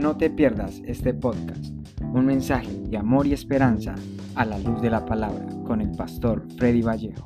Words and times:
No 0.00 0.16
te 0.16 0.30
pierdas 0.30 0.80
este 0.86 1.12
podcast, 1.12 1.62
un 2.00 2.24
mensaje 2.24 2.70
de 2.72 2.96
amor 2.96 3.26
y 3.26 3.34
esperanza 3.34 3.94
a 4.34 4.46
la 4.46 4.58
luz 4.58 4.80
de 4.80 4.88
la 4.88 5.04
palabra 5.04 5.46
con 5.66 5.82
el 5.82 5.90
pastor 5.94 6.42
Freddy 6.56 6.80
Vallejo. 6.80 7.22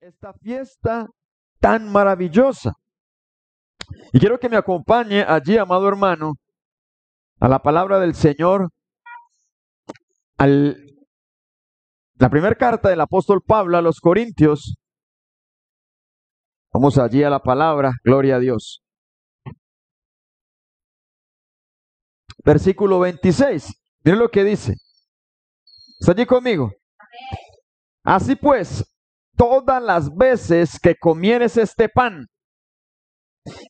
Esta 0.00 0.32
fiesta 0.32 1.06
tan 1.60 1.92
maravillosa. 1.92 2.72
Y 4.12 4.18
quiero 4.18 4.40
que 4.40 4.48
me 4.48 4.56
acompañe 4.56 5.22
allí, 5.22 5.56
amado 5.56 5.86
hermano, 5.86 6.32
a 7.38 7.46
la 7.46 7.62
palabra 7.62 8.00
del 8.00 8.16
Señor, 8.16 8.70
al, 10.38 10.76
la 12.16 12.28
primera 12.28 12.56
carta 12.56 12.88
del 12.88 13.00
apóstol 13.00 13.42
Pablo 13.46 13.78
a 13.78 13.82
los 13.82 14.00
Corintios. 14.00 14.74
Vamos 16.72 16.98
allí 16.98 17.22
a 17.22 17.30
la 17.30 17.40
palabra, 17.40 17.92
gloria 18.04 18.36
a 18.36 18.38
Dios. 18.38 18.82
Versículo 22.44 23.00
26. 23.00 23.72
Miren 24.04 24.20
lo 24.20 24.28
que 24.30 24.44
dice. 24.44 24.74
¿Está 25.98 26.12
allí 26.12 26.26
conmigo? 26.26 26.70
Así 28.04 28.36
pues, 28.36 28.84
todas 29.36 29.82
las 29.82 30.14
veces 30.14 30.78
que 30.80 30.94
comieres 30.94 31.56
este 31.56 31.88
pan 31.88 32.26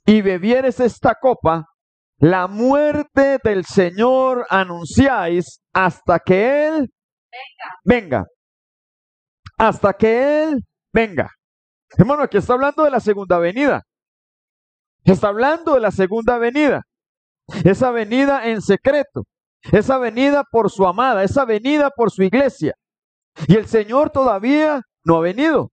y 0.05 0.23
bebieres 0.23 0.80
esta 0.80 1.15
copa, 1.15 1.66
la 2.19 2.46
muerte 2.49 3.38
del 3.43 3.65
Señor 3.65 4.46
anunciáis 4.51 5.60
hasta 5.73 6.19
que 6.19 6.66
Él 6.66 6.93
venga. 7.85 8.27
Hasta 9.57 9.93
que 9.93 10.45
Él 10.45 10.65
venga. 10.93 11.30
Hermano, 11.97 12.23
aquí 12.23 12.37
está 12.37 12.54
hablando 12.54 12.85
de 12.85 12.90
la 12.90 13.01
segunda 13.01 13.38
venida. 13.38 13.82
Está 15.04 15.29
hablando 15.29 15.74
de 15.74 15.80
la 15.80 15.90
segunda 15.90 16.38
venida. 16.38 16.82
Esa 17.65 17.90
venida 17.90 18.46
en 18.46 18.60
secreto. 18.60 19.24
Esa 19.73 19.98
venida 19.98 20.45
por 20.51 20.71
su 20.71 20.87
amada. 20.87 21.23
Esa 21.24 21.45
venida 21.45 21.90
por 21.90 22.10
su 22.10 22.23
iglesia. 22.23 22.74
Y 23.46 23.57
el 23.57 23.66
Señor 23.66 24.10
todavía 24.10 24.82
no 25.04 25.16
ha 25.16 25.21
venido. 25.21 25.71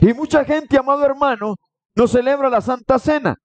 Y 0.00 0.12
mucha 0.12 0.44
gente, 0.44 0.76
amado 0.76 1.04
hermano, 1.06 1.54
no 1.94 2.06
celebra 2.06 2.50
la 2.50 2.60
Santa 2.60 2.98
Cena. 2.98 3.36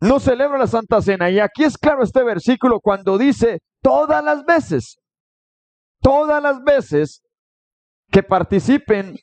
No 0.00 0.18
celebra 0.18 0.58
la 0.58 0.66
Santa 0.66 1.00
Cena. 1.00 1.30
Y 1.30 1.38
aquí 1.38 1.64
es 1.64 1.78
claro 1.78 2.02
este 2.02 2.22
versículo 2.24 2.80
cuando 2.80 3.16
dice 3.16 3.60
todas 3.80 4.22
las 4.24 4.44
veces, 4.44 4.98
todas 6.00 6.42
las 6.42 6.62
veces 6.62 7.22
que 8.10 8.22
participen 8.22 9.16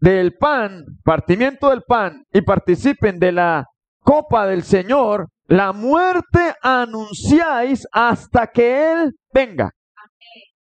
del 0.00 0.36
pan, 0.36 0.84
partimiento 1.04 1.70
del 1.70 1.82
pan, 1.82 2.24
y 2.32 2.42
participen 2.42 3.18
de 3.18 3.32
la 3.32 3.64
copa 4.00 4.46
del 4.46 4.62
Señor, 4.62 5.28
la 5.46 5.72
muerte 5.72 6.54
anunciáis 6.62 7.86
hasta 7.92 8.46
que 8.46 8.92
Él 8.92 9.12
venga. 9.32 9.70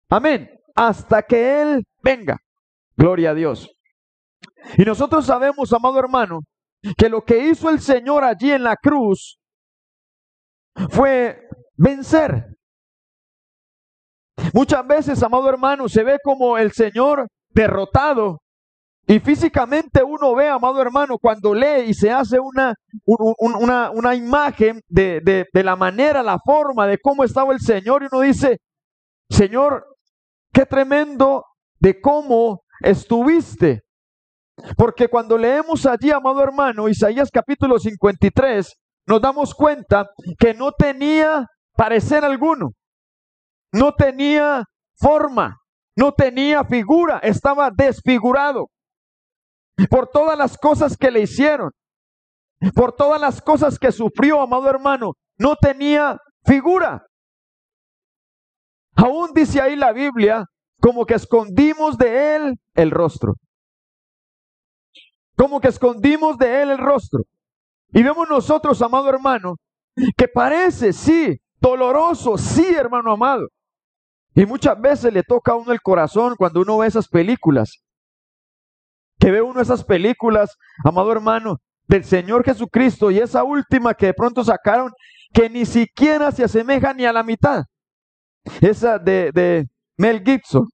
Amén. 0.09 0.49
Hasta 0.75 1.21
que 1.23 1.61
Él 1.61 1.83
venga. 2.01 2.37
Gloria 2.95 3.31
a 3.31 3.33
Dios. 3.33 3.69
Y 4.77 4.83
nosotros 4.83 5.25
sabemos, 5.25 5.71
amado 5.73 5.99
hermano, 5.99 6.39
que 6.97 7.09
lo 7.09 7.23
que 7.23 7.37
hizo 7.47 7.69
el 7.69 7.79
Señor 7.79 8.23
allí 8.23 8.51
en 8.51 8.63
la 8.63 8.75
cruz 8.75 9.37
fue 10.89 11.47
vencer. 11.75 12.47
Muchas 14.53 14.85
veces, 14.85 15.23
amado 15.23 15.49
hermano, 15.49 15.87
se 15.87 16.03
ve 16.03 16.17
como 16.23 16.57
el 16.57 16.71
Señor 16.71 17.27
derrotado. 17.49 18.39
Y 19.05 19.19
físicamente 19.19 20.01
uno 20.01 20.33
ve, 20.33 20.47
amado 20.47 20.81
hermano, 20.81 21.17
cuando 21.17 21.53
lee 21.53 21.87
y 21.87 21.93
se 21.93 22.09
hace 22.09 22.39
una, 22.39 22.73
una, 23.05 23.91
una 23.91 24.15
imagen 24.15 24.79
de, 24.87 25.19
de, 25.21 25.45
de 25.51 25.63
la 25.63 25.75
manera, 25.75 26.23
la 26.23 26.39
forma 26.39 26.87
de 26.87 26.97
cómo 26.99 27.25
estaba 27.25 27.51
el 27.53 27.59
Señor, 27.59 28.03
y 28.03 28.07
uno 28.11 28.21
dice, 28.21 28.59
Señor, 29.29 29.85
qué 30.53 30.65
tremendo 30.65 31.43
de 31.79 31.99
cómo 31.99 32.61
estuviste. 32.79 33.81
Porque 34.77 35.09
cuando 35.09 35.37
leemos 35.37 35.85
allí, 35.85 36.11
amado 36.11 36.41
hermano, 36.41 36.87
Isaías 36.87 37.29
capítulo 37.29 37.79
53, 37.79 38.73
nos 39.07 39.21
damos 39.21 39.53
cuenta 39.53 40.11
que 40.39 40.53
no 40.53 40.71
tenía 40.71 41.45
parecer 41.75 42.23
alguno, 42.23 42.71
no 43.73 43.93
tenía 43.95 44.63
forma, 44.95 45.57
no 45.97 46.13
tenía 46.13 46.63
figura, 46.63 47.19
estaba 47.21 47.69
desfigurado 47.69 48.69
por 49.89 50.07
todas 50.07 50.37
las 50.37 50.57
cosas 50.57 50.97
que 50.97 51.11
le 51.11 51.21
hicieron, 51.21 51.71
por 52.75 52.95
todas 52.95 53.19
las 53.19 53.41
cosas 53.41 53.77
que 53.77 53.91
sufrió, 53.91 54.41
amado 54.41 54.69
hermano, 54.69 55.13
no 55.37 55.55
tenía 55.55 56.17
figura. 56.45 57.05
Aún 58.95 59.31
dice 59.33 59.59
ahí 59.61 59.75
la 59.75 59.91
Biblia, 59.91 60.45
como 60.79 61.05
que 61.05 61.15
escondimos 61.15 61.97
de 61.97 62.35
él 62.35 62.55
el 62.75 62.91
rostro. 62.91 63.33
Como 65.35 65.59
que 65.59 65.69
escondimos 65.69 66.37
de 66.37 66.61
él 66.61 66.71
el 66.71 66.77
rostro. 66.77 67.23
Y 67.91 68.03
vemos 68.03 68.27
nosotros, 68.29 68.81
amado 68.81 69.09
hermano, 69.09 69.55
que 70.15 70.27
parece, 70.27 70.93
sí, 70.93 71.37
doloroso, 71.59 72.37
sí, 72.37 72.73
hermano 72.75 73.13
amado. 73.13 73.47
Y 74.35 74.45
muchas 74.45 74.79
veces 74.79 75.13
le 75.13 75.23
toca 75.23 75.51
a 75.51 75.55
uno 75.55 75.71
el 75.71 75.81
corazón 75.81 76.35
cuando 76.37 76.61
uno 76.61 76.79
ve 76.79 76.87
esas 76.87 77.07
películas. 77.07 77.83
Que 79.23 79.31
ve 79.31 79.41
uno 79.41 79.61
esas 79.61 79.85
películas, 79.85 80.57
amado 80.83 81.09
hermano, 81.13 81.61
del 81.87 82.03
Señor 82.03 82.43
Jesucristo 82.43 83.09
y 83.09 83.19
esa 83.19 83.45
última 83.45 83.93
que 83.93 84.07
de 84.07 84.13
pronto 84.13 84.43
sacaron, 84.43 84.91
que 85.31 85.49
ni 85.49 85.65
siquiera 85.65 86.29
se 86.33 86.43
asemeja 86.43 86.93
ni 86.93 87.05
a 87.05 87.13
la 87.13 87.23
mitad. 87.23 87.63
Esa 88.59 88.99
de, 88.99 89.31
de 89.31 89.69
Mel 89.95 90.21
Gibson, 90.25 90.67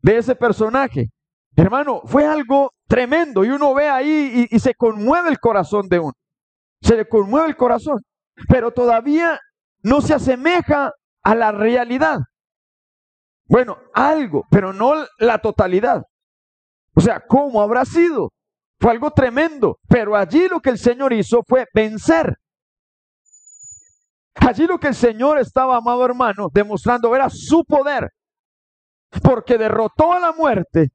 de 0.00 0.18
ese 0.18 0.36
personaje. 0.36 1.08
Hermano, 1.56 2.02
fue 2.04 2.24
algo 2.24 2.70
tremendo 2.86 3.44
y 3.44 3.50
uno 3.50 3.74
ve 3.74 3.88
ahí 3.88 4.48
y, 4.48 4.54
y, 4.54 4.60
se 4.60 4.72
conmueve 4.74 5.28
el 5.28 5.40
corazón 5.40 5.88
de 5.88 5.98
uno. 5.98 6.14
Se 6.80 6.94
le 6.94 7.08
conmueve 7.08 7.48
el 7.48 7.56
corazón, 7.56 7.98
pero 8.48 8.70
todavía 8.70 9.40
no 9.82 10.00
se 10.02 10.14
asemeja 10.14 10.92
a 11.24 11.34
la 11.34 11.50
realidad. 11.50 12.20
Bueno, 13.46 13.76
algo, 13.92 14.44
pero 14.52 14.72
no 14.72 14.94
la 15.18 15.38
totalidad. 15.38 16.04
O 16.94 17.00
sea, 17.00 17.20
¿cómo 17.26 17.62
habrá 17.62 17.84
sido? 17.84 18.30
Fue 18.80 18.92
algo 18.92 19.10
tremendo, 19.10 19.78
pero 19.88 20.16
allí 20.16 20.48
lo 20.48 20.60
que 20.60 20.70
el 20.70 20.78
Señor 20.78 21.12
hizo 21.12 21.42
fue 21.46 21.66
vencer. 21.74 22.36
Allí 24.34 24.66
lo 24.66 24.78
que 24.78 24.88
el 24.88 24.94
Señor 24.94 25.38
estaba, 25.38 25.76
amado 25.76 26.04
hermano, 26.04 26.48
demostrando 26.52 27.14
era 27.14 27.28
su 27.28 27.64
poder, 27.64 28.10
porque 29.22 29.58
derrotó 29.58 30.12
a 30.12 30.20
la 30.20 30.32
muerte 30.32 30.88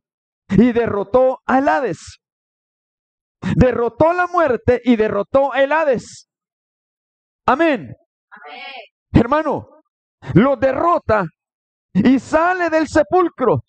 y 0.50 0.72
derrotó 0.72 1.39
a 1.45 1.57
Hades. 1.57 2.19
Derrotó 3.55 4.13
la 4.13 4.25
muerte 4.28 4.81
y 4.84 4.95
derrotó 4.95 5.53
el 5.53 5.72
Hades. 5.72 6.28
Amén. 7.45 7.94
Amén. 8.31 8.63
Hermano, 9.11 9.67
lo 10.34 10.55
derrota 10.55 11.25
y 11.94 12.19
sale 12.19 12.69
del 12.69 12.88
sepulcro. 12.88 13.63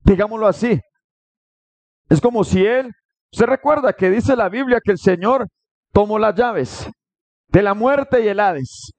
Digámoslo 0.00 0.46
así. 0.46 0.80
Es 2.08 2.20
como 2.20 2.44
si 2.44 2.64
él, 2.64 2.92
se 3.32 3.46
recuerda 3.46 3.92
que 3.92 4.10
dice 4.10 4.36
la 4.36 4.48
Biblia 4.48 4.80
que 4.82 4.92
el 4.92 4.98
Señor 4.98 5.48
tomó 5.92 6.18
las 6.18 6.34
llaves 6.34 6.88
de 7.48 7.62
la 7.62 7.74
muerte 7.74 8.24
y 8.24 8.28
el 8.28 8.40
Hades. 8.40 8.92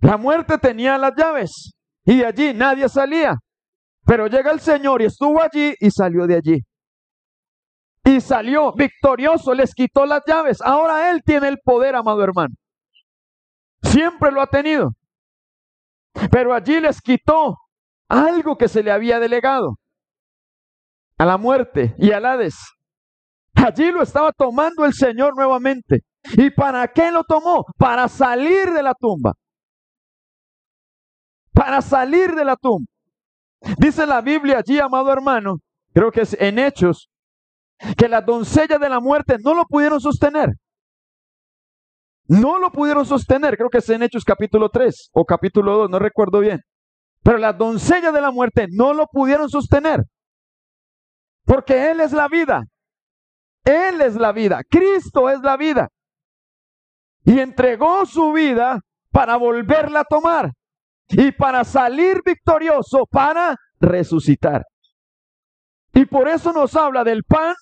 La 0.00 0.16
muerte 0.16 0.58
tenía 0.58 0.96
las 0.96 1.12
llaves 1.16 1.72
y 2.04 2.18
de 2.18 2.26
allí 2.26 2.54
nadie 2.54 2.88
salía. 2.88 3.34
Pero 4.04 4.28
llega 4.28 4.50
el 4.50 4.60
Señor 4.60 5.02
y 5.02 5.06
estuvo 5.06 5.42
allí 5.42 5.74
y 5.78 5.90
salió 5.90 6.26
de 6.26 6.36
allí. 6.36 6.58
Y 8.04 8.20
salió 8.20 8.72
victorioso, 8.72 9.52
les 9.52 9.74
quitó 9.74 10.06
las 10.06 10.22
llaves. 10.26 10.62
Ahora 10.62 11.10
Él 11.10 11.20
tiene 11.24 11.48
el 11.48 11.58
poder, 11.62 11.94
amado 11.94 12.24
hermano. 12.24 12.54
Siempre 13.82 14.30
lo 14.30 14.40
ha 14.40 14.46
tenido. 14.46 14.90
Pero 16.30 16.54
allí 16.54 16.80
les 16.80 17.00
quitó 17.00 17.56
algo 18.08 18.56
que 18.56 18.68
se 18.68 18.82
le 18.82 18.90
había 18.90 19.20
delegado 19.20 19.76
a 21.20 21.26
la 21.26 21.36
muerte 21.36 21.94
y 21.98 22.12
al 22.12 22.24
Hades. 22.24 22.56
Allí 23.52 23.92
lo 23.92 24.02
estaba 24.02 24.32
tomando 24.32 24.86
el 24.86 24.94
Señor 24.94 25.36
nuevamente. 25.36 26.00
¿Y 26.32 26.48
para 26.48 26.88
qué 26.88 27.12
lo 27.12 27.24
tomó? 27.24 27.66
Para 27.76 28.08
salir 28.08 28.72
de 28.72 28.82
la 28.82 28.94
tumba. 28.94 29.34
Para 31.52 31.82
salir 31.82 32.34
de 32.34 32.42
la 32.42 32.56
tumba. 32.56 32.86
Dice 33.76 34.06
la 34.06 34.22
Biblia 34.22 34.60
allí, 34.60 34.78
amado 34.78 35.12
hermano, 35.12 35.58
creo 35.92 36.10
que 36.10 36.22
es 36.22 36.34
en 36.40 36.58
Hechos, 36.58 37.10
que 37.98 38.08
las 38.08 38.24
doncellas 38.24 38.80
de 38.80 38.88
la 38.88 39.00
muerte 39.00 39.36
no 39.44 39.52
lo 39.52 39.66
pudieron 39.66 40.00
sostener. 40.00 40.48
No 42.28 42.58
lo 42.58 42.72
pudieron 42.72 43.04
sostener, 43.04 43.58
creo 43.58 43.68
que 43.68 43.78
es 43.78 43.88
en 43.90 44.02
Hechos 44.02 44.24
capítulo 44.24 44.70
3 44.70 45.10
o 45.12 45.26
capítulo 45.26 45.76
2, 45.76 45.90
no 45.90 45.98
recuerdo 45.98 46.40
bien. 46.40 46.60
Pero 47.22 47.36
las 47.36 47.58
doncellas 47.58 48.14
de 48.14 48.22
la 48.22 48.30
muerte 48.30 48.68
no 48.70 48.94
lo 48.94 49.06
pudieron 49.06 49.50
sostener. 49.50 50.06
Porque 51.44 51.90
Él 51.90 52.00
es 52.00 52.12
la 52.12 52.28
vida. 52.28 52.64
Él 53.64 54.00
es 54.00 54.16
la 54.16 54.32
vida, 54.32 54.62
Cristo 54.68 55.28
es 55.28 55.40
la 55.40 55.56
vida. 55.56 55.88
Y 57.24 57.38
entregó 57.38 58.06
su 58.06 58.32
vida 58.32 58.80
para 59.10 59.36
volverla 59.36 60.00
a 60.00 60.04
tomar 60.04 60.52
y 61.08 61.32
para 61.32 61.64
salir 61.64 62.22
victorioso, 62.24 63.04
para 63.10 63.56
resucitar. 63.78 64.64
Y 65.92 66.06
por 66.06 66.28
eso 66.28 66.52
nos 66.52 66.74
habla 66.76 67.04
del 67.04 67.24
pan 67.24 67.54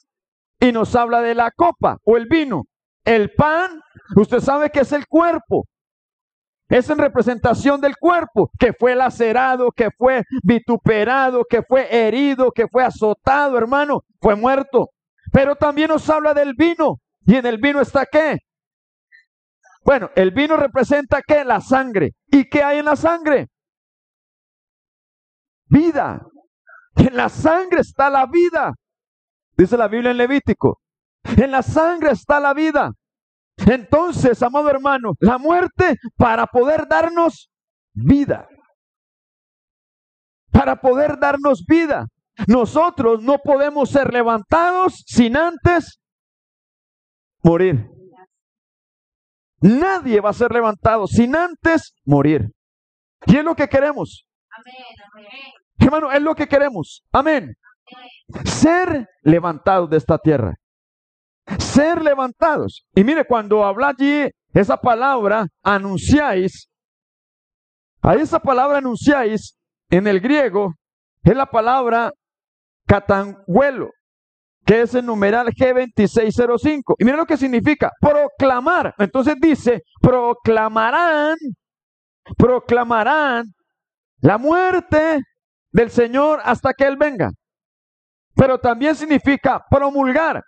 y 0.60 0.70
nos 0.70 0.94
habla 0.94 1.20
de 1.20 1.34
la 1.34 1.50
copa 1.50 1.98
o 2.04 2.16
el 2.16 2.26
vino. 2.26 2.64
El 3.04 3.32
pan, 3.32 3.80
usted 4.16 4.40
sabe 4.40 4.70
que 4.70 4.80
es 4.80 4.92
el 4.92 5.06
cuerpo. 5.06 5.64
Es 6.69 6.91
en 6.91 6.99
representación 6.99 7.81
del 7.81 7.97
cuerpo, 7.97 8.50
que 8.59 8.75
fue 8.75 8.94
lacerado, 8.94 9.70
que 9.73 9.91
fue 9.97 10.25
vituperado, 10.43 11.44
que 11.49 11.62
fue 11.62 11.88
herido, 11.91 12.53
que 12.53 12.69
fue 12.69 12.85
azotado, 12.85 13.56
hermano, 13.56 14.03
fue 14.20 14.37
muerto. 14.37 14.91
Pero 15.32 15.56
también 15.56 15.88
nos 15.88 16.09
habla 16.11 16.35
del 16.35 16.55
vino. 16.55 17.00
¿Y 17.25 17.37
en 17.37 17.47
el 17.47 17.59
vino 17.59 17.81
está 17.81 18.05
qué? 18.05 18.38
Bueno, 19.85 20.11
el 20.15 20.31
vino 20.32 20.56
representa 20.56 21.23
qué? 21.26 21.44
La 21.44 21.61
sangre. 21.61 22.12
¿Y 22.26 22.49
qué 22.49 22.62
hay 22.62 22.79
en 22.79 22.85
la 22.85 22.97
sangre? 22.97 23.49
Vida. 25.67 26.26
En 26.97 27.17
la 27.17 27.31
sangre 27.31 27.81
está 27.81 28.11
la 28.11 28.26
vida. 28.26 28.75
Dice 29.56 29.76
la 29.76 29.88
Biblia 29.88 30.11
en 30.11 30.19
Levítico. 30.19 30.81
En 31.25 31.50
la 31.50 31.62
sangre 31.62 32.11
está 32.11 32.41
la 32.41 32.53
vida. 32.53 32.93
Entonces, 33.66 34.43
amado 34.43 34.70
hermano, 34.70 35.12
la 35.20 35.38
muerte 35.38 35.96
para 36.16 36.46
poder 36.46 36.87
darnos 36.88 37.50
vida. 37.93 38.49
Para 40.50 40.81
poder 40.81 41.19
darnos 41.19 41.64
vida. 41.66 42.06
Nosotros 42.46 43.22
no 43.22 43.38
podemos 43.38 43.90
ser 43.90 44.12
levantados 44.12 45.02
sin 45.06 45.37
antes 45.37 46.00
morir. 47.43 47.88
Nadie 49.61 50.20
va 50.20 50.31
a 50.31 50.34
ser 50.34 50.52
levantado 50.52 51.06
sin 51.08 51.34
antes 51.34 51.94
morir. 52.04 52.52
Y 53.26 53.37
es 53.37 53.44
lo 53.44 53.56
que 53.56 53.69
queremos. 53.69 54.25
Hermano, 55.78 56.12
es 56.12 56.22
lo 56.22 56.34
que 56.34 56.46
queremos. 56.46 57.02
Amén. 57.12 57.54
Ser 58.44 59.08
levantados 59.22 59.90
de 59.90 59.96
esta 59.96 60.19
tierra. 60.19 60.54
Ser 61.59 62.03
levantados. 62.03 62.85
Y 62.95 63.05
mire, 63.05 63.25
cuando 63.25 63.65
habla 63.65 63.89
allí 63.89 64.31
esa 64.53 64.77
palabra, 64.77 65.47
anunciáis, 65.62 66.69
a 68.03 68.15
esa 68.15 68.39
palabra 68.39 68.79
anunciáis 68.79 69.56
en 69.91 70.06
el 70.06 70.21
griego 70.21 70.75
es 71.23 71.37
la 71.37 71.47
palabra 71.47 72.12
catanguelo, 72.87 73.91
que 74.65 74.83
es 74.83 74.95
el 74.95 75.05
numeral 75.05 75.49
G2605. 75.49 76.95
Y 76.99 77.05
mire 77.05 77.17
lo 77.17 77.27
que 77.27 77.37
significa, 77.37 77.91
proclamar. 78.00 78.95
Entonces 78.99 79.37
dice, 79.41 79.83
proclamarán, 80.00 81.37
proclamarán 82.37 83.45
la 84.21 84.39
muerte 84.39 85.21
del 85.71 85.91
Señor 85.91 86.41
hasta 86.45 86.73
que 86.73 86.85
Él 86.85 86.97
venga. 86.97 87.31
Pero 88.35 88.59
también 88.59 88.95
significa 88.95 89.62
promulgar. 89.71 90.43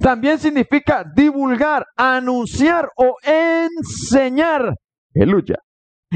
También 0.00 0.38
significa 0.38 1.04
divulgar, 1.14 1.86
anunciar 1.96 2.90
o 2.96 3.16
enseñar. 3.22 4.74
Aleluya. 5.14 5.56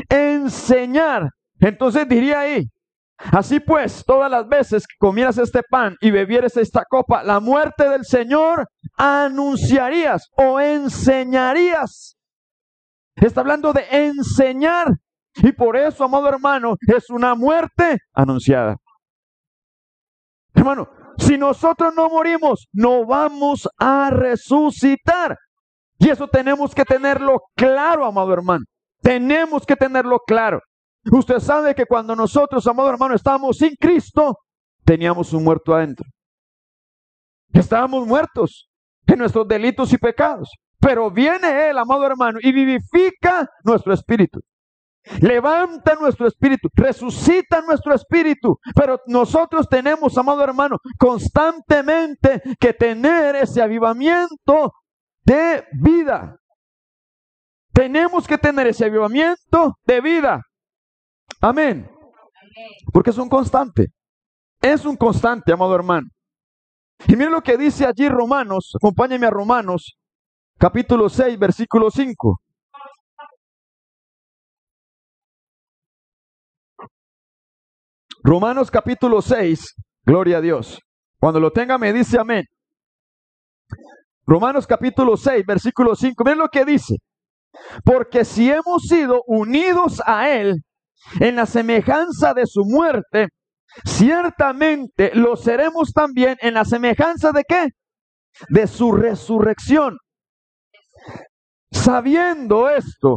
Enseñar. 0.09 1.31
Entonces 1.59 2.07
diría 2.09 2.41
ahí, 2.41 2.65
así 3.17 3.61
pues, 3.61 4.05
todas 4.05 4.31
las 4.31 4.47
veces 4.47 4.87
que 4.87 4.97
comieras 4.99 5.39
este 5.39 5.63
pan 5.63 5.97
y 6.01 6.11
bebieres 6.11 6.57
esta 6.57 6.85
copa, 6.89 7.23
la 7.23 7.41
muerte 7.41 7.89
del 7.89 8.05
Señor 8.05 8.67
anunciarías 8.97 10.29
o 10.37 10.61
enseñarías. 10.61 12.17
Está 13.15 13.41
hablando 13.41 13.73
de 13.73 13.87
enseñar. 13.91 14.89
Y 15.37 15.53
por 15.53 15.77
eso, 15.77 16.05
amado 16.05 16.29
hermano, 16.29 16.75
es 16.87 17.09
una 17.09 17.35
muerte 17.35 17.99
anunciada. 18.13 18.77
Hermano, 20.55 20.89
si 21.19 21.39
nosotros 21.39 21.95
no 21.95 22.09
morimos, 22.09 22.67
no 22.73 23.05
vamos 23.05 23.69
a 23.79 24.11
resucitar. 24.11 25.37
Y 25.99 26.11
eso 26.11 26.29
tenemos 26.29 26.75
que 26.75 26.85
tenerlo 26.85 27.41
claro, 27.55 28.05
amado 28.05 28.33
hermano. 28.33 28.65
Tenemos 29.01 29.65
que 29.65 29.77
tenerlo 29.77 30.19
claro. 30.27 30.61
Usted 31.11 31.39
sabe 31.39 31.75
que 31.75 31.87
cuando 31.87 32.15
nosotros, 32.15 32.67
amado 32.67 32.91
hermano, 32.91 33.15
estábamos 33.15 33.59
sin 33.59 33.75
Cristo, 33.79 34.37
teníamos 34.85 35.33
un 35.33 35.45
muerto 35.45 35.75
adentro. 35.75 36.07
Estábamos 37.53 38.07
muertos 38.07 38.69
en 39.07 39.19
nuestros 39.19 39.47
delitos 39.47 39.93
y 39.93 39.99
pecados. 39.99 40.49
Pero 40.81 41.11
viene 41.11 41.69
Él, 41.69 41.79
amado 41.79 42.05
hermano, 42.05 42.39
y 42.43 42.53
vivifica 42.53 43.49
nuestro 43.65 43.93
espíritu. 43.93 44.41
Levanta 45.21 45.95
nuestro 45.97 46.29
espíritu, 46.29 46.69
resucita 46.75 47.61
nuestro 47.63 47.95
espíritu. 47.95 48.59
Pero 48.75 49.01
nosotros 49.07 49.69
tenemos, 49.69 50.17
amado 50.17 50.45
hermano, 50.45 50.77
constantemente 50.99 52.41
que 52.61 52.73
tener 52.73 53.37
ese 53.37 53.61
avivamiento 53.61 54.73
de 55.25 55.65
vida. 55.73 56.37
Tenemos 57.73 58.27
que 58.27 58.39
tener 58.39 58.67
ese 58.67 58.85
avivamiento 58.85 59.77
de 59.85 60.01
vida. 60.01 60.43
Amén. 61.41 61.91
Porque 62.93 63.11
es 63.11 63.19
un 63.19 63.29
constante. 63.29 63.89
Es 64.61 64.85
un 64.85 64.97
constante, 64.97 65.53
amado 65.53 65.75
hermano. 65.75 66.07
Y 67.09 67.17
mire 67.17 67.31
lo 67.31 67.43
que 67.43 67.57
dice 67.57 67.85
allí 67.85 68.09
Romanos, 68.09 68.73
acompáñeme 68.77 69.27
a 69.27 69.31
Romanos, 69.31 69.99
capítulo 70.57 71.09
6, 71.09 71.37
versículo 71.37 71.91
5. 71.91 72.41
Romanos 78.25 78.71
capítulo 78.71 79.21
6, 79.21 79.75
gloria 80.05 80.39
a 80.39 80.41
Dios. 80.41 80.81
Cuando 81.19 81.41
lo 81.41 81.51
tenga 81.51 81.77
me 81.77 81.93
dice 81.93 82.21
amén. 82.21 82.45
Romanos 84.25 84.65
capítulo 84.65 85.17
6, 85.17 85.45
versículo 85.45 85.97
5. 85.97 86.23
Miren 86.25 86.39
lo 86.39 86.49
que 86.49 86.65
dice. 86.65 86.99
Porque 87.85 88.25
si 88.25 88.49
hemos 88.49 88.83
sido 88.89 89.23
unidos 89.27 90.01
a 90.07 90.31
Él 90.31 90.63
en 91.19 91.35
la 91.35 91.47
semejanza 91.47 92.33
de 92.33 92.47
su 92.47 92.65
muerte, 92.65 93.27
ciertamente 93.85 95.11
lo 95.15 95.35
seremos 95.35 95.93
también 95.93 96.37
en 96.41 96.55
la 96.55 96.65
semejanza 96.65 97.33
de 97.33 97.43
qué? 97.43 97.69
De 98.49 98.69
su 98.69 98.93
resurrección. 98.93 99.99
Sabiendo 101.73 102.71
esto, 102.71 103.17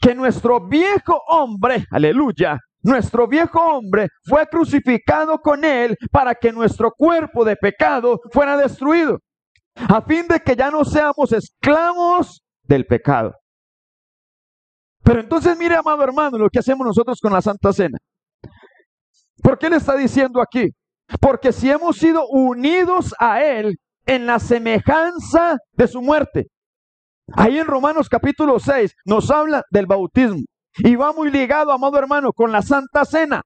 que 0.00 0.14
nuestro 0.14 0.68
viejo 0.68 1.20
hombre, 1.26 1.84
aleluya, 1.90 2.60
nuestro 2.86 3.26
viejo 3.26 3.58
hombre 3.60 4.06
fue 4.24 4.46
crucificado 4.46 5.38
con 5.40 5.64
él 5.64 5.96
para 6.12 6.36
que 6.36 6.52
nuestro 6.52 6.92
cuerpo 6.92 7.44
de 7.44 7.56
pecado 7.56 8.20
fuera 8.30 8.56
destruido, 8.56 9.18
a 9.74 10.00
fin 10.02 10.28
de 10.28 10.38
que 10.38 10.54
ya 10.54 10.70
no 10.70 10.84
seamos 10.84 11.32
esclavos 11.32 12.42
del 12.62 12.86
pecado. 12.86 13.34
Pero 15.02 15.20
entonces 15.20 15.58
mire, 15.58 15.74
amado 15.74 16.04
hermano, 16.04 16.38
lo 16.38 16.48
que 16.48 16.60
hacemos 16.60 16.86
nosotros 16.86 17.18
con 17.20 17.32
la 17.32 17.42
Santa 17.42 17.72
Cena. 17.72 17.98
¿Por 19.42 19.58
qué 19.58 19.68
le 19.68 19.76
está 19.76 19.96
diciendo 19.96 20.40
aquí? 20.40 20.68
Porque 21.20 21.52
si 21.52 21.68
hemos 21.68 21.96
sido 21.96 22.26
unidos 22.28 23.14
a 23.18 23.42
Él 23.42 23.74
en 24.06 24.26
la 24.26 24.38
semejanza 24.38 25.56
de 25.72 25.88
su 25.88 26.00
muerte. 26.00 26.46
Ahí 27.32 27.58
en 27.58 27.66
Romanos 27.66 28.08
capítulo 28.08 28.60
6 28.60 28.92
nos 29.04 29.28
habla 29.32 29.62
del 29.70 29.86
bautismo. 29.86 30.44
Y 30.78 30.96
va 30.96 31.12
muy 31.12 31.30
ligado, 31.30 31.72
amado 31.72 31.98
hermano, 31.98 32.32
con 32.32 32.52
la 32.52 32.62
Santa 32.62 33.04
Cena, 33.04 33.42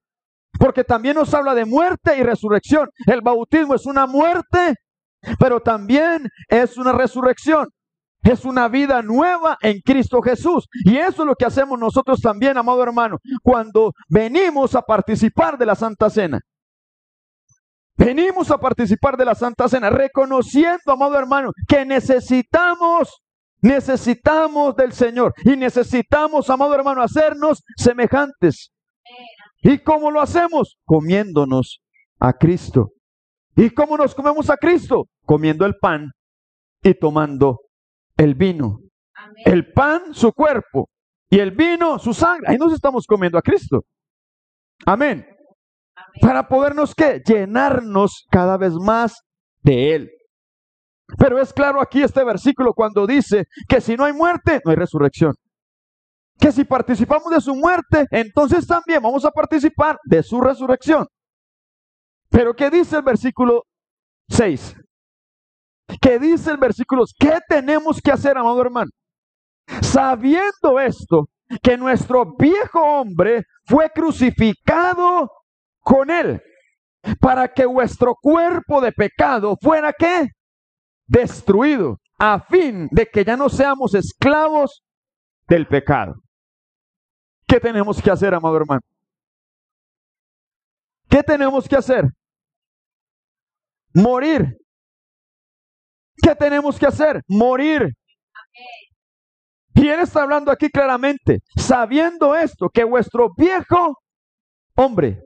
porque 0.58 0.84
también 0.84 1.16
nos 1.16 1.32
habla 1.34 1.54
de 1.54 1.64
muerte 1.64 2.16
y 2.18 2.22
resurrección. 2.22 2.88
El 3.06 3.20
bautismo 3.22 3.75
es 3.75 3.87
una 3.87 4.06
muerte, 4.06 4.75
pero 5.38 5.60
también 5.60 6.28
es 6.49 6.76
una 6.76 6.92
resurrección. 6.92 7.68
Es 8.22 8.44
una 8.44 8.68
vida 8.68 9.00
nueva 9.00 9.56
en 9.62 9.80
Cristo 9.80 10.20
Jesús. 10.20 10.68
Y 10.84 10.99
eso 10.99 11.22
es 11.22 11.26
lo 11.26 11.34
que 11.34 11.46
hacemos 11.46 11.78
nosotros 11.78 12.20
también, 12.20 12.58
amado 12.58 12.82
hermano, 12.82 13.16
cuando 13.42 13.92
venimos 14.08 14.75
a 14.75 14.82
participar 14.82 15.56
de 15.56 15.66
la 15.66 15.75
Santa 15.75 16.10
Cena. 16.10 16.38
Venimos 17.96 18.50
a 18.50 18.58
participar 18.58 19.16
de 19.16 19.25
la 19.25 19.34
Santa 19.34 19.68
Cena, 19.68 19.90
reconociendo, 19.90 20.92
amado 20.92 21.18
hermano, 21.18 21.50
que 21.68 21.84
necesitamos 21.84 23.20
Necesitamos 23.62 24.75
del 24.76 24.93
Señor 24.93 25.35
y 25.45 25.57
necesitamos, 25.57 26.49
amado 26.49 26.75
hermano, 26.75 27.02
hacernos 27.02 27.62
semejantes. 27.76 28.73
¿Y 29.62 29.79
cómo 29.79 30.11
lo 30.11 30.21
hacemos? 30.21 30.79
Comiéndonos 30.85 31.83
a 32.19 32.33
Cristo. 32.33 32.93
¿Y 33.57 33.71
cómo 33.71 33.97
nos 33.97 34.14
comemos 34.14 34.49
a 34.49 34.57
Cristo? 34.57 35.09
Comiendo 35.25 35.67
el 35.67 35.76
pan 35.76 36.12
y 36.83 36.95
tomando 36.95 37.59
el 38.17 38.35
vino. 38.35 38.79
El 39.45 39.73
pan, 39.73 40.14
su 40.14 40.33
cuerpo, 40.33 40.88
y 41.31 41.38
el 41.38 41.52
vino, 41.52 41.99
su 41.99 42.12
sangre. 42.12 42.47
Ahí 42.49 42.57
nos 42.57 42.73
estamos 42.73 43.07
comiendo 43.07 43.38
a 43.38 43.43
Cristo. 43.43 43.85
Amén. 44.85 45.26
Para 46.21 46.49
podernos, 46.49 46.95
¿qué? 46.95 47.23
Llenarnos 47.25 48.26
cada 48.31 48.57
vez 48.57 48.73
más 48.75 49.23
de 49.62 49.95
Él. 49.95 50.11
Pero 51.19 51.40
es 51.40 51.52
claro 51.52 51.81
aquí 51.81 52.02
este 52.02 52.25
versículo 52.25 52.73
cuando 52.73 53.07
dice 53.07 53.47
que 53.69 53.81
si 53.81 53.97
no 53.97 54.05
hay 54.05 54.12
muerte, 54.12 54.61
no 54.64 54.71
hay 54.71 54.76
resurrección. 54.76 55.35
Que 56.38 56.52
si 56.52 56.64
participamos 56.64 57.31
de 57.31 57.40
su 57.40 57.55
muerte, 57.55 58.07
entonces 58.11 58.67
también 58.67 59.02
vamos 59.02 59.25
a 59.25 59.31
participar 59.31 59.99
de 60.05 60.23
su 60.23 60.40
resurrección. 60.40 61.07
Pero 62.31 62.55
¿qué 62.55 62.71
dice 62.71 62.97
el 62.97 63.02
versículo 63.02 63.64
6? 64.29 64.76
¿Qué 66.00 66.19
dice 66.19 66.50
el 66.50 66.57
versículo? 66.57 67.05
¿Qué 67.19 67.38
tenemos 67.49 68.00
que 68.00 68.12
hacer, 68.12 68.38
amado 68.38 68.61
hermano? 68.61 68.90
Sabiendo 69.83 70.79
esto, 70.81 71.26
que 71.62 71.76
nuestro 71.76 72.37
viejo 72.37 72.81
hombre 72.81 73.45
fue 73.64 73.90
crucificado 73.90 75.31
con 75.81 76.11
él, 76.11 76.40
para 77.21 77.49
que 77.49 77.67
vuestro 77.67 78.14
cuerpo 78.14 78.81
de 78.81 78.93
pecado 78.93 79.57
fuera 79.61 79.93
qué? 79.93 80.29
Destruido, 81.11 81.97
a 82.21 82.38
fin 82.38 82.87
de 82.93 83.05
que 83.05 83.25
ya 83.25 83.37
no 83.37 83.49
seamos 83.49 83.95
esclavos 83.95 84.85
del 85.49 85.67
pecado. 85.67 86.14
¿Qué 87.49 87.59
tenemos 87.59 88.00
que 88.00 88.12
hacer, 88.12 88.33
amado 88.33 88.57
hermano? 88.57 88.81
¿Qué 91.09 91.21
tenemos 91.25 91.69
que 91.69 91.75
hacer? 91.75 92.05
Morir. 93.93 94.57
¿Qué 96.23 96.33
tenemos 96.37 96.79
que 96.79 96.87
hacer? 96.87 97.21
Morir. 97.26 97.88
Y 99.75 99.88
él 99.88 99.99
está 99.99 100.23
hablando 100.23 100.52
aquí 100.52 100.69
claramente, 100.69 101.40
sabiendo 101.57 102.37
esto, 102.37 102.69
que 102.73 102.85
vuestro 102.85 103.31
viejo 103.37 103.97
hombre, 104.76 105.21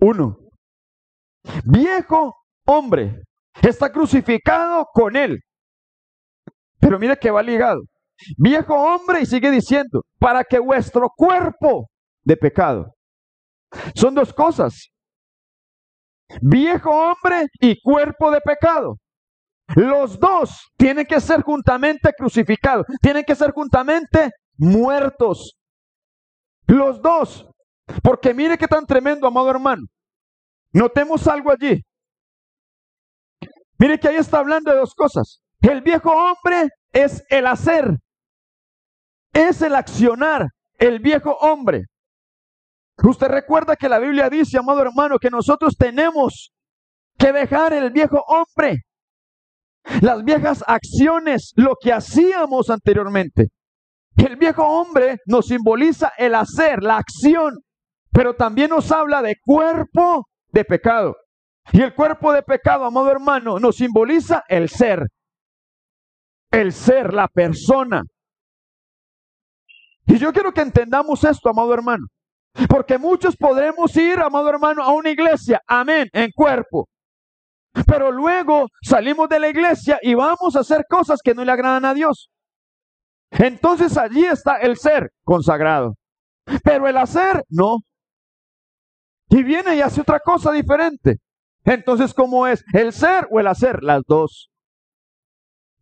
uno, 0.00 0.38
viejo 1.64 2.34
hombre, 2.66 3.22
está 3.62 3.90
crucificado 3.90 4.86
con 4.92 5.16
él. 5.16 5.40
Pero 6.78 6.98
mire 6.98 7.16
que 7.16 7.30
va 7.30 7.42
ligado. 7.42 7.80
Viejo 8.36 8.74
hombre 8.74 9.20
y 9.20 9.26
sigue 9.26 9.50
diciendo, 9.50 10.02
para 10.18 10.44
que 10.44 10.58
vuestro 10.58 11.08
cuerpo 11.14 11.88
de 12.22 12.36
pecado. 12.36 12.94
Son 13.94 14.14
dos 14.14 14.32
cosas. 14.32 14.88
Viejo 16.40 16.90
hombre 16.90 17.48
y 17.60 17.80
cuerpo 17.80 18.30
de 18.30 18.40
pecado. 18.40 18.96
Los 19.74 20.18
dos 20.18 20.70
tienen 20.76 21.06
que 21.06 21.20
ser 21.20 21.42
juntamente 21.42 22.12
crucificados, 22.16 22.86
tienen 23.00 23.24
que 23.24 23.34
ser 23.34 23.52
juntamente 23.52 24.30
muertos. 24.56 25.56
Los 26.66 27.00
dos. 27.00 27.46
Porque 28.02 28.34
mire 28.34 28.56
qué 28.58 28.68
tan 28.68 28.86
tremendo, 28.86 29.26
amado 29.26 29.50
hermano. 29.50 29.82
Notemos 30.72 31.26
algo 31.26 31.50
allí. 31.50 31.82
Mire 33.80 33.98
que 33.98 34.06
ahí 34.06 34.16
está 34.16 34.38
hablando 34.38 34.70
de 34.70 34.76
dos 34.76 34.94
cosas. 34.94 35.42
El 35.60 35.80
viejo 35.80 36.12
hombre 36.12 36.68
es 36.92 37.24
el 37.28 37.46
hacer, 37.46 37.98
es 39.32 39.60
el 39.62 39.74
accionar, 39.74 40.46
el 40.78 41.00
viejo 41.00 41.32
hombre. 41.40 41.86
Usted 43.02 43.26
recuerda 43.26 43.74
que 43.74 43.88
la 43.88 43.98
Biblia 43.98 44.30
dice, 44.30 44.58
amado 44.58 44.82
hermano, 44.82 45.18
que 45.18 45.30
nosotros 45.30 45.74
tenemos 45.76 46.52
que 47.18 47.32
dejar 47.32 47.72
el 47.72 47.90
viejo 47.90 48.22
hombre 48.28 48.84
las 50.00 50.24
viejas 50.24 50.62
acciones, 50.66 51.52
lo 51.56 51.74
que 51.80 51.92
hacíamos 51.92 52.70
anteriormente. 52.70 53.48
El 54.16 54.36
viejo 54.36 54.64
hombre 54.64 55.18
nos 55.26 55.46
simboliza 55.46 56.12
el 56.18 56.34
hacer, 56.34 56.82
la 56.82 56.98
acción, 56.98 57.58
pero 58.12 58.34
también 58.34 58.70
nos 58.70 58.90
habla 58.92 59.22
de 59.22 59.36
cuerpo 59.42 60.26
de 60.52 60.64
pecado. 60.64 61.16
Y 61.72 61.82
el 61.82 61.94
cuerpo 61.94 62.32
de 62.32 62.42
pecado, 62.42 62.84
amado 62.84 63.10
hermano, 63.10 63.58
nos 63.58 63.76
simboliza 63.76 64.44
el 64.48 64.68
ser. 64.68 65.06
El 66.50 66.72
ser, 66.72 67.14
la 67.14 67.28
persona. 67.28 68.02
Y 70.06 70.18
yo 70.18 70.32
quiero 70.32 70.52
que 70.52 70.62
entendamos 70.62 71.22
esto, 71.22 71.48
amado 71.48 71.72
hermano. 71.72 72.06
Porque 72.68 72.98
muchos 72.98 73.36
podremos 73.36 73.94
ir, 73.96 74.18
amado 74.18 74.48
hermano, 74.48 74.82
a 74.82 74.92
una 74.92 75.10
iglesia, 75.10 75.60
amén, 75.68 76.08
en 76.12 76.30
cuerpo. 76.34 76.88
Pero 77.86 78.10
luego 78.10 78.66
salimos 78.82 79.28
de 79.28 79.38
la 79.38 79.48
iglesia 79.48 79.98
y 80.02 80.14
vamos 80.14 80.56
a 80.56 80.60
hacer 80.60 80.84
cosas 80.88 81.20
que 81.22 81.34
no 81.34 81.44
le 81.44 81.52
agradan 81.52 81.84
a 81.84 81.94
Dios. 81.94 82.28
Entonces 83.30 83.96
allí 83.96 84.24
está 84.24 84.56
el 84.56 84.76
ser 84.76 85.10
consagrado. 85.22 85.94
Pero 86.64 86.88
el 86.88 86.96
hacer, 86.96 87.44
no. 87.48 87.76
Y 89.28 89.44
viene 89.44 89.76
y 89.76 89.80
hace 89.80 90.00
otra 90.00 90.18
cosa 90.18 90.50
diferente. 90.50 91.18
Entonces, 91.64 92.14
¿cómo 92.14 92.46
es? 92.46 92.64
¿El 92.72 92.92
ser 92.92 93.28
o 93.30 93.40
el 93.40 93.46
hacer? 93.46 93.82
Las 93.82 94.02
dos. 94.06 94.50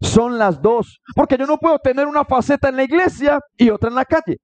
Son 0.01 0.39
las 0.39 0.61
dos. 0.61 1.01
Porque 1.15 1.37
yo 1.37 1.47
no 1.47 1.59
puedo 1.59 1.79
tener 1.79 2.07
una 2.07 2.25
faceta 2.25 2.69
en 2.69 2.77
la 2.77 2.85
iglesia 2.85 3.41
y 3.57 3.71
otra 3.71 3.89
en 3.89 3.95
la 3.95 4.05
calle. 4.05 4.39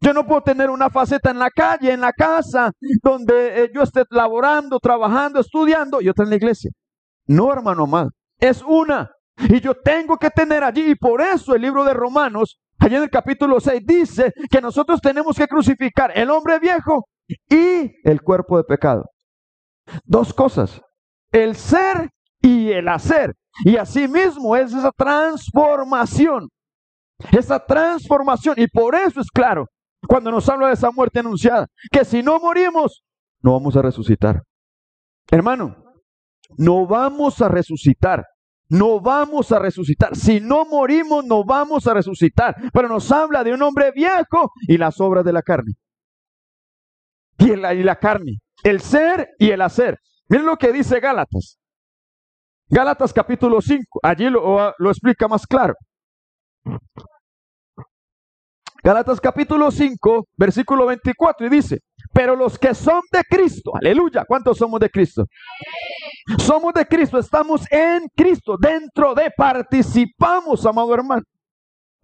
Yo 0.00 0.12
no 0.14 0.26
puedo 0.26 0.42
tener 0.42 0.70
una 0.70 0.90
faceta 0.90 1.30
en 1.30 1.38
la 1.38 1.50
calle, 1.50 1.92
en 1.92 2.00
la 2.00 2.12
casa, 2.12 2.70
donde 3.02 3.64
eh, 3.64 3.70
yo 3.74 3.82
esté 3.82 4.04
laborando, 4.10 4.78
trabajando, 4.78 5.40
estudiando 5.40 6.00
y 6.00 6.08
otra 6.08 6.24
en 6.24 6.30
la 6.30 6.36
iglesia. 6.36 6.70
No, 7.26 7.52
hermano 7.52 7.84
amado, 7.84 8.10
es 8.38 8.62
una. 8.62 9.10
Y 9.48 9.60
yo 9.60 9.74
tengo 9.74 10.16
que 10.16 10.30
tener 10.30 10.64
allí, 10.64 10.90
y 10.90 10.94
por 10.94 11.20
eso 11.20 11.54
el 11.54 11.62
libro 11.62 11.84
de 11.84 11.94
Romanos, 11.94 12.58
allí 12.78 12.96
en 12.96 13.04
el 13.04 13.10
capítulo 13.10 13.60
6, 13.60 13.82
dice 13.84 14.32
que 14.50 14.60
nosotros 14.60 15.00
tenemos 15.00 15.36
que 15.36 15.46
crucificar 15.46 16.12
el 16.16 16.30
hombre 16.30 16.58
viejo 16.58 17.08
y 17.48 17.92
el 18.04 18.22
cuerpo 18.22 18.56
de 18.56 18.64
pecado. 18.64 19.04
Dos 20.04 20.32
cosas, 20.32 20.80
el 21.32 21.56
ser 21.56 22.10
y 22.40 22.70
el 22.70 22.88
hacer. 22.88 23.34
Y 23.64 23.76
asimismo 23.76 24.56
es 24.56 24.72
esa 24.72 24.92
transformación, 24.92 26.48
esa 27.32 27.64
transformación. 27.64 28.54
Y 28.58 28.68
por 28.68 28.94
eso 28.94 29.20
es 29.20 29.30
claro 29.30 29.66
cuando 30.06 30.30
nos 30.30 30.48
habla 30.48 30.68
de 30.68 30.74
esa 30.74 30.90
muerte 30.90 31.20
anunciada, 31.20 31.66
que 31.90 32.04
si 32.04 32.22
no 32.22 32.38
morimos, 32.38 33.02
no 33.42 33.52
vamos 33.52 33.76
a 33.76 33.82
resucitar. 33.82 34.42
Hermano, 35.30 35.76
no 36.56 36.86
vamos 36.86 37.40
a 37.42 37.48
resucitar. 37.48 38.24
No 38.70 39.00
vamos 39.00 39.50
a 39.50 39.58
resucitar. 39.58 40.14
Si 40.14 40.40
no 40.40 40.66
morimos, 40.66 41.24
no 41.24 41.42
vamos 41.42 41.86
a 41.86 41.94
resucitar. 41.94 42.54
Pero 42.72 42.88
nos 42.88 43.10
habla 43.10 43.42
de 43.42 43.54
un 43.54 43.62
hombre 43.62 43.92
viejo 43.92 44.52
y 44.66 44.76
las 44.76 45.00
obras 45.00 45.24
de 45.24 45.32
la 45.32 45.42
carne. 45.42 45.72
Y 47.38 47.56
la, 47.56 47.72
y 47.72 47.82
la 47.82 47.96
carne. 47.96 48.40
El 48.62 48.80
ser 48.80 49.30
y 49.38 49.50
el 49.50 49.62
hacer. 49.62 49.98
Miren 50.28 50.46
lo 50.46 50.56
que 50.56 50.72
dice 50.72 51.00
Gálatas. 51.00 51.58
Gálatas 52.68 53.12
capítulo 53.12 53.60
5. 53.60 54.00
Allí 54.02 54.28
lo, 54.28 54.74
lo 54.76 54.90
explica 54.90 55.26
más 55.28 55.46
claro. 55.46 55.74
Galatas 58.82 59.20
capítulo 59.20 59.70
5, 59.70 60.28
versículo 60.36 60.86
24, 60.86 61.46
y 61.46 61.50
dice, 61.50 61.78
pero 62.12 62.36
los 62.36 62.58
que 62.58 62.74
son 62.74 63.02
de 63.10 63.22
Cristo, 63.28 63.72
aleluya, 63.74 64.24
¿cuántos 64.26 64.56
somos 64.56 64.78
de 64.78 64.88
Cristo? 64.88 65.24
Somos 66.38 66.72
de 66.74 66.86
Cristo, 66.86 67.18
estamos 67.18 67.62
en 67.72 68.06
Cristo, 68.14 68.56
dentro 68.56 69.14
de, 69.14 69.32
participamos, 69.36 70.64
amado 70.64 70.94
hermano. 70.94 71.22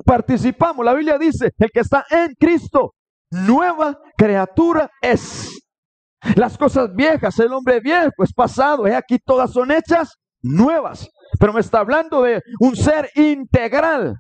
Participamos, 0.04 0.84
la 0.84 0.94
Biblia 0.94 1.16
dice, 1.16 1.52
el 1.56 1.70
que 1.70 1.80
está 1.80 2.04
en 2.11 2.34
Cristo, 2.34 2.94
nueva 3.30 3.96
criatura 4.16 4.90
es. 5.00 5.63
Las 6.37 6.57
cosas 6.57 6.95
viejas, 6.95 7.38
el 7.38 7.52
hombre 7.52 7.81
viejo 7.81 8.23
es 8.23 8.33
pasado, 8.33 8.87
es 8.87 8.95
aquí 8.95 9.19
todas 9.19 9.52
son 9.52 9.71
hechas 9.71 10.16
nuevas. 10.43 11.09
Pero 11.38 11.52
me 11.52 11.61
está 11.61 11.81
hablando 11.81 12.23
de 12.23 12.43
un 12.61 12.76
ser 12.76 13.11
integral, 13.14 14.16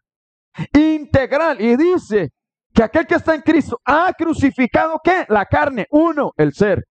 integral. 0.72 1.60
Y 1.60 1.76
dice 1.76 2.30
que 2.72 2.82
aquel 2.82 3.06
que 3.06 3.14
está 3.14 3.34
en 3.34 3.40
Cristo 3.40 3.78
ha 3.84 4.12
crucificado 4.12 5.00
¿qué? 5.02 5.24
La 5.28 5.46
carne, 5.46 5.86
uno, 5.90 6.32
el 6.36 6.52
ser. 6.52 6.84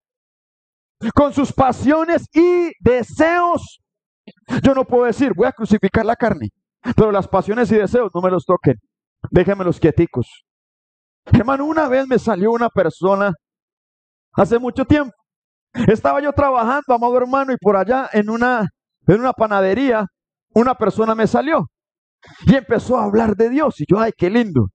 Con 1.13 1.34
sus 1.34 1.51
pasiones 1.53 2.25
y 2.34 2.72
deseos. 2.79 3.79
Yo 4.63 4.74
no 4.74 4.86
puedo 4.86 5.05
decir, 5.05 5.34
voy 5.36 5.48
a 5.48 5.51
crucificar 5.51 6.05
la 6.05 6.15
carne, 6.15 6.48
pero 6.96 7.12
las 7.12 7.27
pasiones 7.27 7.70
y 7.72 7.75
deseos 7.75 8.10
no 8.13 8.22
me 8.22 8.32
los 8.32 8.46
toquen. 8.46 8.75
Déjenmelos 9.29 9.79
quieticos. 9.79 10.27
Hermano, 11.25 11.65
una 11.65 11.88
vez 11.88 12.08
me 12.08 12.20
salió 12.20 12.51
una 12.51 12.70
persona 12.70 13.34
hace 14.33 14.59
mucho 14.59 14.85
tiempo. 14.85 15.13
Estaba 15.87 16.21
yo 16.21 16.31
trabajando, 16.33 16.93
amado 16.93 17.17
hermano, 17.17 17.53
y 17.53 17.57
por 17.57 17.75
allá 17.75 18.09
en 18.13 18.29
una, 18.29 18.67
en 19.07 19.19
una 19.19 19.33
panadería, 19.33 20.05
una 20.53 20.75
persona 20.75 21.15
me 21.15 21.27
salió 21.27 21.67
y 22.45 22.55
empezó 22.55 22.97
a 22.97 23.05
hablar 23.05 23.35
de 23.35 23.49
Dios. 23.49 23.79
Y 23.81 23.85
yo, 23.89 23.99
ay, 23.99 24.11
qué 24.17 24.29
lindo. 24.29 24.67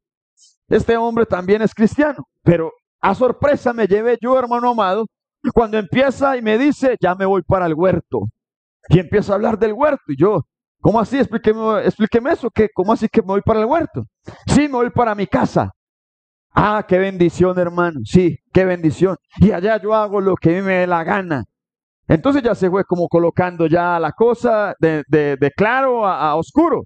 Este 0.69 0.97
hombre 0.97 1.25
también 1.25 1.63
es 1.63 1.75
cristiano, 1.75 2.25
pero 2.43 2.73
a 3.01 3.15
sorpresa 3.15 3.73
me 3.73 3.87
llevé 3.87 4.19
yo, 4.21 4.39
hermano 4.39 4.71
amado, 4.71 5.07
cuando 5.55 5.79
empieza 5.79 6.37
y 6.37 6.43
me 6.43 6.59
dice, 6.59 6.97
ya 7.01 7.15
me 7.15 7.25
voy 7.25 7.43
para 7.43 7.67
el 7.67 7.75
huerto. 7.75 8.23
Y 8.89 8.99
empieza 8.99 9.33
a 9.33 9.37
hablar 9.37 9.59
del 9.59 9.73
huerto. 9.73 10.03
Y 10.09 10.21
yo, 10.21 10.43
¿cómo 10.81 11.01
así? 11.01 11.19
Explíqueme, 11.19 11.85
explíqueme 11.85 12.33
eso. 12.33 12.51
¿qué? 12.51 12.69
¿Cómo 12.75 12.93
así 12.93 13.09
que 13.09 13.21
me 13.23 13.29
voy 13.29 13.43
para 13.43 13.61
el 13.61 13.67
huerto? 13.67 14.05
Sí, 14.47 14.63
me 14.63 14.75
voy 14.75 14.91
para 14.91 15.15
mi 15.15 15.27
casa. 15.27 15.71
Ah, 16.61 16.85
qué 16.89 16.99
bendición, 16.99 17.57
hermano. 17.57 18.01
Sí, 18.05 18.37
qué 18.53 18.65
bendición. 18.65 19.17
Y 19.37 19.53
allá 19.53 19.81
yo 19.81 19.95
hago 19.95 20.21
lo 20.21 20.35
que 20.35 20.51
a 20.51 20.53
mí 20.55 20.63
me 20.63 20.79
dé 20.79 20.87
la 20.89 21.05
gana. 21.05 21.45
Entonces 22.09 22.43
ya 22.43 22.53
se 22.57 22.69
fue 22.69 22.83
como 22.83 23.07
colocando 23.07 23.69
ya 23.69 24.01
la 24.01 24.11
cosa 24.11 24.75
de, 24.81 25.05
de, 25.09 25.53
claro 25.57 26.05
a, 26.05 26.31
a, 26.31 26.35
oscuro. 26.35 26.83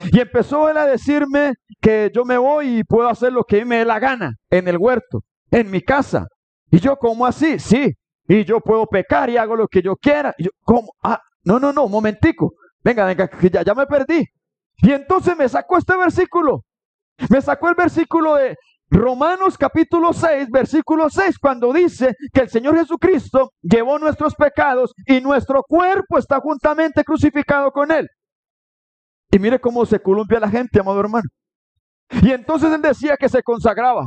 Y 0.00 0.18
empezó 0.18 0.68
él 0.68 0.76
a 0.78 0.86
decirme 0.86 1.54
que 1.80 2.10
yo 2.12 2.24
me 2.24 2.36
voy 2.36 2.78
y 2.78 2.82
puedo 2.82 3.08
hacer 3.08 3.32
lo 3.32 3.44
que 3.44 3.64
me 3.64 3.76
dé 3.76 3.84
la 3.84 4.00
gana 4.00 4.32
en 4.50 4.66
el 4.66 4.78
huerto, 4.78 5.20
en 5.52 5.70
mi 5.70 5.80
casa. 5.80 6.26
Y 6.72 6.80
yo, 6.80 6.96
¿cómo 6.96 7.24
así? 7.24 7.60
Sí. 7.60 7.92
Y 8.26 8.44
yo 8.44 8.58
puedo 8.60 8.84
pecar 8.84 9.30
y 9.30 9.36
hago 9.36 9.54
lo 9.54 9.68
que 9.68 9.80
yo 9.80 9.94
quiera. 9.94 10.34
Y 10.38 10.44
yo, 10.46 10.50
¿cómo? 10.62 10.90
Ah, 11.04 11.20
no, 11.44 11.60
no, 11.60 11.72
no, 11.72 11.86
momentico. 11.86 12.54
Venga, 12.82 13.04
venga, 13.04 13.28
que 13.28 13.48
ya, 13.48 13.62
ya 13.62 13.74
me 13.74 13.86
perdí. 13.86 14.24
Y 14.78 14.90
entonces 14.90 15.36
me 15.36 15.48
sacó 15.48 15.78
este 15.78 15.96
versículo. 15.96 16.62
Me 17.30 17.40
sacó 17.40 17.68
el 17.68 17.76
versículo 17.76 18.34
de 18.34 18.56
Romanos 18.90 19.58
capítulo 19.58 20.12
6, 20.12 20.48
versículo 20.50 21.08
6, 21.10 21.38
cuando 21.38 21.72
dice 21.72 22.14
que 22.32 22.42
el 22.42 22.48
Señor 22.48 22.76
Jesucristo 22.76 23.50
llevó 23.62 23.98
nuestros 23.98 24.34
pecados 24.34 24.92
y 25.06 25.20
nuestro 25.20 25.62
cuerpo 25.62 26.18
está 26.18 26.38
juntamente 26.40 27.02
crucificado 27.02 27.70
con 27.72 27.90
Él. 27.90 28.08
Y 29.30 29.38
mire 29.38 29.58
cómo 29.58 29.84
se 29.84 30.00
columpia 30.00 30.38
la 30.38 30.48
gente, 30.48 30.78
amado 30.78 31.00
hermano. 31.00 31.28
Y 32.22 32.30
entonces 32.30 32.72
él 32.72 32.82
decía 32.82 33.16
que 33.16 33.28
se 33.28 33.42
consagraba. 33.42 34.06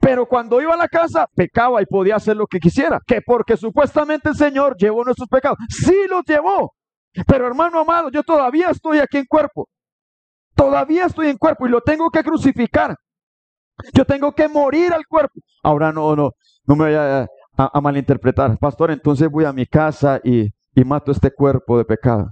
Pero 0.00 0.26
cuando 0.26 0.62
iba 0.62 0.72
a 0.72 0.78
la 0.78 0.88
casa, 0.88 1.26
pecaba 1.34 1.82
y 1.82 1.86
podía 1.86 2.16
hacer 2.16 2.36
lo 2.36 2.46
que 2.46 2.58
quisiera. 2.58 2.98
Que 3.06 3.20
porque 3.20 3.56
supuestamente 3.56 4.30
el 4.30 4.36
Señor 4.36 4.76
llevó 4.78 5.04
nuestros 5.04 5.28
pecados. 5.28 5.58
Sí 5.68 5.94
los 6.08 6.24
llevó. 6.24 6.72
Pero 7.26 7.46
hermano 7.46 7.80
amado, 7.80 8.10
yo 8.10 8.22
todavía 8.22 8.70
estoy 8.70 8.98
aquí 8.98 9.18
en 9.18 9.26
cuerpo. 9.26 9.68
Todavía 10.54 11.06
estoy 11.06 11.28
en 11.28 11.36
cuerpo 11.36 11.66
y 11.66 11.70
lo 11.70 11.80
tengo 11.82 12.08
que 12.10 12.22
crucificar. 12.22 12.96
Yo 13.92 14.04
tengo 14.04 14.32
que 14.32 14.48
morir 14.48 14.92
al 14.92 15.06
cuerpo. 15.06 15.40
Ahora 15.62 15.92
no, 15.92 16.14
no, 16.14 16.30
no 16.66 16.76
me 16.76 16.84
vaya 16.84 17.26
a, 17.56 17.80
malinterpretar. 17.80 18.58
Pastor, 18.58 18.90
entonces 18.90 19.28
voy 19.30 19.44
a 19.44 19.52
mi 19.52 19.66
casa 19.66 20.20
y, 20.22 20.48
y 20.74 20.84
mato 20.84 21.12
este 21.12 21.30
cuerpo 21.32 21.78
de 21.78 21.84
pecado. 21.84 22.30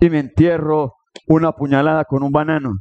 Y 0.00 0.10
me 0.10 0.20
entierro 0.20 0.94
una 1.26 1.52
puñalada 1.52 2.04
con 2.04 2.22
un 2.22 2.30
banano. 2.30 2.78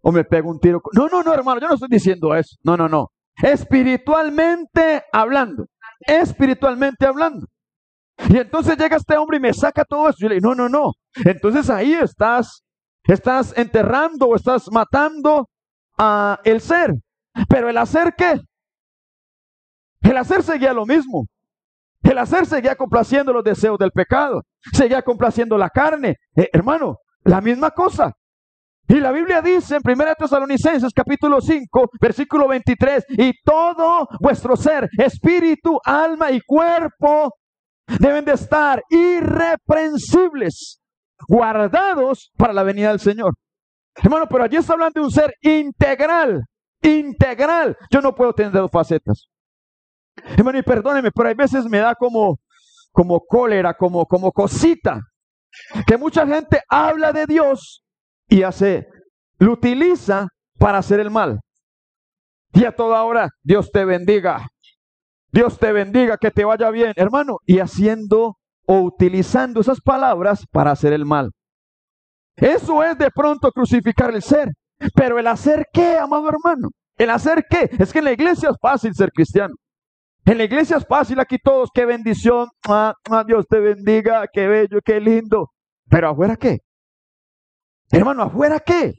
O 0.00 0.12
me 0.12 0.24
pego 0.24 0.50
un 0.50 0.60
tiro. 0.60 0.80
No, 0.92 1.08
no, 1.08 1.22
no, 1.22 1.34
hermano, 1.34 1.60
yo 1.60 1.68
no 1.68 1.74
estoy 1.74 1.88
diciendo 1.90 2.34
eso. 2.34 2.56
No, 2.62 2.76
no, 2.76 2.88
no. 2.88 3.08
Espiritualmente 3.42 5.02
hablando. 5.12 5.66
Espiritualmente 6.00 7.06
hablando. 7.06 7.46
Y 8.28 8.36
entonces 8.36 8.76
llega 8.76 8.96
este 8.96 9.16
hombre 9.16 9.38
y 9.38 9.40
me 9.40 9.52
saca 9.52 9.84
todo 9.84 10.08
eso. 10.08 10.16
Y 10.20 10.22
yo 10.22 10.28
le 10.28 10.34
digo, 10.36 10.54
no, 10.54 10.54
no, 10.54 10.68
no. 10.68 10.92
Entonces 11.24 11.70
ahí 11.70 11.92
estás, 11.92 12.62
estás 13.04 13.56
enterrando 13.56 14.26
o 14.26 14.36
estás 14.36 14.70
matando 14.70 15.48
a 15.98 16.40
el 16.44 16.60
ser. 16.60 16.94
Pero 17.48 17.68
el 17.68 17.76
hacer 17.76 18.14
qué? 18.16 18.40
El 20.00 20.16
hacer 20.16 20.42
seguía 20.42 20.72
lo 20.72 20.86
mismo. 20.86 21.26
El 22.02 22.18
hacer 22.18 22.46
seguía 22.46 22.76
complaciendo 22.76 23.32
los 23.32 23.44
deseos 23.44 23.78
del 23.78 23.90
pecado. 23.90 24.42
Seguía 24.72 25.02
complaciendo 25.02 25.58
la 25.58 25.68
carne. 25.68 26.16
Eh, 26.36 26.48
hermano, 26.52 26.96
la 27.24 27.40
misma 27.40 27.70
cosa. 27.70 28.12
Y 28.88 29.00
la 29.00 29.12
Biblia 29.12 29.42
dice 29.42 29.76
en 29.76 29.82
1 29.84 30.14
Tesalonicenses 30.18 30.94
capítulo 30.94 31.42
5, 31.42 31.90
versículo 32.00 32.48
23, 32.48 33.04
y 33.10 33.32
todo 33.44 34.08
vuestro 34.18 34.56
ser, 34.56 34.88
espíritu, 34.96 35.78
alma 35.84 36.30
y 36.30 36.40
cuerpo 36.40 37.34
deben 38.00 38.24
de 38.24 38.32
estar 38.32 38.82
irreprensibles, 38.88 40.80
guardados 41.28 42.30
para 42.38 42.54
la 42.54 42.62
venida 42.62 42.88
del 42.88 43.00
Señor. 43.00 43.34
Hermano, 44.02 44.26
pero 44.28 44.44
allí 44.44 44.56
está 44.56 44.74
hablando 44.74 45.00
de 45.00 45.06
un 45.06 45.10
ser 45.10 45.34
integral, 45.40 46.44
integral. 46.82 47.76
Yo 47.90 48.00
no 48.00 48.14
puedo 48.14 48.32
tener 48.32 48.52
dos 48.52 48.70
facetas. 48.70 49.28
Hermano, 50.36 50.58
y 50.58 50.62
perdóneme, 50.62 51.10
pero 51.10 51.28
hay 51.28 51.34
veces 51.34 51.64
me 51.66 51.78
da 51.78 51.94
como, 51.94 52.38
como 52.92 53.20
cólera, 53.20 53.74
como, 53.74 54.06
como 54.06 54.32
cosita, 54.32 55.00
que 55.86 55.96
mucha 55.96 56.26
gente 56.26 56.60
habla 56.68 57.12
de 57.12 57.26
Dios 57.26 57.84
y 58.28 58.42
hace, 58.42 58.86
lo 59.38 59.52
utiliza 59.52 60.28
para 60.58 60.78
hacer 60.78 61.00
el 61.00 61.10
mal. 61.10 61.40
Y 62.52 62.64
a 62.64 62.72
toda 62.72 63.02
hora, 63.04 63.30
Dios 63.42 63.70
te 63.70 63.84
bendiga. 63.84 64.48
Dios 65.30 65.58
te 65.58 65.72
bendiga, 65.72 66.16
que 66.16 66.30
te 66.30 66.44
vaya 66.44 66.70
bien, 66.70 66.92
hermano. 66.96 67.38
Y 67.44 67.58
haciendo 67.58 68.38
o 68.66 68.80
utilizando 68.80 69.60
esas 69.60 69.80
palabras 69.80 70.44
para 70.50 70.72
hacer 70.72 70.92
el 70.92 71.04
mal. 71.04 71.30
Eso 72.40 72.82
es 72.82 72.96
de 72.98 73.10
pronto 73.10 73.50
crucificar 73.50 74.14
el 74.14 74.22
ser. 74.22 74.48
Pero 74.94 75.18
el 75.18 75.26
hacer 75.26 75.66
qué, 75.72 75.98
amado 75.98 76.28
hermano? 76.28 76.68
El 76.96 77.10
hacer 77.10 77.44
qué? 77.48 77.70
Es 77.78 77.92
que 77.92 77.98
en 77.98 78.06
la 78.06 78.12
iglesia 78.12 78.50
es 78.50 78.56
fácil 78.60 78.94
ser 78.94 79.10
cristiano. 79.12 79.54
En 80.24 80.38
la 80.38 80.44
iglesia 80.44 80.76
es 80.76 80.86
fácil 80.86 81.18
aquí 81.20 81.38
todos, 81.38 81.70
qué 81.72 81.84
bendición. 81.84 82.48
Ah, 82.66 82.92
ah, 83.10 83.24
Dios 83.26 83.46
te 83.48 83.60
bendiga, 83.60 84.26
qué 84.32 84.46
bello, 84.46 84.80
qué 84.84 85.00
lindo. 85.00 85.50
Pero 85.88 86.10
afuera 86.10 86.36
qué? 86.36 86.58
Hermano, 87.90 88.22
afuera 88.24 88.60
qué? 88.60 88.94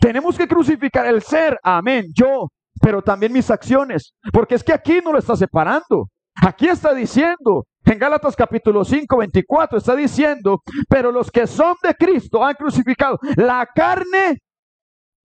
Tenemos 0.00 0.38
que 0.38 0.46
crucificar 0.46 1.06
el 1.06 1.22
ser, 1.22 1.58
amén, 1.62 2.06
yo, 2.14 2.48
pero 2.80 3.02
también 3.02 3.32
mis 3.32 3.50
acciones, 3.50 4.14
porque 4.32 4.54
es 4.54 4.62
que 4.62 4.72
aquí 4.72 5.00
no 5.04 5.12
lo 5.12 5.18
está 5.18 5.36
separando. 5.36 6.08
Aquí 6.40 6.68
está 6.68 6.94
diciendo, 6.94 7.64
en 7.84 7.98
Gálatas 7.98 8.36
capítulo 8.36 8.84
5, 8.84 9.16
24, 9.16 9.78
está 9.78 9.96
diciendo, 9.96 10.62
pero 10.88 11.10
los 11.10 11.30
que 11.30 11.46
son 11.46 11.76
de 11.82 11.94
Cristo 11.94 12.44
han 12.44 12.54
crucificado 12.54 13.18
la 13.36 13.66
carne 13.74 14.38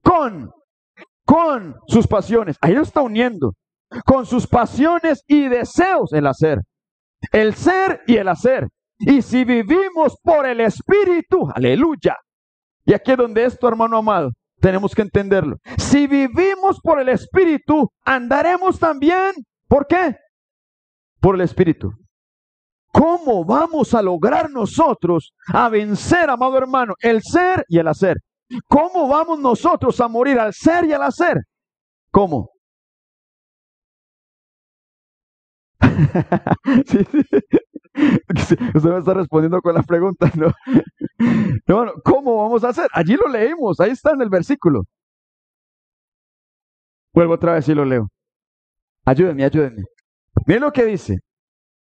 con, 0.02 0.52
con 1.26 1.76
sus 1.88 2.08
pasiones. 2.08 2.58
Ahí 2.62 2.74
lo 2.74 2.82
está 2.82 3.02
uniendo, 3.02 3.54
con 4.06 4.26
sus 4.26 4.48
pasiones 4.48 5.24
y 5.28 5.48
deseos 5.48 6.12
el 6.14 6.28
hacer. 6.28 6.60
El 7.32 7.56
ser 7.56 8.02
y 8.08 8.18
el 8.18 8.28
hacer. 8.28 8.68
Y 9.00 9.22
si 9.22 9.44
vivimos 9.44 10.18
por 10.24 10.46
el 10.46 10.62
Espíritu, 10.62 11.48
aleluya. 11.54 12.16
Y 12.86 12.94
aquí 12.94 13.12
es 13.12 13.18
donde 13.18 13.46
esto, 13.46 13.68
hermano 13.68 13.98
amado, 13.98 14.32
tenemos 14.60 14.96
que 14.96 15.04
entenderlo. 15.04 15.58
Si 15.78 16.08
vivimos 16.08 16.80
por 16.82 17.00
el 17.00 17.10
Espíritu, 17.10 17.90
andaremos 18.04 18.80
también. 18.80 19.34
¿Por 19.68 19.86
qué? 19.86 20.16
Por 21.20 21.36
el 21.36 21.42
Espíritu. 21.42 21.92
¿Cómo 22.98 23.46
vamos 23.46 23.94
a 23.94 24.02
lograr 24.02 24.50
nosotros 24.50 25.32
a 25.54 25.70
vencer, 25.70 26.32
amado 26.32 26.58
hermano, 26.58 26.96
el 27.00 27.22
ser 27.22 27.64
y 27.68 27.78
el 27.78 27.88
hacer? 27.88 28.18
¿Cómo 28.68 29.08
vamos 29.08 29.40
nosotros 29.40 30.02
a 30.02 30.08
morir 30.08 30.40
al 30.40 30.52
ser 30.54 30.86
y 30.86 30.94
al 30.94 31.04
hacer? 31.04 31.38
¿Cómo? 32.10 32.50
Usted 38.36 38.90
me 38.90 38.98
está 38.98 39.14
respondiendo 39.14 39.62
con 39.62 39.76
la 39.76 39.84
pregunta, 39.84 40.32
¿no? 40.36 40.52
no, 41.68 41.94
¿Cómo 42.04 42.38
vamos 42.38 42.64
a 42.64 42.70
hacer? 42.70 42.88
Allí 42.94 43.16
lo 43.16 43.28
leímos, 43.28 43.80
ahí 43.80 43.92
está 43.92 44.14
en 44.14 44.24
el 44.24 44.30
versículo. 44.30 44.82
Vuelvo 47.14 47.36
otra 47.36 47.54
vez 47.54 47.70
y 47.70 47.76
lo 47.76 47.86
leo. 47.86 48.08
Ayúdenme, 49.06 49.44
ayúdenme. 49.46 49.84
Miren 50.48 50.64
lo 50.64 50.72
que 50.72 50.86
dice. 50.86 51.20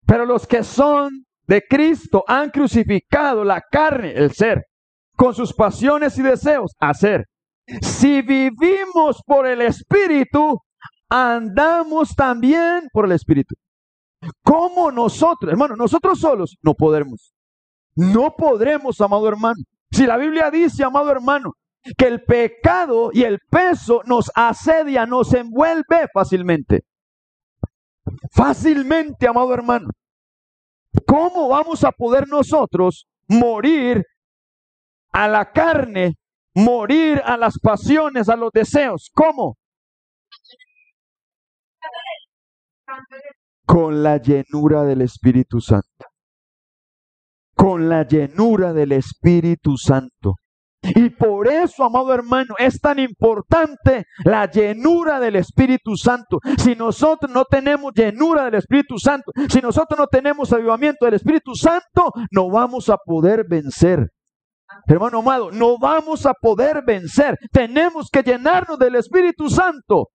Pero 0.07 0.27
los 0.27 0.47
que 0.47 0.63
son 0.63 1.25
de 1.47 1.63
Cristo 1.69 2.25
han 2.27 2.51
crucificado 2.51 3.45
la 3.45 3.61
carne, 3.61 4.13
el 4.13 4.33
ser, 4.33 4.65
con 5.17 5.35
sus 5.35 5.53
pasiones 5.53 6.19
y 6.19 6.23
deseos, 6.23 6.73
hacer. 6.79 7.27
Si 7.81 8.21
vivimos 8.23 9.23
por 9.27 9.47
el 9.47 9.63
Espíritu, 9.63 10.61
andamos 11.09 12.15
también 12.15 12.89
por 12.93 13.07
el 13.07 13.13
Espíritu. 13.13 13.55
¿Cómo 14.43 14.91
nosotros, 14.91 15.51
hermano, 15.51 15.77
nosotros 15.77 16.19
solos 16.19 16.57
no 16.63 16.75
podremos? 16.75 17.33
No 17.95 18.35
podremos, 18.37 19.01
amado 19.01 19.29
hermano. 19.29 19.63
Si 19.91 20.07
la 20.07 20.17
Biblia 20.17 20.51
dice, 20.51 20.83
amado 20.83 21.11
hermano, 21.11 21.53
que 21.97 22.07
el 22.07 22.23
pecado 22.25 23.11
y 23.13 23.23
el 23.23 23.39
peso 23.51 24.03
nos 24.07 24.31
asedia, 24.35 25.07
nos 25.07 25.33
envuelve 25.35 26.09
fácilmente. 26.13 26.81
Fácilmente, 28.33 29.27
amado 29.27 29.55
hermano. 29.55 29.91
¿Cómo 31.07 31.49
vamos 31.49 31.85
a 31.85 31.93
poder 31.93 32.29
nosotros 32.29 33.07
morir 33.29 34.05
a 35.13 35.29
la 35.29 35.51
carne, 35.51 36.15
morir 36.55 37.21
a 37.25 37.37
las 37.37 37.59
pasiones, 37.59 38.29
a 38.29 38.37
los 38.37 38.51
deseos? 38.53 39.11
¿Cómo? 39.13 39.57
Con 43.67 44.03
la 44.03 44.19
llenura 44.19 44.85
del 44.85 45.03
Espíritu 45.03 45.61
Santo. 45.61 46.07
Con 47.55 47.89
la 47.89 48.07
llenura 48.07 48.73
del 48.73 48.93
Espíritu 48.93 49.77
Santo. 49.77 50.37
Y 50.95 51.11
por 51.11 51.49
eso, 51.49 51.85
amado 51.85 52.13
hermano, 52.13 52.55
es 52.59 52.81
tan 52.81 52.99
importante 52.99 54.05
la 54.25 54.51
llenura 54.51 55.19
del 55.19 55.37
Espíritu 55.37 55.97
Santo. 55.97 56.41
Si 56.59 56.75
nosotros 56.75 57.31
no 57.31 57.45
tenemos 57.45 57.93
llenura 57.95 58.45
del 58.45 58.57
Espíritu 58.57 58.99
Santo, 58.99 59.33
si 59.49 59.61
nosotros 59.61 59.99
no 59.99 60.07
tenemos 60.07 60.53
avivamiento 60.53 61.07
del 61.07 61.15
Espíritu 61.15 61.55
Santo, 61.55 62.13
no 62.31 62.51
vamos 62.51 62.91
a 62.91 62.99
poder 62.99 63.47
vencer. 63.49 64.11
Hermano 64.87 65.21
amado, 65.21 65.51
no 65.51 65.79
vamos 65.79 66.27
a 66.27 66.35
poder 66.35 66.83
vencer. 66.85 67.39
Tenemos 67.51 68.11
que 68.11 68.23
llenarnos 68.23 68.79
del 68.79 68.97
Espíritu 68.97 69.49
Santo. 69.49 70.09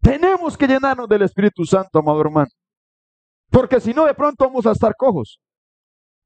Tenemos 0.00 0.56
que 0.56 0.68
llenarnos 0.68 1.08
del 1.08 1.22
Espíritu 1.22 1.64
Santo, 1.64 1.98
amado 1.98 2.20
hermano. 2.20 2.50
Porque 3.50 3.80
si 3.80 3.92
no, 3.92 4.06
de 4.06 4.14
pronto 4.14 4.44
vamos 4.44 4.66
a 4.66 4.72
estar 4.72 4.94
cojos. 4.96 5.38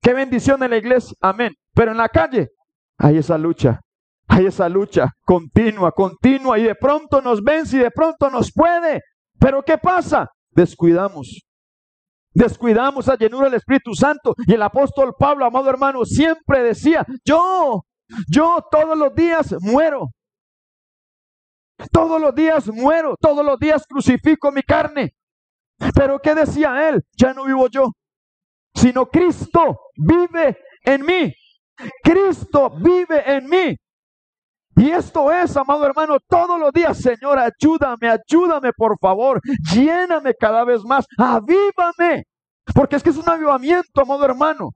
Qué 0.03 0.13
bendición 0.13 0.63
en 0.63 0.71
la 0.71 0.77
iglesia, 0.77 1.17
amén. 1.21 1.53
Pero 1.75 1.91
en 1.91 1.97
la 1.97 2.09
calle 2.09 2.51
hay 2.99 3.19
esa 3.19 3.39
lucha, 3.39 3.81
hay 4.29 4.47
esa 4.47 4.69
lucha 4.69 5.13
continua, 5.25 5.93
continua, 5.93 6.59
y 6.59 6.65
de 6.65 6.75
pronto 6.75 7.21
nos 7.21 7.43
vence 7.43 7.77
y 7.77 7.81
de 7.81 7.91
pronto 7.91 8.31
nos 8.31 8.53
puede. 8.53 9.03
Pero 9.39 9.63
¿qué 9.63 9.79
pasa? 9.79 10.29
Descuidamos. 10.51 11.43
Descuidamos 12.33 13.09
a 13.09 13.17
llenura 13.17 13.47
del 13.47 13.55
Espíritu 13.55 13.95
Santo. 13.95 14.35
Y 14.47 14.55
el 14.55 14.63
apóstol 14.63 15.15
Pablo, 15.19 15.47
amado 15.47 15.71
hermano, 15.71 16.05
siempre 16.05 16.63
decía, 16.63 17.05
yo, 17.25 17.83
yo 18.29 18.61
todos 18.71 18.97
los 18.97 19.15
días 19.15 19.55
muero. 19.61 20.09
Todos 21.93 22.21
los 22.21 22.35
días 22.35 22.69
muero, 22.69 23.17
todos 23.21 23.45
los 23.45 23.59
días 23.59 23.85
crucifico 23.87 24.51
mi 24.51 24.63
carne. 24.63 25.13
Pero 25.95 26.19
¿qué 26.19 26.35
decía 26.35 26.89
él? 26.89 27.03
Ya 27.19 27.35
no 27.35 27.45
vivo 27.45 27.69
yo, 27.69 27.89
sino 28.75 29.07
Cristo 29.07 29.79
vive 29.97 30.59
en 30.83 31.05
mí. 31.05 31.35
Cristo 32.03 32.71
vive 32.71 33.23
en 33.27 33.49
mí. 33.49 33.77
Y 34.79 34.91
esto 34.91 35.33
es, 35.33 35.57
amado 35.57 35.87
hermano, 35.87 36.19
todos 36.29 36.61
los 36.61 36.71
días, 36.71 36.99
Señor, 36.99 37.39
ayúdame, 37.39 38.11
ayúdame, 38.11 38.73
por 38.77 38.99
favor, 39.01 39.41
lléname 39.73 40.35
cada 40.39 40.65
vez 40.65 40.85
más, 40.85 41.07
avívame, 41.17 42.25
porque 42.75 42.97
es 42.97 43.03
que 43.03 43.09
es 43.09 43.17
un 43.17 43.29
avivamiento, 43.29 44.03
amado 44.03 44.27
hermano. 44.27 44.71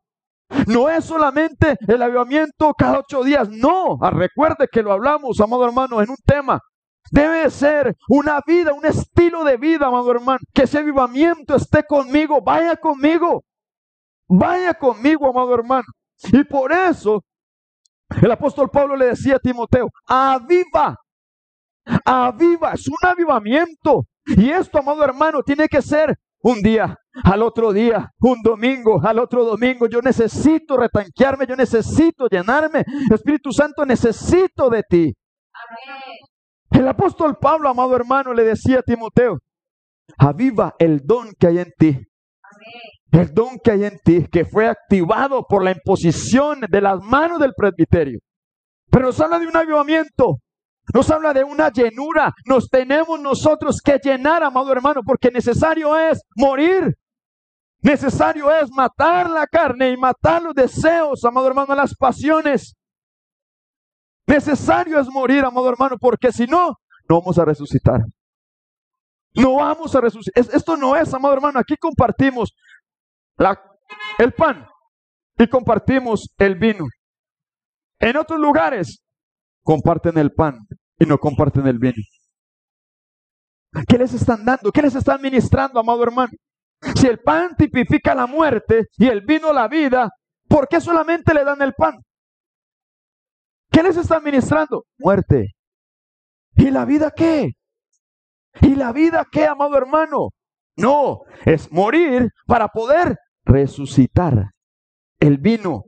No 0.66 0.88
es 0.88 1.04
solamente 1.04 1.76
el 1.86 2.02
avivamiento 2.02 2.72
cada 2.72 3.00
ocho 3.00 3.22
días, 3.22 3.50
no, 3.50 3.98
ah, 4.00 4.10
recuerde 4.10 4.68
que 4.72 4.82
lo 4.82 4.92
hablamos, 4.92 5.38
amado 5.38 5.66
hermano, 5.66 6.00
en 6.00 6.08
un 6.08 6.16
tema. 6.24 6.58
Debe 7.10 7.50
ser 7.50 7.94
una 8.08 8.40
vida, 8.46 8.72
un 8.72 8.86
estilo 8.86 9.44
de 9.44 9.58
vida, 9.58 9.86
amado 9.86 10.10
hermano, 10.12 10.38
que 10.54 10.62
ese 10.62 10.78
avivamiento 10.78 11.56
esté 11.56 11.84
conmigo, 11.84 12.40
vaya 12.40 12.74
conmigo, 12.76 13.42
vaya 14.28 14.72
conmigo, 14.72 15.28
amado 15.28 15.54
hermano. 15.54 15.84
Y 16.32 16.44
por 16.44 16.72
eso 16.72 17.22
el 18.22 18.30
apóstol 18.30 18.70
Pablo 18.70 18.96
le 18.96 19.06
decía 19.06 19.36
a 19.36 19.38
Timoteo, 19.38 19.88
aviva, 20.06 20.96
aviva, 22.04 22.72
es 22.72 22.86
un 22.88 23.08
avivamiento. 23.08 24.04
Y 24.26 24.50
esto, 24.50 24.78
amado 24.78 25.04
hermano, 25.04 25.42
tiene 25.42 25.68
que 25.68 25.80
ser 25.80 26.16
un 26.42 26.60
día, 26.60 26.96
al 27.24 27.42
otro 27.42 27.72
día, 27.72 28.10
un 28.20 28.42
domingo, 28.42 29.00
al 29.02 29.18
otro 29.18 29.44
domingo. 29.44 29.86
Yo 29.88 30.00
necesito 30.00 30.76
retanquearme, 30.76 31.46
yo 31.46 31.56
necesito 31.56 32.26
llenarme. 32.28 32.84
Espíritu 33.12 33.52
Santo, 33.52 33.84
necesito 33.84 34.68
de 34.70 34.82
ti. 34.88 35.14
El 36.70 36.88
apóstol 36.88 37.36
Pablo, 37.40 37.68
amado 37.68 37.94
hermano, 37.96 38.32
le 38.32 38.44
decía 38.44 38.78
a 38.80 38.82
Timoteo, 38.82 39.38
aviva 40.18 40.74
el 40.78 41.00
don 41.04 41.32
que 41.38 41.46
hay 41.46 41.58
en 41.58 41.72
ti. 41.76 42.09
El 43.12 43.34
don 43.34 43.58
que 43.62 43.72
hay 43.72 43.84
en 43.84 43.98
ti, 44.04 44.26
que 44.30 44.44
fue 44.44 44.68
activado 44.68 45.44
por 45.48 45.64
la 45.64 45.72
imposición 45.72 46.60
de 46.68 46.80
las 46.80 47.00
manos 47.02 47.40
del 47.40 47.54
presbiterio. 47.56 48.20
Pero 48.90 49.06
nos 49.06 49.20
habla 49.20 49.38
de 49.38 49.46
un 49.46 49.56
avivamiento, 49.56 50.38
nos 50.94 51.10
habla 51.10 51.32
de 51.32 51.44
una 51.44 51.70
llenura. 51.70 52.32
Nos 52.46 52.68
tenemos 52.68 53.20
nosotros 53.20 53.80
que 53.82 53.98
llenar, 54.02 54.42
amado 54.42 54.72
hermano, 54.72 55.02
porque 55.04 55.30
necesario 55.30 55.96
es 55.98 56.22
morir. 56.36 56.96
Necesario 57.82 58.50
es 58.54 58.70
matar 58.70 59.30
la 59.30 59.46
carne 59.46 59.90
y 59.90 59.96
matar 59.96 60.42
los 60.42 60.54
deseos, 60.54 61.24
amado 61.24 61.48
hermano, 61.48 61.74
las 61.74 61.94
pasiones. 61.94 62.74
Necesario 64.26 65.00
es 65.00 65.08
morir, 65.08 65.44
amado 65.44 65.68
hermano, 65.68 65.96
porque 65.98 66.30
si 66.30 66.46
no, 66.46 66.74
no 67.08 67.20
vamos 67.20 67.38
a 67.38 67.44
resucitar. 67.44 68.00
No 69.34 69.54
vamos 69.56 69.94
a 69.94 70.00
resucitar. 70.00 70.44
Esto 70.54 70.76
no 70.76 70.96
es, 70.96 71.12
amado 71.14 71.34
hermano, 71.34 71.58
aquí 71.58 71.76
compartimos 71.76 72.52
el 74.18 74.32
pan 74.32 74.66
y 75.38 75.48
compartimos 75.48 76.34
el 76.38 76.56
vino. 76.56 76.86
En 77.98 78.16
otros 78.16 78.38
lugares 78.38 79.02
comparten 79.62 80.18
el 80.18 80.32
pan 80.32 80.58
y 80.98 81.06
no 81.06 81.18
comparten 81.18 81.66
el 81.66 81.78
vino. 81.78 82.02
¿Qué 83.88 83.98
les 83.98 84.12
están 84.12 84.44
dando? 84.44 84.70
¿Qué 84.72 84.82
les 84.82 84.94
están 84.94 85.22
ministrando, 85.22 85.80
amado 85.80 86.02
hermano? 86.02 86.32
Si 86.96 87.06
el 87.06 87.20
pan 87.20 87.54
tipifica 87.56 88.14
la 88.14 88.26
muerte 88.26 88.86
y 88.96 89.06
el 89.06 89.22
vino 89.22 89.52
la 89.52 89.68
vida, 89.68 90.10
¿por 90.48 90.66
qué 90.66 90.80
solamente 90.80 91.32
le 91.32 91.44
dan 91.44 91.62
el 91.62 91.74
pan? 91.74 91.94
¿Qué 93.70 93.82
les 93.82 93.96
están 93.96 94.24
ministrando? 94.24 94.84
Muerte. 94.98 95.54
¿Y 96.56 96.70
la 96.70 96.84
vida 96.84 97.12
qué? 97.14 97.52
¿Y 98.62 98.74
la 98.74 98.92
vida 98.92 99.24
qué, 99.30 99.46
amado 99.46 99.76
hermano? 99.76 100.30
No, 100.76 101.20
es 101.44 101.70
morir 101.70 102.30
para 102.46 102.68
poder 102.68 103.16
resucitar. 103.44 104.50
El 105.18 105.38
vino. 105.38 105.84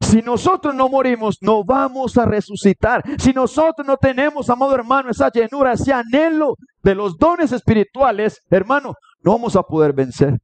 Si 0.00 0.20
nosotros 0.20 0.74
no 0.74 0.88
morimos, 0.88 1.38
no 1.40 1.64
vamos 1.64 2.18
a 2.18 2.26
resucitar. 2.26 3.02
Si 3.18 3.32
nosotros 3.32 3.86
no 3.86 3.96
tenemos, 3.96 4.50
amado 4.50 4.74
hermano, 4.74 5.10
esa 5.10 5.30
llenura, 5.30 5.72
ese 5.72 5.92
anhelo 5.92 6.56
de 6.82 6.94
los 6.94 7.16
dones 7.16 7.52
espirituales, 7.52 8.40
hermano, 8.50 8.94
no 9.20 9.32
vamos 9.32 9.56
a 9.56 9.62
poder 9.62 9.92
vencer. 9.92 10.38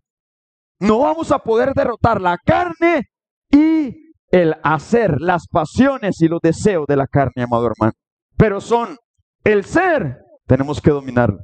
No 0.78 1.00
vamos 1.00 1.30
a 1.30 1.40
poder 1.40 1.74
derrotar 1.74 2.20
la 2.20 2.38
carne 2.38 3.10
y 3.50 4.12
el 4.30 4.54
hacer, 4.62 5.20
las 5.20 5.46
pasiones 5.46 6.20
y 6.22 6.28
los 6.28 6.40
deseos 6.40 6.86
de 6.86 6.96
la 6.96 7.06
carne, 7.06 7.42
amado 7.42 7.66
hermano. 7.66 7.92
Pero 8.36 8.60
son 8.60 8.96
el 9.44 9.64
ser, 9.64 10.18
tenemos 10.46 10.80
que 10.80 10.90
dominarlo. 10.90 11.40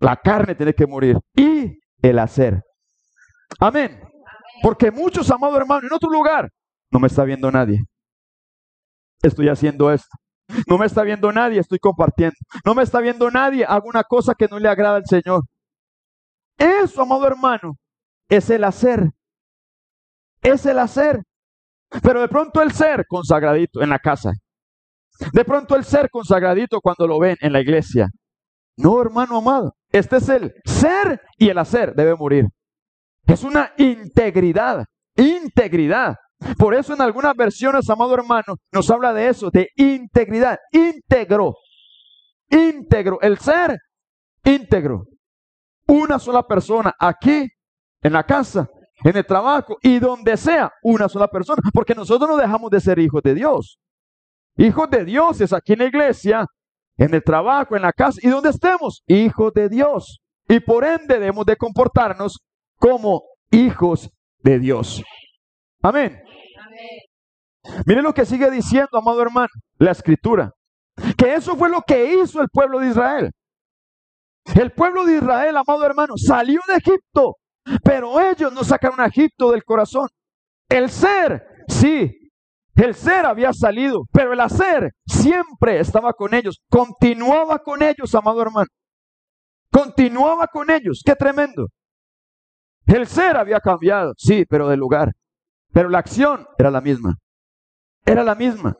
La 0.00 0.16
carne 0.16 0.54
tiene 0.54 0.74
que 0.74 0.86
morir 0.86 1.16
y 1.34 1.78
el 2.02 2.18
hacer. 2.18 2.60
Amén. 3.58 4.00
Porque 4.64 4.90
muchos, 4.90 5.30
amados 5.30 5.58
hermanos, 5.58 5.84
en 5.84 5.92
otro 5.92 6.08
lugar, 6.08 6.50
no 6.90 6.98
me 6.98 7.08
está 7.08 7.22
viendo 7.24 7.52
nadie. 7.52 7.80
Estoy 9.22 9.50
haciendo 9.50 9.92
esto. 9.92 10.08
No 10.66 10.78
me 10.78 10.86
está 10.86 11.02
viendo 11.02 11.30
nadie, 11.30 11.60
estoy 11.60 11.78
compartiendo. 11.78 12.34
No 12.64 12.74
me 12.74 12.82
está 12.82 13.00
viendo 13.00 13.30
nadie, 13.30 13.66
hago 13.66 13.90
una 13.90 14.02
cosa 14.04 14.34
que 14.34 14.48
no 14.50 14.58
le 14.58 14.70
agrada 14.70 14.96
al 14.96 15.04
Señor. 15.04 15.42
Eso, 16.56 17.02
amado 17.02 17.26
hermano, 17.26 17.74
es 18.30 18.48
el 18.48 18.64
hacer. 18.64 19.10
Es 20.40 20.64
el 20.64 20.78
hacer. 20.78 21.22
Pero 22.02 22.22
de 22.22 22.28
pronto 22.28 22.62
el 22.62 22.72
ser 22.72 23.04
consagradito 23.06 23.82
en 23.82 23.90
la 23.90 23.98
casa. 23.98 24.32
De 25.34 25.44
pronto 25.44 25.76
el 25.76 25.84
ser 25.84 26.08
consagradito 26.08 26.80
cuando 26.80 27.06
lo 27.06 27.18
ven 27.18 27.36
en 27.42 27.52
la 27.52 27.60
iglesia. 27.60 28.08
No, 28.78 28.98
hermano 29.02 29.36
amado. 29.36 29.76
Este 29.90 30.16
es 30.16 30.28
el 30.30 30.54
ser 30.64 31.20
y 31.36 31.50
el 31.50 31.58
hacer 31.58 31.94
debe 31.94 32.16
morir. 32.16 32.46
Es 33.26 33.42
una 33.42 33.72
integridad, 33.78 34.84
integridad. 35.16 36.16
Por 36.58 36.74
eso 36.74 36.92
en 36.92 37.00
algunas 37.00 37.34
versiones, 37.34 37.88
amado 37.88 38.14
hermano, 38.14 38.56
nos 38.72 38.90
habla 38.90 39.12
de 39.12 39.28
eso, 39.28 39.50
de 39.50 39.68
integridad, 39.76 40.58
íntegro, 40.72 41.54
íntegro, 42.50 43.18
el 43.22 43.38
ser 43.38 43.78
íntegro. 44.44 45.04
Una 45.86 46.18
sola 46.18 46.42
persona 46.42 46.92
aquí, 46.98 47.48
en 48.02 48.12
la 48.12 48.24
casa, 48.24 48.68
en 49.02 49.16
el 49.16 49.26
trabajo 49.26 49.76
y 49.82 49.98
donde 49.98 50.36
sea, 50.36 50.70
una 50.82 51.08
sola 51.08 51.28
persona. 51.28 51.62
Porque 51.72 51.94
nosotros 51.94 52.28
no 52.28 52.36
dejamos 52.36 52.70
de 52.70 52.80
ser 52.80 52.98
hijos 52.98 53.22
de 53.22 53.34
Dios. 53.34 53.78
Hijos 54.56 54.88
de 54.90 55.04
Dios 55.04 55.40
es 55.40 55.52
aquí 55.52 55.72
en 55.72 55.80
la 55.80 55.86
iglesia, 55.86 56.46
en 56.96 57.14
el 57.14 57.22
trabajo, 57.24 57.74
en 57.74 57.82
la 57.82 57.92
casa 57.92 58.20
y 58.22 58.28
donde 58.28 58.50
estemos, 58.50 59.02
hijos 59.06 59.52
de 59.52 59.68
Dios. 59.68 60.20
Y 60.48 60.60
por 60.60 60.84
ende 60.84 61.14
debemos 61.14 61.46
de 61.46 61.56
comportarnos 61.56 62.38
como 62.84 63.22
hijos 63.50 64.10
de 64.42 64.58
Dios. 64.58 65.02
Amén. 65.82 66.20
Mire 67.86 68.02
lo 68.02 68.12
que 68.12 68.26
sigue 68.26 68.50
diciendo, 68.50 68.98
amado 68.98 69.22
hermano, 69.22 69.48
la 69.78 69.92
escritura. 69.92 70.52
Que 71.16 71.32
eso 71.32 71.56
fue 71.56 71.70
lo 71.70 71.80
que 71.80 72.12
hizo 72.12 72.42
el 72.42 72.48
pueblo 72.52 72.80
de 72.80 72.88
Israel. 72.88 73.30
El 74.54 74.70
pueblo 74.72 75.06
de 75.06 75.16
Israel, 75.16 75.56
amado 75.56 75.86
hermano, 75.86 76.12
salió 76.18 76.60
de 76.68 76.74
Egipto, 76.74 77.36
pero 77.82 78.20
ellos 78.20 78.52
no 78.52 78.62
sacaron 78.62 79.00
a 79.00 79.06
Egipto 79.06 79.50
del 79.50 79.64
corazón. 79.64 80.06
El 80.68 80.90
ser, 80.90 81.42
sí, 81.68 82.12
el 82.74 82.94
ser 82.94 83.24
había 83.24 83.54
salido, 83.54 84.02
pero 84.12 84.34
el 84.34 84.40
hacer 84.40 84.90
siempre 85.06 85.80
estaba 85.80 86.12
con 86.12 86.34
ellos, 86.34 86.60
continuaba 86.68 87.60
con 87.60 87.82
ellos, 87.82 88.14
amado 88.14 88.42
hermano. 88.42 88.68
Continuaba 89.70 90.48
con 90.48 90.70
ellos, 90.70 91.00
qué 91.02 91.16
tremendo. 91.16 91.68
El 92.86 93.06
ser 93.06 93.36
había 93.36 93.60
cambiado, 93.60 94.12
sí, 94.16 94.44
pero 94.48 94.68
de 94.68 94.76
lugar. 94.76 95.12
Pero 95.72 95.88
la 95.88 95.98
acción 95.98 96.46
era 96.58 96.70
la 96.70 96.80
misma. 96.80 97.14
Era 98.04 98.22
la 98.22 98.34
misma. 98.34 98.74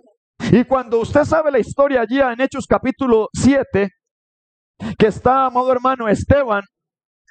Y 0.52 0.64
cuando 0.64 1.00
usted 1.00 1.24
sabe 1.24 1.50
la 1.50 1.58
historia 1.58 2.02
allí 2.02 2.20
en 2.20 2.40
Hechos 2.40 2.66
capítulo 2.68 3.28
7, 3.32 3.88
que 4.98 5.06
está, 5.06 5.46
amado 5.46 5.72
hermano, 5.72 6.08
Esteban, 6.08 6.62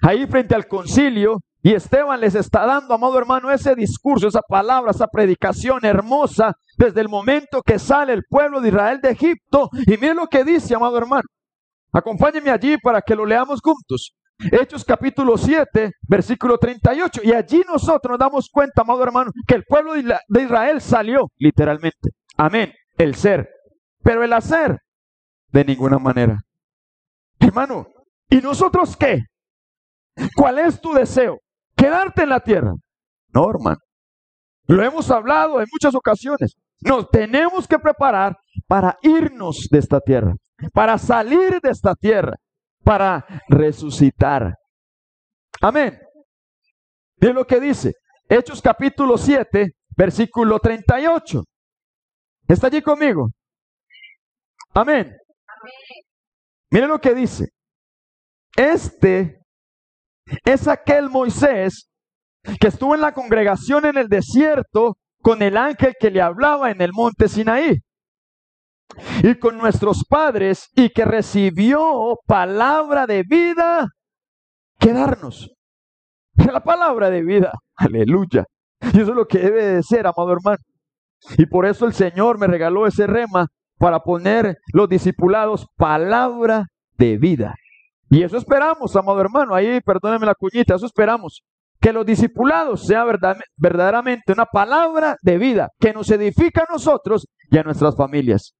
ahí 0.01 0.25
frente 0.25 0.55
al 0.55 0.67
concilio, 0.67 1.39
y 1.61 1.73
Esteban 1.73 2.19
les 2.19 2.35
está 2.35 2.65
dando, 2.65 2.93
amado 2.93 3.17
hermano, 3.17 3.49
ese 3.49 3.73
discurso, 3.73 4.27
esa 4.27 4.41
palabra, 4.41 4.91
esa 4.91 5.07
predicación 5.07 5.79
hermosa, 5.85 6.53
desde 6.77 6.99
el 6.99 7.07
momento 7.07 7.61
que 7.61 7.79
sale 7.79 8.11
el 8.11 8.23
pueblo 8.27 8.59
de 8.59 8.67
Israel 8.67 8.99
de 9.01 9.11
Egipto. 9.11 9.69
Y 9.87 9.91
mire 9.91 10.13
lo 10.13 10.27
que 10.27 10.43
dice, 10.43 10.75
amado 10.75 10.97
hermano. 10.97 11.23
Acompáñeme 11.93 12.49
allí 12.49 12.77
para 12.77 13.01
que 13.01 13.15
lo 13.15 13.25
leamos 13.25 13.61
juntos. 13.63 14.13
Hechos 14.51 14.83
capítulo 14.83 15.37
7, 15.37 15.91
versículo 16.07 16.57
38. 16.57 17.21
Y 17.23 17.33
allí 17.33 17.63
nosotros 17.67 18.11
nos 18.11 18.19
damos 18.19 18.49
cuenta, 18.49 18.81
amado 18.81 19.03
hermano, 19.03 19.31
que 19.47 19.55
el 19.55 19.63
pueblo 19.63 19.93
de 19.93 20.41
Israel 20.41 20.81
salió 20.81 21.27
literalmente. 21.37 22.09
Amén. 22.37 22.73
El 22.97 23.15
ser. 23.15 23.49
Pero 24.03 24.23
el 24.23 24.33
hacer, 24.33 24.79
de 25.47 25.63
ninguna 25.63 25.97
manera. 25.97 26.39
Hermano, 27.39 27.87
¿y 28.29 28.37
nosotros 28.37 28.97
qué? 28.97 29.19
¿Cuál 30.35 30.59
es 30.59 30.81
tu 30.81 30.93
deseo? 30.93 31.39
¿Quedarte 31.75 32.23
en 32.23 32.29
la 32.29 32.39
tierra? 32.39 32.73
No, 33.33 33.49
hermano. 33.49 33.79
Lo 34.67 34.83
hemos 34.83 35.09
hablado 35.09 35.59
en 35.59 35.67
muchas 35.71 35.95
ocasiones. 35.95 36.55
Nos 36.81 37.09
tenemos 37.09 37.67
que 37.67 37.79
preparar 37.79 38.35
para 38.67 38.97
irnos 39.01 39.67
de 39.71 39.79
esta 39.79 39.99
tierra, 39.99 40.35
para 40.73 40.97
salir 40.97 41.59
de 41.61 41.69
esta 41.69 41.95
tierra, 41.95 42.35
para 42.83 43.25
resucitar. 43.47 44.55
Amén. 45.61 45.99
Miren 47.17 47.35
lo 47.35 47.45
que 47.45 47.59
dice. 47.59 47.93
Hechos 48.27 48.61
capítulo 48.61 49.17
7, 49.17 49.71
versículo 49.95 50.59
38. 50.59 51.43
¿Está 52.47 52.67
allí 52.67 52.81
conmigo? 52.81 53.29
Amén. 54.73 55.15
Miren 56.69 56.89
lo 56.89 56.99
que 56.99 57.13
dice. 57.13 57.45
Este 58.55 59.39
es 60.45 60.67
aquel 60.67 61.09
Moisés 61.09 61.89
que 62.59 62.67
estuvo 62.67 62.93
en 62.95 63.01
la 63.01 63.13
congregación 63.13 63.85
en 63.85 63.97
el 63.97 64.09
desierto 64.09 64.97
con 65.21 65.41
el 65.41 65.55
ángel 65.57 65.95
que 65.99 66.11
le 66.11 66.21
hablaba 66.21 66.71
en 66.71 66.81
el 66.81 66.91
monte 66.93 67.29
Sinaí 67.29 67.79
y 69.23 69.35
con 69.35 69.57
nuestros 69.57 70.03
padres 70.07 70.69
y 70.75 70.89
que 70.89 71.05
recibió 71.05 72.19
palabra 72.25 73.07
de 73.07 73.23
vida 73.23 73.87
que 74.79 74.93
darnos. 74.93 75.51
La 76.35 76.61
palabra 76.61 77.09
de 77.09 77.23
vida, 77.23 77.51
aleluya. 77.75 78.45
Y 78.81 79.01
eso 79.01 79.11
es 79.11 79.15
lo 79.15 79.25
que 79.25 79.39
debe 79.39 79.65
de 79.65 79.83
ser, 79.83 80.07
amado 80.07 80.33
hermano. 80.33 80.63
Y 81.37 81.45
por 81.45 81.65
eso 81.65 81.85
el 81.85 81.93
Señor 81.93 82.37
me 82.37 82.47
regaló 82.47 82.85
ese 82.85 83.07
rema 83.07 83.47
para 83.77 83.99
poner 83.99 84.57
los 84.73 84.89
discipulados 84.89 85.67
palabra 85.77 86.67
de 86.97 87.17
vida. 87.17 87.55
Y 88.09 88.23
eso 88.23 88.37
esperamos, 88.37 88.95
amado 88.95 89.21
hermano. 89.21 89.55
Ahí, 89.55 89.79
perdóneme 89.81 90.25
la 90.25 90.35
cuñita, 90.35 90.75
eso 90.75 90.85
esperamos 90.85 91.43
que 91.79 91.91
los 91.91 92.05
discipulados 92.05 92.87
sea 92.87 93.03
verdaderamente 93.57 94.31
una 94.31 94.45
palabra 94.45 95.17
de 95.21 95.37
vida 95.37 95.67
que 95.79 95.91
nos 95.91 96.09
edifica 96.11 96.61
a 96.61 96.71
nosotros 96.71 97.27
y 97.51 97.57
a 97.57 97.63
nuestras 97.63 97.97
familias. 97.97 98.55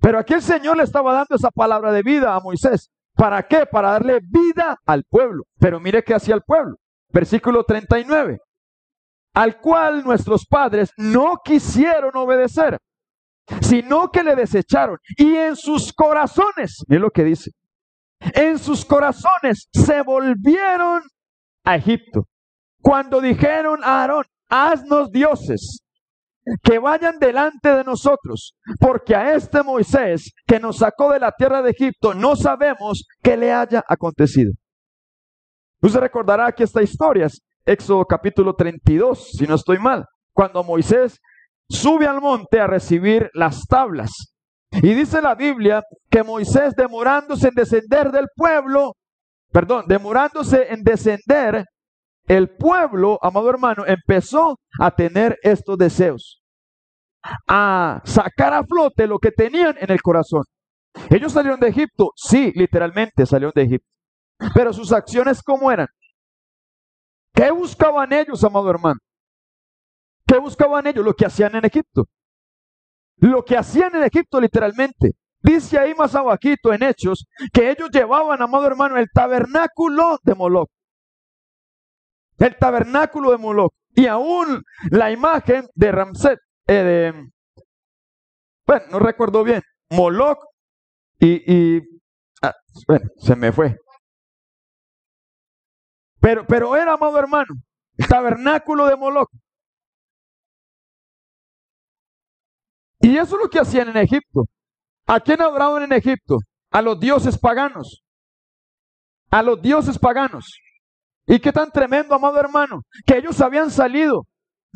Pero 0.00 0.18
aquí 0.18 0.34
el 0.34 0.42
Señor 0.42 0.76
le 0.76 0.82
estaba 0.82 1.12
dando 1.12 1.36
esa 1.36 1.50
palabra 1.50 1.92
de 1.92 2.02
vida 2.02 2.34
a 2.34 2.40
Moisés. 2.40 2.90
¿Para 3.14 3.42
qué? 3.46 3.66
Para 3.66 3.92
darle 3.92 4.20
vida 4.20 4.78
al 4.84 5.04
pueblo. 5.04 5.44
Pero 5.58 5.80
mire 5.80 6.02
qué 6.02 6.14
hacía 6.14 6.34
el 6.34 6.42
pueblo. 6.42 6.76
Versículo 7.10 7.64
39. 7.64 8.38
Al 9.34 9.60
cual 9.60 10.04
nuestros 10.04 10.46
padres 10.46 10.92
no 10.96 11.40
quisieron 11.44 12.16
obedecer, 12.16 12.78
sino 13.60 14.10
que 14.10 14.22
le 14.22 14.36
desecharon. 14.36 14.98
Y 15.16 15.36
en 15.36 15.56
sus 15.56 15.92
corazones, 15.92 16.84
mire 16.86 17.00
lo 17.00 17.10
que 17.10 17.24
dice, 17.24 17.50
en 18.20 18.58
sus 18.58 18.84
corazones 18.84 19.68
se 19.72 20.02
volvieron 20.02 21.02
a 21.64 21.76
Egipto 21.76 22.26
cuando 22.80 23.20
dijeron 23.20 23.82
a 23.82 24.02
Aarón, 24.02 24.26
haznos 24.50 25.10
dioses 25.10 25.83
que 26.62 26.78
vayan 26.78 27.18
delante 27.18 27.70
de 27.70 27.84
nosotros, 27.84 28.54
porque 28.78 29.14
a 29.14 29.34
este 29.34 29.62
Moisés 29.62 30.32
que 30.46 30.60
nos 30.60 30.78
sacó 30.78 31.12
de 31.12 31.20
la 31.20 31.32
tierra 31.32 31.62
de 31.62 31.70
Egipto 31.70 32.14
no 32.14 32.36
sabemos 32.36 33.06
qué 33.22 33.36
le 33.36 33.52
haya 33.52 33.82
acontecido. 33.88 34.52
Usted 35.80 36.00
recordará 36.00 36.52
que 36.52 36.64
esta 36.64 36.82
historia 36.82 37.26
es 37.26 37.40
Éxodo 37.66 38.04
capítulo 38.04 38.54
32, 38.54 39.32
si 39.38 39.46
no 39.46 39.54
estoy 39.54 39.78
mal, 39.78 40.04
cuando 40.34 40.62
Moisés 40.62 41.18
sube 41.68 42.06
al 42.06 42.20
monte 42.20 42.60
a 42.60 42.66
recibir 42.66 43.30
las 43.32 43.66
tablas. 43.66 44.10
Y 44.70 44.92
dice 44.92 45.22
la 45.22 45.34
Biblia 45.34 45.82
que 46.10 46.22
Moisés 46.22 46.74
demorándose 46.74 47.48
en 47.48 47.54
descender 47.54 48.10
del 48.10 48.26
pueblo, 48.34 48.94
perdón, 49.50 49.84
demorándose 49.86 50.72
en 50.72 50.82
descender 50.82 51.64
el 52.26 52.56
pueblo, 52.56 53.18
amado 53.22 53.50
hermano, 53.50 53.84
empezó 53.86 54.58
a 54.80 54.90
tener 54.90 55.38
estos 55.42 55.76
deseos, 55.76 56.42
a 57.46 58.00
sacar 58.04 58.54
a 58.54 58.64
flote 58.64 59.06
lo 59.06 59.18
que 59.18 59.30
tenían 59.30 59.76
en 59.78 59.90
el 59.90 60.00
corazón. 60.00 60.44
Ellos 61.10 61.32
salieron 61.32 61.60
de 61.60 61.68
Egipto, 61.68 62.12
sí, 62.16 62.52
literalmente 62.54 63.26
salieron 63.26 63.52
de 63.54 63.62
Egipto. 63.62 63.88
Pero 64.54 64.72
sus 64.72 64.92
acciones, 64.92 65.42
¿cómo 65.42 65.70
eran? 65.70 65.88
¿Qué 67.34 67.50
buscaban 67.50 68.12
ellos, 68.12 68.42
amado 68.44 68.70
hermano? 68.70 69.00
¿Qué 70.26 70.38
buscaban 70.38 70.86
ellos? 70.86 71.04
Lo 71.04 71.14
que 71.14 71.26
hacían 71.26 71.54
en 71.56 71.64
Egipto. 71.64 72.04
Lo 73.16 73.44
que 73.44 73.56
hacían 73.56 73.94
en 73.96 74.04
Egipto, 74.04 74.40
literalmente. 74.40 75.12
Dice 75.42 75.78
ahí 75.78 75.94
más 75.94 76.14
abajito 76.14 76.72
en 76.72 76.82
Hechos 76.82 77.26
que 77.52 77.70
ellos 77.70 77.90
llevaban, 77.92 78.40
amado 78.40 78.66
hermano, 78.66 78.96
el 78.96 79.08
tabernáculo 79.12 80.18
de 80.22 80.34
Moloch 80.34 80.70
el 82.44 82.56
tabernáculo 82.56 83.30
de 83.30 83.38
Moloch 83.38 83.72
y 83.94 84.06
aún 84.06 84.62
la 84.90 85.10
imagen 85.10 85.66
de 85.74 85.92
Ramsés, 85.92 86.38
eh, 86.66 86.72
de, 86.74 87.30
bueno, 88.66 88.84
no 88.90 88.98
recuerdo 88.98 89.42
bien, 89.44 89.62
Moloch 89.90 90.38
y, 91.18 91.78
ah, 92.42 92.52
bueno, 92.86 93.08
se 93.16 93.34
me 93.36 93.50
fue. 93.50 93.76
Pero, 96.20 96.46
pero 96.46 96.76
era, 96.76 96.94
amado 96.94 97.18
hermano, 97.18 97.54
el 97.96 98.06
tabernáculo 98.08 98.86
de 98.86 98.96
Moloch. 98.96 99.30
Y 103.00 103.16
eso 103.16 103.36
es 103.36 103.42
lo 103.42 103.48
que 103.48 103.60
hacían 103.60 103.88
en 103.88 103.98
Egipto. 103.98 104.44
¿A 105.06 105.20
quién 105.20 105.40
adoraban 105.40 105.82
en 105.82 105.92
Egipto? 105.92 106.38
A 106.70 106.82
los 106.82 106.98
dioses 106.98 107.38
paganos. 107.38 108.02
A 109.30 109.42
los 109.42 109.60
dioses 109.60 109.98
paganos. 109.98 110.58
Y 111.26 111.38
qué 111.38 111.52
tan 111.52 111.70
tremendo, 111.70 112.14
amado 112.14 112.38
hermano, 112.38 112.82
que 113.06 113.16
ellos 113.16 113.40
habían 113.40 113.70
salido. 113.70 114.26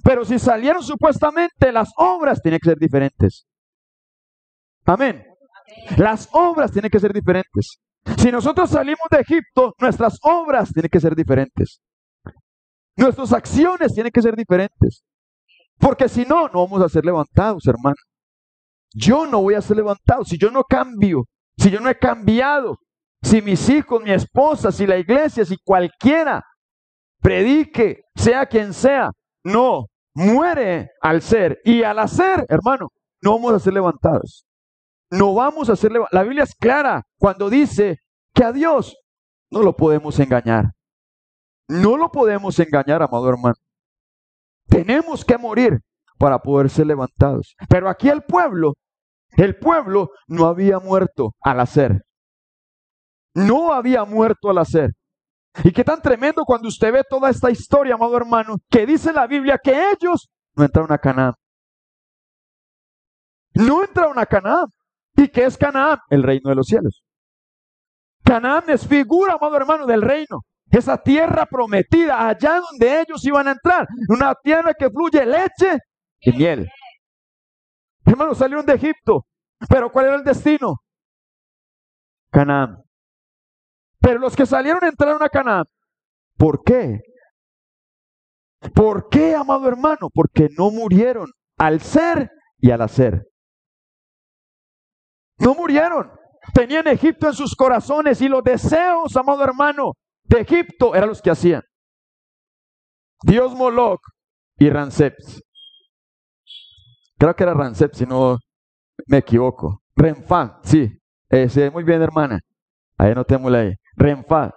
Pero 0.03 0.25
si 0.25 0.39
salieron 0.39 0.83
supuestamente, 0.83 1.73
las 1.73 1.91
obras 1.97 2.41
tienen 2.41 2.61
que 2.61 2.71
ser 2.71 2.79
diferentes. 2.79 3.47
Amén. 4.85 5.25
Las 5.97 6.29
obras 6.33 6.73
tienen 6.73 6.91
que 6.91 7.01
ser 7.01 7.13
diferentes. 7.13 7.79
Si 8.17 8.33
nosotros 8.33 8.71
salimos 8.71 9.07
de 9.11 9.21
Egipto, 9.21 9.75
nuestras 9.79 10.19
obras 10.23 10.73
tienen 10.73 10.89
que 10.89 11.01
ser 11.01 11.15
diferentes. 11.15 11.81
Nuestras 12.97 13.33
acciones 13.33 13.93
tienen 13.93 14.11
que 14.11 14.23
ser 14.23 14.35
diferentes. 14.35 15.05
Porque 15.79 16.09
si 16.09 16.25
no, 16.25 16.49
no 16.49 16.65
vamos 16.65 16.83
a 16.83 16.89
ser 16.89 17.05
levantados, 17.05 17.67
hermano. 17.67 17.97
Yo 18.93 19.27
no 19.27 19.43
voy 19.43 19.55
a 19.55 19.61
ser 19.61 19.77
levantado. 19.77 20.25
Si 20.25 20.39
yo 20.39 20.51
no 20.51 20.65
cambio, 20.65 21.25
si 21.59 21.71
yo 21.71 21.81
no 21.81 21.91
he 21.91 21.99
cambiado, 21.99 22.79
si 23.23 23.43
mis 23.43 23.69
hijos, 23.69 24.03
mi 24.03 24.13
esposa, 24.13 24.71
si 24.71 24.87
la 24.87 24.99
iglesia, 24.99 25.45
si 25.45 25.57
cualquiera 25.59 26.45
predique, 27.21 28.03
sea 28.15 28.47
quien 28.47 28.73
sea, 28.73 29.11
no, 29.45 29.87
muere 30.15 30.91
al 31.01 31.23
ser. 31.23 31.61
Y 31.65 31.83
al 31.83 31.99
hacer, 31.99 32.47
hermano, 32.49 32.89
no 33.23 33.33
vamos 33.33 33.55
a 33.55 33.59
ser 33.59 33.73
levantados. 33.73 34.47
No 35.11 35.35
vamos 35.35 35.69
a 35.69 35.77
ser 35.77 35.93
levantados. 35.93 36.15
La 36.15 36.23
Biblia 36.23 36.45
es 36.45 36.55
clara 36.55 37.03
cuando 37.19 37.51
dice 37.51 37.99
que 38.35 38.45
a 38.45 38.53
Dios 38.53 38.97
no 39.51 39.63
lo 39.63 39.75
podemos 39.75 40.19
engañar. 40.21 40.73
No 41.69 41.97
lo 41.97 42.11
podemos 42.11 42.59
engañar, 42.59 43.03
amado 43.03 43.29
hermano. 43.29 43.57
Tenemos 44.69 45.25
que 45.25 45.37
morir 45.37 45.81
para 46.19 46.39
poder 46.39 46.71
ser 46.71 46.87
levantados. 46.87 47.55
Pero 47.69 47.89
aquí 47.89 48.09
el 48.09 48.23
pueblo, 48.23 48.75
el 49.37 49.59
pueblo 49.59 50.11
no 50.27 50.47
había 50.47 50.79
muerto 50.79 51.35
al 51.41 51.61
hacer 51.61 52.03
no 53.35 53.73
había 53.73 54.05
muerto 54.05 54.51
al 54.51 54.59
hacer. 54.59 54.91
Y 55.65 55.73
qué 55.73 55.83
tan 55.83 56.01
tremendo 56.01 56.45
cuando 56.45 56.69
usted 56.69 56.93
ve 56.93 57.03
toda 57.09 57.31
esta 57.31 57.51
historia, 57.51 57.95
amado 57.95 58.17
hermano, 58.17 58.57
que 58.71 58.87
dice 58.87 59.13
la 59.13 59.27
Biblia 59.27 59.59
que 59.63 59.91
ellos 59.91 60.29
no 60.55 60.65
entraron 60.65 60.93
a 60.93 60.99
Canaán. 60.99 61.35
No 63.55 63.83
entraron 63.83 64.19
a 64.19 64.27
Canaán. 64.27 64.67
¿Y 65.17 65.29
qué 65.29 65.45
es 65.45 65.57
Canaán? 65.57 65.99
El 66.11 66.23
reino 66.23 66.49
de 66.51 66.55
los 66.55 66.67
cielos. 66.67 67.03
Canaán 68.23 68.65
es 68.69 68.87
figura, 68.87 69.35
amado 69.35 69.57
hermano, 69.57 69.87
del 69.87 70.03
reino. 70.03 70.43
Esa 70.71 71.03
tierra 71.03 71.47
prometida, 71.47 72.29
allá 72.29 72.61
donde 72.61 73.01
ellos 73.01 73.25
iban 73.25 73.49
a 73.49 73.53
entrar. 73.53 73.87
Una 74.09 74.35
tierra 74.35 74.75
que 74.75 74.91
fluye 74.91 75.25
leche 75.25 75.79
y 76.21 76.33
miel. 76.33 76.69
Hermanos, 78.05 78.39
salieron 78.39 78.67
de 78.67 78.75
Egipto. 78.75 79.27
Pero 79.69 79.91
¿cuál 79.91 80.07
era 80.07 80.17
el 80.17 80.25
destino? 80.25 80.75
Canaán. 82.31 82.88
Pero 84.09 84.21
los 84.21 84.35
que 84.35 84.47
salieron 84.47 84.83
entraron 84.85 85.23
a 85.23 85.29
Canaán. 85.29 85.67
¿Por 86.39 86.65
qué? 86.65 87.03
¿Por 88.75 89.11
qué, 89.11 89.35
amado 89.35 89.69
hermano? 89.69 90.09
Porque 90.09 90.49
no 90.57 90.71
murieron 90.71 91.31
al 91.59 91.83
ser 91.83 92.31
y 92.57 92.71
al 92.71 92.81
hacer. 92.81 93.27
No 95.37 95.55
murieron. 95.55 96.11
Tenían 96.55 96.89
Egipto 96.89 97.27
en 97.27 97.35
sus 97.35 97.55
corazones 97.55 98.23
y 98.23 98.31
los 98.31 98.43
deseos, 98.43 99.15
amado 99.15 99.45
hermano, 99.45 99.93
de 100.23 100.41
Egipto 100.41 100.95
eran 100.95 101.11
los 101.11 101.21
que 101.21 101.31
hacían. 101.31 101.63
Dios 103.25 103.55
Moloch 103.55 104.01
y 104.57 104.71
Ranseps. 104.71 105.43
Creo 107.19 107.37
que 107.37 107.43
era 107.43 107.53
Rancep, 107.53 107.93
si 107.93 108.07
no 108.07 108.39
me 109.07 109.19
equivoco. 109.19 109.83
Renfa, 109.95 110.61
sí. 110.63 110.99
Ese, 111.29 111.71
muy 111.71 111.85
bien, 111.85 112.01
hermana. 112.01 112.41
Ahí 112.97 113.15
no 113.15 113.23
tenemos 113.23 113.53
la 113.99 114.05
Renfa. 114.05 114.55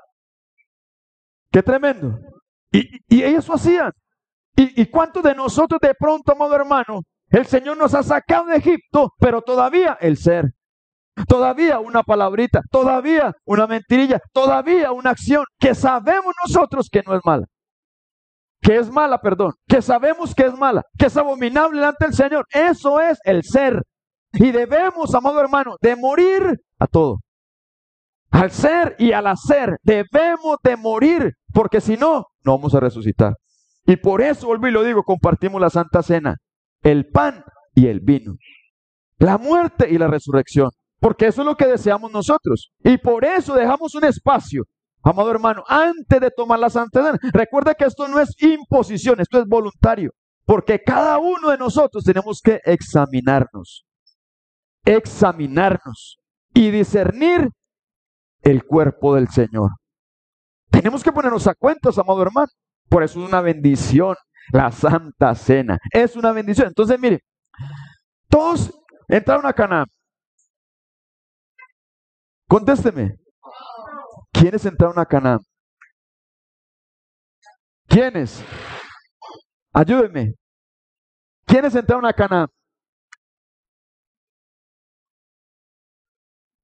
Qué 1.52 1.64
tremendo. 1.64 2.20
Y, 2.72 2.88
y 3.10 3.24
eso 3.24 3.54
hacían. 3.54 3.92
¿Y, 4.56 4.82
¿Y 4.82 4.86
cuántos 4.88 5.24
de 5.24 5.36
nosotros 5.36 5.80
de 5.82 5.94
pronto, 5.94 6.32
amado 6.32 6.56
hermano, 6.56 7.02
el 7.30 7.46
Señor 7.46 7.78
nos 7.78 7.94
ha 7.94 8.04
sacado 8.04 8.46
de 8.46 8.58
Egipto, 8.58 9.12
pero 9.20 9.42
todavía 9.42 9.98
el 10.02 10.18
ser, 10.18 10.52
todavía 11.28 11.80
una 11.80 12.04
palabrita, 12.04 12.62
todavía 12.70 13.34
una 13.46 13.68
mentirilla, 13.68 14.20
todavía 14.34 14.92
una 14.92 15.12
acción 15.12 15.46
que 15.60 15.74
sabemos 15.76 16.34
nosotros 16.46 16.90
que 16.90 17.02
no 17.06 17.16
es 17.16 17.22
mala? 17.26 17.46
que 18.62 18.78
es 18.78 18.92
mala, 18.92 19.20
perdón, 19.20 19.54
que 19.68 19.82
sabemos 19.82 20.36
que 20.36 20.46
es 20.46 20.54
mala, 20.54 20.84
que 20.98 21.08
es 21.08 21.18
abominable 21.18 21.80
delante 21.80 22.06
del 22.06 22.14
Señor. 22.14 22.46
Eso 22.52 23.02
es 23.02 23.20
el 23.24 23.44
ser. 23.44 23.82
Y 24.34 24.52
debemos, 24.52 25.14
amado 25.16 25.42
hermano, 25.42 25.76
de 25.82 25.96
morir 25.96 26.62
a 26.80 26.88
todo. 26.88 27.20
Al 28.32 28.52
ser 28.52 28.96
y 28.98 29.12
al 29.12 29.28
hacer, 29.28 29.78
debemos 29.84 30.58
de 30.64 30.78
morir, 30.78 31.34
porque 31.54 31.82
si 31.82 31.98
no, 31.98 32.28
no 32.44 32.58
vamos 32.58 32.74
a 32.74 32.80
resucitar. 32.80 33.36
Y 33.86 33.98
por 33.98 34.22
eso, 34.22 34.48
vuelvo 34.48 34.68
y 34.68 34.72
lo 34.72 34.84
digo, 34.84 35.04
compartimos 35.04 35.62
la 35.62 35.70
Santa 35.70 36.02
Cena, 36.02 36.38
el 36.82 37.08
pan 37.08 37.44
y 37.76 37.88
el 37.88 38.00
vino, 38.00 38.36
la 39.18 39.38
muerte 39.38 39.90
y 39.90 39.98
la 39.98 40.08
resurrección, 40.08 40.72
porque 41.00 41.28
eso 41.28 41.42
es 41.42 41.46
lo 41.46 41.56
que 41.56 41.68
deseamos 41.68 42.12
nosotros. 42.12 42.72
Y 42.84 42.98
por 42.98 43.26
eso 43.26 43.54
dejamos 43.54 43.94
un 43.96 44.06
espacio 44.06 44.64
Amado 45.04 45.32
hermano, 45.32 45.64
antes 45.68 46.22
de 46.22 46.30
tomar 46.30 46.60
la 46.60 46.70
Santa 46.70 47.04
Cena, 47.04 47.20
recuerda 47.34 47.74
que 47.74 47.86
esto 47.86 48.08
no 48.08 48.20
es 48.20 48.36
imposición, 48.42 49.20
esto 49.20 49.40
es 49.40 49.48
voluntario, 49.48 50.12
porque 50.46 50.80
cada 50.84 51.18
uno 51.18 51.50
de 51.50 51.58
nosotros 51.58 52.04
tenemos 52.04 52.40
que 52.42 52.60
examinarnos, 52.64 53.86
examinarnos 54.86 56.20
y 56.54 56.70
discernir 56.70 57.50
el 58.42 58.66
cuerpo 58.66 59.16
del 59.16 59.28
Señor. 59.30 59.72
Tenemos 60.70 61.04
que 61.04 61.12
ponernos 61.12 61.48
a 61.48 61.56
cuentas, 61.56 61.98
amado 61.98 62.22
hermano. 62.22 62.48
Por 62.90 63.04
eso 63.04 63.22
es 63.22 63.28
una 63.28 63.42
bendición 63.42 64.16
la 64.52 64.72
Santa 64.72 65.36
Cena. 65.36 65.78
Es 65.92 66.16
una 66.16 66.32
bendición. 66.32 66.68
Entonces, 66.68 67.00
mire, 67.00 67.24
todos 68.30 68.72
entraron 69.08 69.46
a 69.46 69.54
Canaán. 69.54 69.88
Contésteme. 72.48 73.18
¿Quiénes 74.32 74.66
entraron 74.66 75.00
a 75.00 75.06
Canaán? 75.06 75.40
¿Quiénes? 77.88 78.44
Ayúdenme. 79.74 80.34
¿Quiénes 81.46 81.76
entraron 81.76 82.06
a 82.06 82.14
Canaán? 82.14 82.48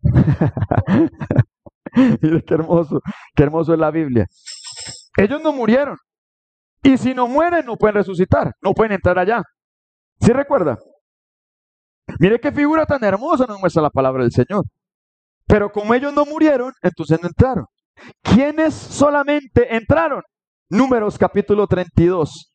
Mire 2.22 2.44
qué 2.44 2.54
hermoso, 2.54 3.02
qué 3.36 3.44
hermoso 3.44 3.74
es 3.74 3.80
la 3.80 3.92
Biblia. 3.92 4.28
Ellos 5.18 5.42
no 5.42 5.52
murieron. 5.52 5.98
Y 6.84 6.98
si 6.98 7.14
no 7.14 7.28
mueren, 7.28 7.66
no 7.66 7.76
pueden 7.76 7.96
resucitar, 7.96 8.54
no 8.62 8.74
pueden 8.74 8.94
entrar 8.94 9.18
allá. 9.18 9.42
¿Sí 10.20 10.32
recuerda? 10.32 10.78
Mire 12.20 12.40
qué 12.40 12.52
figura 12.52 12.86
tan 12.86 13.04
hermosa 13.04 13.46
nos 13.48 13.60
muestra 13.60 13.82
la 13.82 13.90
palabra 13.90 14.24
del 14.24 14.32
Señor. 14.32 14.64
Pero 15.48 15.72
como 15.72 15.94
ellos 15.94 16.14
no 16.14 16.26
murieron, 16.26 16.74
entonces 16.82 17.20
no 17.22 17.28
entraron. 17.28 17.66
¿Quiénes 18.22 18.74
solamente 18.74 19.76
entraron? 19.76 20.22
Números 20.70 21.18
capítulo 21.18 21.66
32. 21.68 22.52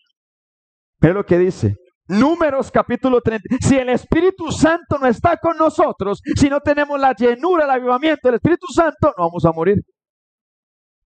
Mira 1.01 1.15
lo 1.15 1.27
que 1.27 1.39
dice. 1.39 1.77
Números 2.13 2.71
capítulo 2.71 3.23
30. 3.23 3.57
Si 3.59 3.75
el 3.75 3.89
Espíritu 3.89 4.53
Santo 4.53 4.99
no 4.99 5.07
está 5.07 5.39
con 5.39 5.57
nosotros, 5.57 6.21
si 6.37 6.51
no 6.51 6.61
tenemos 6.61 7.01
la 7.01 7.15
llenura, 7.15 7.65
el 7.65 7.71
avivamiento 7.71 8.29
del 8.29 8.35
Espíritu 8.35 8.67
Santo, 8.67 9.15
no 9.17 9.25
vamos 9.25 9.43
a 9.47 9.53
morir. 9.53 9.79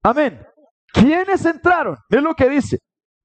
Amén. 0.02 0.44
¿Quiénes 0.92 1.46
entraron? 1.46 1.96
Mira 2.10 2.22
lo 2.22 2.34
que 2.34 2.48
dice. 2.48 2.78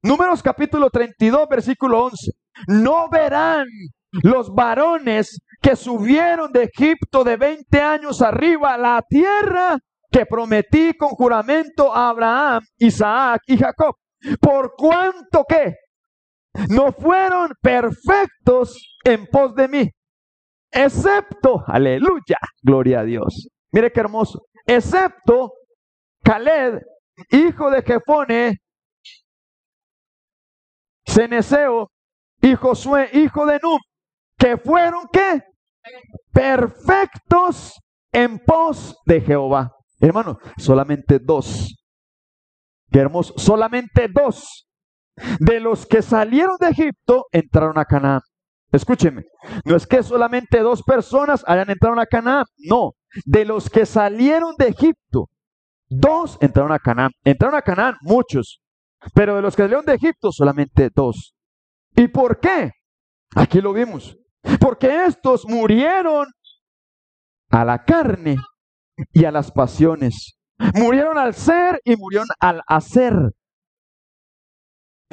Números 0.04 0.44
capítulo 0.44 0.92
32, 0.92 1.50
versículo 1.50 2.06
11. 2.06 2.32
No 2.68 3.10
verán 3.10 3.66
los 4.12 4.54
varones 4.54 5.40
que 5.60 5.76
subieron 5.76 6.52
de 6.52 6.70
Egipto 6.72 7.24
de 7.24 7.36
20 7.36 7.82
años 7.82 8.22
arriba 8.22 8.76
a 8.76 8.78
la 8.78 9.02
tierra 9.10 9.80
que 10.12 10.28
prometí 10.28 10.94
con 10.94 11.10
juramento 11.10 11.92
a 11.96 12.10
Abraham, 12.10 12.64
Isaac 12.78 13.42
y 13.48 13.58
Jacob. 13.58 13.96
Por 14.40 14.74
cuanto 14.78 15.44
que 15.50 15.74
no 16.70 16.92
fueron 16.92 17.52
perfectos 17.62 18.98
en 19.04 19.26
pos 19.28 19.56
de 19.56 19.68
mí, 19.68 19.90
excepto, 20.72 21.64
aleluya, 21.68 22.38
gloria 22.62 23.02
a 23.02 23.04
Dios. 23.04 23.48
Mire 23.72 23.92
qué 23.92 24.02
hermoso, 24.02 24.48
excepto 24.66 25.54
Caleb, 26.24 26.82
hijo 27.30 27.70
de 27.72 27.82
Jefone, 27.82 28.58
Ceneseo 31.06 31.90
y 32.42 32.56
Josué, 32.56 33.10
hijo 33.14 33.46
de 33.46 33.60
Num, 33.62 33.80
que 34.38 34.58
fueron 34.58 35.08
qué? 35.12 35.42
Perfectos 36.32 37.80
en 38.12 38.40
pos 38.40 38.96
de 39.06 39.22
Jehová. 39.22 39.72
Hermano, 40.00 40.38
solamente 40.58 41.20
dos. 41.20 41.76
Qué 42.92 43.00
hermoso. 43.00 43.34
Solamente 43.38 44.08
dos 44.08 44.68
de 45.40 45.60
los 45.60 45.86
que 45.86 46.02
salieron 46.02 46.58
de 46.60 46.70
Egipto 46.70 47.26
entraron 47.32 47.78
a 47.78 47.86
Canaán. 47.86 48.22
Escúcheme, 48.72 49.26
no 49.66 49.76
es 49.76 49.86
que 49.86 50.02
solamente 50.02 50.60
dos 50.60 50.82
personas 50.84 51.44
hayan 51.46 51.70
entrado 51.70 52.00
a 52.00 52.06
Canaán, 52.06 52.46
no, 52.58 52.94
de 53.26 53.44
los 53.44 53.70
que 53.70 53.86
salieron 53.86 54.56
de 54.58 54.70
Egipto, 54.70 55.30
dos 55.90 56.38
entraron 56.40 56.72
a 56.72 56.80
Canaán. 56.80 57.12
Entraron 57.24 57.56
a 57.56 57.62
Canaán 57.62 57.96
muchos, 58.02 58.62
pero 59.14 59.36
de 59.36 59.42
los 59.42 59.56
que 59.56 59.64
salieron 59.64 59.86
de 59.86 59.96
Egipto 59.96 60.32
solamente 60.32 60.90
dos. 60.96 61.36
¿Y 61.96 62.08
por 62.08 62.40
qué? 62.40 62.72
Aquí 63.36 63.62
lo 63.62 63.74
vimos. 63.74 64.18
Porque 64.60 65.06
estos 65.06 65.46
murieron 65.46 66.28
a 67.50 67.66
la 67.66 67.84
carne 67.84 68.38
y 69.12 69.26
a 69.26 69.32
las 69.32 69.52
pasiones. 69.52 70.38
Murieron 70.76 71.18
al 71.18 71.34
ser 71.34 71.82
y 71.84 71.96
murieron 71.96 72.28
al 72.40 72.62
hacer. 72.68 73.14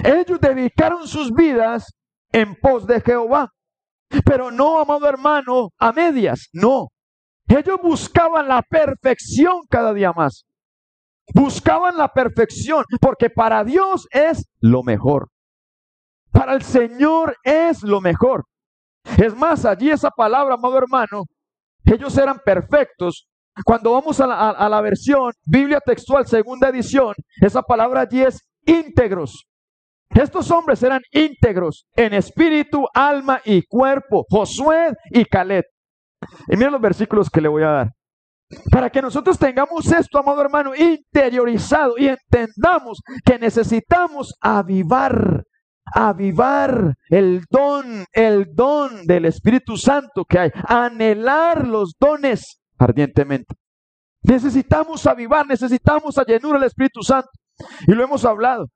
Ellos 0.05 0.41
dedicaron 0.41 1.07
sus 1.07 1.33
vidas 1.33 1.93
en 2.33 2.55
pos 2.55 2.87
de 2.87 3.01
Jehová. 3.01 3.51
Pero 4.25 4.51
no, 4.51 4.81
amado 4.81 5.07
hermano, 5.09 5.71
a 5.79 5.93
medias, 5.93 6.49
no. 6.53 6.89
Ellos 7.49 7.79
buscaban 7.83 8.49
la 8.49 8.63
perfección 8.63 9.63
cada 9.69 9.93
día 9.93 10.13
más. 10.13 10.45
Buscaban 11.35 11.97
la 11.97 12.09
perfección 12.09 12.85
porque 13.01 13.29
para 13.29 13.65
Dios 13.65 14.07
es 14.11 14.47
lo 14.61 14.83
mejor. 14.83 15.29
Para 16.31 16.55
el 16.55 16.63
Señor 16.63 17.37
es 17.43 17.83
lo 17.83 18.01
mejor. 18.01 18.45
Es 19.19 19.35
más, 19.35 19.65
allí 19.65 19.91
esa 19.91 20.11
palabra, 20.11 20.55
amado 20.55 20.79
hermano, 20.79 21.25
ellos 21.85 22.17
eran 22.17 22.39
perfectos 22.45 23.29
cuando 23.65 23.93
vamos 23.93 24.21
a 24.21 24.27
la, 24.69 24.81
versión 24.81 25.33
Biblia 25.45 25.81
textual, 25.81 26.27
segunda 26.27 26.69
edición, 26.69 27.15
esa 27.41 27.63
palabra 27.63 28.03
allí 28.03 28.23
es 28.23 28.41
íntegros. 28.65 29.47
Estos 30.19 30.51
hombres 30.51 30.83
eran 30.83 31.01
íntegros 31.13 31.87
en 31.95 32.13
espíritu, 32.13 32.89
alma 32.93 33.41
y 33.45 33.63
cuerpo, 33.63 34.27
Josué 34.29 34.93
y 35.11 35.25
Caleb. 35.25 35.65
Y 36.49 36.57
miren 36.57 36.73
los 36.73 36.81
versículos 36.81 37.31
que 37.31 37.41
le 37.41 37.47
voy 37.47 37.63
a 37.63 37.69
dar. 37.69 37.93
Para 38.73 38.91
que 38.91 39.01
nosotros 39.01 39.39
tengamos 39.39 39.87
esto, 39.93 40.19
amado 40.19 40.41
hermano, 40.41 40.73
interiorizado 40.75 41.97
y 41.99 42.09
entendamos 42.09 43.01
que 43.25 43.39
necesitamos 43.39 44.35
avivar, 44.41 45.45
avivar 45.85 46.95
el 47.11 47.45
don, 47.49 48.05
el 48.13 48.47
don 48.55 49.07
del 49.07 49.27
Espíritu 49.27 49.77
Santo 49.77 50.25
que 50.25 50.39
hay, 50.41 50.51
anhelar 50.67 51.69
los 51.69 51.95
dones 51.97 52.59
ardientemente. 52.77 53.55
Necesitamos 54.23 55.07
avivar, 55.07 55.47
necesitamos 55.47 56.19
a 56.19 56.25
llenura 56.25 56.59
del 56.59 56.67
Espíritu 56.67 57.03
Santo. 57.03 57.31
Y 57.87 57.93
lo 57.93 58.03
hemos 58.03 58.25
hablado. 58.25 58.67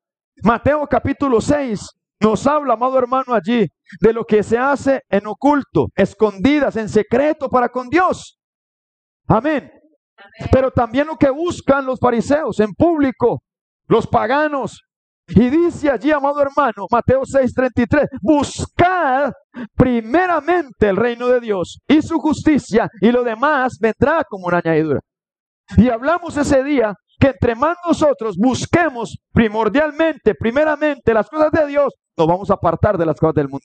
Mateo 0.43 0.87
capítulo 0.89 1.41
6 1.41 1.81
nos 2.21 2.47
habla, 2.47 2.75
amado 2.75 2.99
hermano, 2.99 3.35
allí 3.35 3.67
de 4.01 4.13
lo 4.13 4.25
que 4.25 4.43
se 4.43 4.59
hace 4.59 5.03
en 5.09 5.27
oculto, 5.27 5.89
escondidas, 5.95 6.77
en 6.77 6.89
secreto 6.89 7.49
para 7.49 7.69
con 7.69 7.89
Dios. 7.89 8.39
Amén. 9.29 9.71
Pero 10.53 10.71
también 10.71 11.07
lo 11.09 11.17
que 11.17 11.31
buscan 11.31 11.85
los 11.85 11.99
fariseos 11.99 12.61
en 12.61 12.73
público, 12.75 13.43
los 13.89 14.07
paganos, 14.07 14.83
y 15.29 15.49
dice 15.49 15.91
allí, 15.91 16.11
amado 16.11 16.43
hermano, 16.43 16.87
Mateo 16.91 17.23
6:33, 17.25 18.09
buscad 18.21 19.33
primeramente 19.75 20.89
el 20.89 20.97
reino 20.97 21.29
de 21.29 21.41
Dios 21.41 21.79
y 21.87 22.03
su 22.03 22.19
justicia 22.19 22.89
y 23.01 23.11
lo 23.13 23.23
demás 23.23 23.79
vendrá 23.81 24.25
como 24.29 24.47
una 24.47 24.59
añadidura. 24.59 25.01
Y 25.77 25.89
hablamos 25.89 26.37
ese 26.37 26.63
día 26.63 26.95
que 27.19 27.29
entre 27.29 27.55
más 27.55 27.77
nosotros 27.87 28.37
busquemos 28.37 29.19
primordialmente, 29.33 30.35
primeramente 30.35 31.15
las 31.15 31.29
cosas 31.29 31.53
de 31.53 31.67
Dios, 31.67 31.95
nos 32.17 32.27
vamos 32.27 32.51
a 32.51 32.55
apartar 32.55 32.99
de 32.99 33.07
las 33.07 33.19
cosas 33.19 33.35
del 33.35 33.49
mundo. 33.49 33.65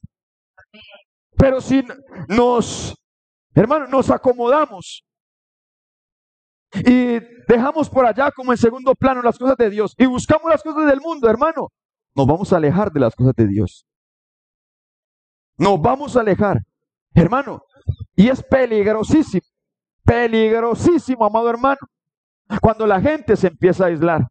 Pero 1.36 1.62
si 1.62 1.84
nos, 2.28 2.96
hermano, 3.54 3.88
nos 3.88 4.10
acomodamos 4.10 5.04
y 6.74 7.20
dejamos 7.48 7.90
por 7.90 8.06
allá 8.06 8.32
como 8.32 8.52
en 8.52 8.58
segundo 8.58 8.94
plano 8.96 9.22
las 9.22 9.38
cosas 9.38 9.58
de 9.58 9.70
Dios 9.70 9.94
y 9.98 10.06
buscamos 10.06 10.50
las 10.52 10.62
cosas 10.62 10.86
del 10.88 11.00
mundo, 11.00 11.30
hermano, 11.30 11.70
nos 12.16 12.28
vamos 12.28 12.52
a 12.54 12.58
alejar 12.58 12.92
de 12.92 13.00
las 13.00 13.16
cosas 13.16 13.34
de 13.36 13.48
Dios. 13.48 13.86
Nos 15.58 15.82
vamos 15.82 16.16
a 16.16 16.22
alejar, 16.22 16.58
hermano, 17.14 17.62
y 18.16 18.30
es 18.30 18.44
peligrosísimo, 18.44 19.46
peligrosísimo, 20.04 21.26
amado 21.26 21.50
hermano, 21.50 21.80
cuando 22.62 22.86
la 22.88 23.02
gente 23.02 23.36
se 23.36 23.48
empieza 23.48 23.86
a 23.86 23.88
aislar, 23.88 24.28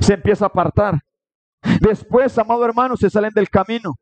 se 0.00 0.14
empieza 0.14 0.44
a 0.44 0.48
apartar. 0.48 0.94
Después, 1.80 2.36
amado 2.38 2.64
hermano, 2.64 2.96
se 2.96 3.10
salen 3.10 3.32
del 3.34 3.48
camino. 3.48 3.94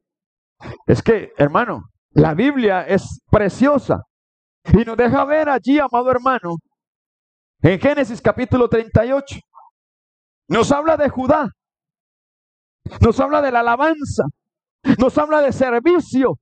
Es 0.87 1.03
que, 1.03 1.33
hermano, 1.37 1.85
la 2.11 2.35
Biblia 2.35 2.83
es 2.83 3.21
preciosa 3.31 4.03
y 4.73 4.85
nos 4.85 4.97
deja 4.97 5.25
ver 5.25 5.49
allí, 5.49 5.79
amado 5.79 6.11
hermano, 6.11 6.57
en 7.63 7.81
Génesis 7.81 8.21
capítulo 8.21 8.69
38. 8.69 9.39
Nos 10.49 10.71
habla 10.71 10.97
de 10.97 11.09
Judá. 11.09 11.51
Nos 13.01 13.19
habla 13.19 13.43
de 13.43 13.51
la 13.51 13.61
alabanza. 13.61 14.25
Nos 14.99 15.17
habla 15.19 15.41
de 15.41 15.53
servicio. 15.53 16.39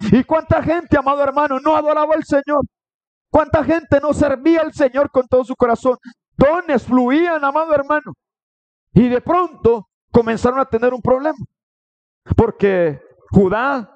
¿Y 0.00 0.24
cuánta 0.24 0.62
gente, 0.62 0.98
amado 0.98 1.22
hermano, 1.22 1.60
no 1.60 1.76
adoraba 1.76 2.14
al 2.14 2.24
Señor? 2.24 2.64
¿Cuánta 3.34 3.64
gente 3.64 3.98
no 4.00 4.12
servía 4.12 4.60
al 4.60 4.72
Señor 4.72 5.10
con 5.10 5.26
todo 5.26 5.42
su 5.42 5.56
corazón? 5.56 5.98
Dones 6.36 6.84
fluían, 6.84 7.44
amado 7.44 7.74
hermano. 7.74 8.12
Y 8.92 9.08
de 9.08 9.20
pronto 9.20 9.88
comenzaron 10.12 10.60
a 10.60 10.64
tener 10.64 10.94
un 10.94 11.02
problema. 11.02 11.38
Porque 12.36 13.00
Judá, 13.30 13.92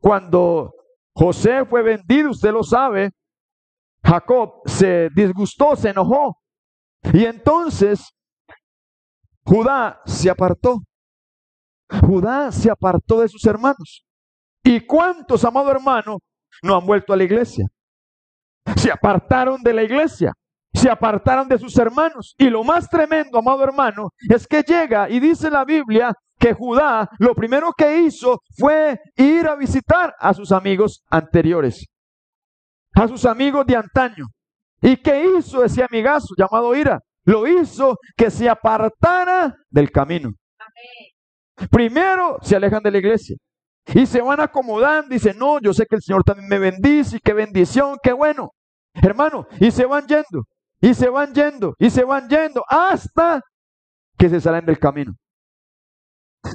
cuando 0.00 0.72
José 1.12 1.66
fue 1.66 1.82
vendido, 1.82 2.30
usted 2.30 2.50
lo 2.50 2.62
sabe, 2.62 3.10
Jacob 4.02 4.62
se 4.64 5.10
disgustó, 5.14 5.76
se 5.76 5.90
enojó. 5.90 6.38
Y 7.12 7.26
entonces 7.26 8.10
Judá 9.44 10.00
se 10.06 10.30
apartó. 10.30 10.78
Judá 12.06 12.50
se 12.50 12.70
apartó 12.70 13.20
de 13.20 13.28
sus 13.28 13.44
hermanos. 13.44 14.06
¿Y 14.64 14.80
cuántos, 14.80 15.44
amado 15.44 15.70
hermano, 15.70 16.20
no 16.62 16.74
han 16.74 16.86
vuelto 16.86 17.12
a 17.12 17.18
la 17.18 17.24
iglesia? 17.24 17.66
Se 18.76 18.90
apartaron 18.90 19.62
de 19.62 19.72
la 19.72 19.82
iglesia, 19.82 20.32
se 20.72 20.90
apartaron 20.90 21.48
de 21.48 21.58
sus 21.58 21.76
hermanos. 21.78 22.34
Y 22.38 22.50
lo 22.50 22.64
más 22.64 22.88
tremendo, 22.88 23.38
amado 23.38 23.64
hermano, 23.64 24.10
es 24.28 24.46
que 24.46 24.62
llega 24.62 25.08
y 25.08 25.20
dice 25.20 25.50
la 25.50 25.64
Biblia 25.64 26.12
que 26.38 26.54
Judá 26.54 27.08
lo 27.18 27.34
primero 27.34 27.72
que 27.76 27.98
hizo 27.98 28.40
fue 28.56 28.98
ir 29.16 29.46
a 29.48 29.56
visitar 29.56 30.14
a 30.18 30.32
sus 30.32 30.52
amigos 30.52 31.02
anteriores, 31.10 31.86
a 32.94 33.08
sus 33.08 33.24
amigos 33.24 33.66
de 33.66 33.76
antaño. 33.76 34.26
¿Y 34.80 34.96
qué 34.96 35.24
hizo 35.36 35.64
ese 35.64 35.82
amigazo 35.82 36.34
llamado 36.36 36.74
Ira? 36.74 37.00
Lo 37.24 37.46
hizo 37.46 37.96
que 38.16 38.30
se 38.30 38.48
apartara 38.48 39.54
del 39.68 39.90
camino. 39.90 40.30
Primero 41.70 42.38
se 42.40 42.54
alejan 42.54 42.82
de 42.82 42.90
la 42.92 42.98
iglesia 42.98 43.36
y 43.92 44.06
se 44.06 44.20
van 44.20 44.40
acomodando. 44.40 45.08
Dicen, 45.08 45.36
no, 45.36 45.60
yo 45.60 45.72
sé 45.72 45.84
que 45.86 45.96
el 45.96 46.02
Señor 46.02 46.22
también 46.22 46.48
me 46.48 46.58
bendice 46.58 47.16
y 47.16 47.20
qué 47.20 47.32
bendición, 47.32 47.98
qué 48.02 48.12
bueno. 48.12 48.52
Hermano, 49.02 49.46
y 49.60 49.70
se 49.70 49.86
van 49.86 50.06
yendo, 50.06 50.44
y 50.80 50.94
se 50.94 51.08
van 51.08 51.32
yendo, 51.34 51.74
y 51.78 51.90
se 51.90 52.04
van 52.04 52.28
yendo 52.28 52.64
hasta 52.68 53.40
que 54.16 54.28
se 54.28 54.40
salen 54.40 54.66
del 54.66 54.78
camino. 54.78 55.14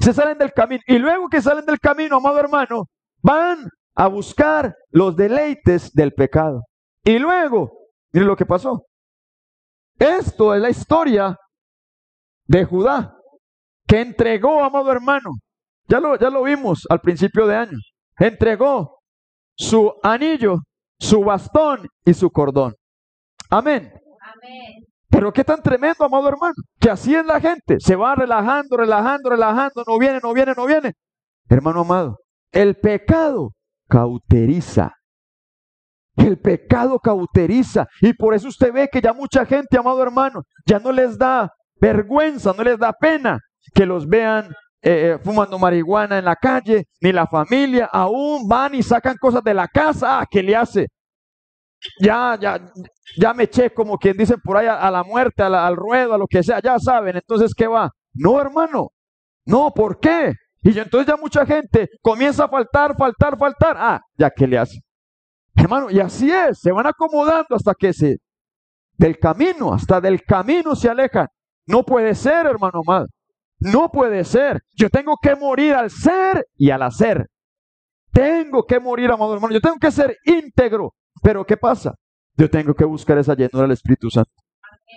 Se 0.00 0.12
salen 0.12 0.38
del 0.38 0.52
camino. 0.52 0.82
Y 0.86 0.98
luego 0.98 1.28
que 1.28 1.42
salen 1.42 1.64
del 1.64 1.78
camino, 1.78 2.16
amado 2.16 2.38
hermano, 2.38 2.86
van 3.22 3.68
a 3.94 4.08
buscar 4.08 4.74
los 4.90 5.16
deleites 5.16 5.92
del 5.92 6.12
pecado. 6.12 6.62
Y 7.04 7.18
luego, 7.18 7.70
mire 8.12 8.26
lo 8.26 8.36
que 8.36 8.46
pasó. 8.46 8.86
Esto 9.98 10.54
es 10.54 10.60
la 10.60 10.70
historia 10.70 11.36
de 12.46 12.64
Judá, 12.64 13.16
que 13.86 14.00
entregó, 14.00 14.62
amado 14.62 14.90
hermano, 14.90 15.30
ya 15.86 16.00
lo, 16.00 16.18
ya 16.18 16.30
lo 16.30 16.42
vimos 16.42 16.86
al 16.88 17.00
principio 17.00 17.46
de 17.46 17.56
año, 17.56 17.78
entregó 18.18 19.00
su 19.56 19.92
anillo, 20.02 20.58
su 20.98 21.22
bastón 21.22 21.88
y 22.04 22.14
su 22.14 22.30
cordón. 22.30 22.74
Amén. 23.50 23.92
Amén. 24.20 24.84
Pero 25.08 25.32
qué 25.32 25.44
tan 25.44 25.62
tremendo, 25.62 26.04
amado 26.04 26.28
hermano, 26.28 26.54
que 26.80 26.90
así 26.90 27.14
es 27.14 27.24
la 27.24 27.40
gente, 27.40 27.78
se 27.78 27.94
va 27.94 28.16
relajando, 28.16 28.76
relajando, 28.76 29.30
relajando, 29.30 29.84
no 29.86 29.98
viene, 29.98 30.18
no 30.20 30.32
viene, 30.32 30.54
no 30.56 30.66
viene. 30.66 30.94
Hermano 31.48 31.80
amado, 31.80 32.16
el 32.50 32.74
pecado 32.76 33.52
cauteriza. 33.88 34.92
El 36.16 36.38
pecado 36.40 36.98
cauteriza. 36.98 37.86
Y 38.00 38.12
por 38.14 38.34
eso 38.34 38.48
usted 38.48 38.72
ve 38.72 38.88
que 38.90 39.00
ya 39.00 39.12
mucha 39.12 39.44
gente, 39.46 39.78
amado 39.78 40.02
hermano, 40.02 40.42
ya 40.66 40.78
no 40.78 40.90
les 40.90 41.18
da 41.18 41.50
vergüenza, 41.80 42.52
no 42.56 42.64
les 42.64 42.78
da 42.78 42.92
pena 42.92 43.38
que 43.74 43.86
los 43.86 44.06
vean 44.08 44.52
eh, 44.84 45.14
eh, 45.14 45.18
fumando 45.24 45.58
marihuana 45.58 46.18
en 46.18 46.26
la 46.26 46.36
calle, 46.36 46.86
ni 47.00 47.12
la 47.12 47.26
familia, 47.26 47.88
aún 47.92 48.46
van 48.46 48.74
y 48.74 48.82
sacan 48.82 49.16
cosas 49.16 49.42
de 49.42 49.54
la 49.54 49.66
casa. 49.66 50.20
Ah, 50.20 50.26
¿qué 50.30 50.42
le 50.42 50.54
hace? 50.54 50.88
ya, 52.00 52.38
ya, 52.40 52.72
ya 53.18 53.34
me 53.34 53.44
eché 53.44 53.72
como 53.72 53.98
quien 53.98 54.16
dicen 54.16 54.40
por 54.42 54.56
ahí 54.56 54.66
a, 54.66 54.90
la 54.90 55.02
muerte, 55.02 55.42
al 55.42 55.76
ruedo, 55.76 56.14
a 56.14 56.18
lo 56.18 56.26
que 56.26 56.42
sea, 56.42 56.60
ya 56.60 56.78
saben, 56.78 57.16
entonces 57.16 57.52
¿qué 57.54 57.66
va? 57.66 57.90
No, 58.14 58.40
hermano, 58.40 58.90
no, 59.46 59.70
¿por 59.70 59.98
qué? 60.00 60.32
Y 60.62 60.78
entonces 60.78 61.06
ya 61.06 61.16
mucha 61.16 61.44
gente 61.44 61.88
comienza 62.00 62.44
a 62.44 62.48
faltar, 62.48 62.96
faltar, 62.96 63.36
faltar. 63.36 63.76
Ah, 63.78 64.00
ya 64.16 64.30
que 64.30 64.46
le 64.46 64.56
hace. 64.56 64.80
Hermano, 65.54 65.90
y 65.90 66.00
así 66.00 66.30
es, 66.30 66.58
se 66.58 66.72
van 66.72 66.86
acomodando 66.86 67.54
hasta 67.54 67.74
que 67.74 67.92
se, 67.92 68.16
del 68.96 69.18
camino, 69.18 69.74
hasta 69.74 70.00
del 70.00 70.22
camino 70.22 70.74
se 70.74 70.88
alejan. 70.88 71.28
No 71.66 71.82
puede 71.84 72.14
ser, 72.14 72.46
hermano 72.46 72.80
amado. 72.86 73.06
No 73.64 73.90
puede 73.90 74.24
ser. 74.24 74.62
Yo 74.74 74.90
tengo 74.90 75.16
que 75.20 75.34
morir 75.34 75.72
al 75.74 75.90
ser 75.90 76.46
y 76.56 76.70
al 76.70 76.82
hacer. 76.82 77.28
Tengo 78.12 78.64
que 78.66 78.78
morir, 78.78 79.10
amado 79.10 79.34
hermano. 79.34 79.54
Yo 79.54 79.60
tengo 79.60 79.78
que 79.80 79.90
ser 79.90 80.18
íntegro. 80.24 80.92
Pero 81.22 81.46
¿qué 81.46 81.56
pasa? 81.56 81.94
Yo 82.36 82.50
tengo 82.50 82.74
que 82.74 82.84
buscar 82.84 83.16
esa 83.16 83.34
llenura 83.34 83.62
del 83.62 83.72
Espíritu 83.72 84.10
Santo. 84.10 84.30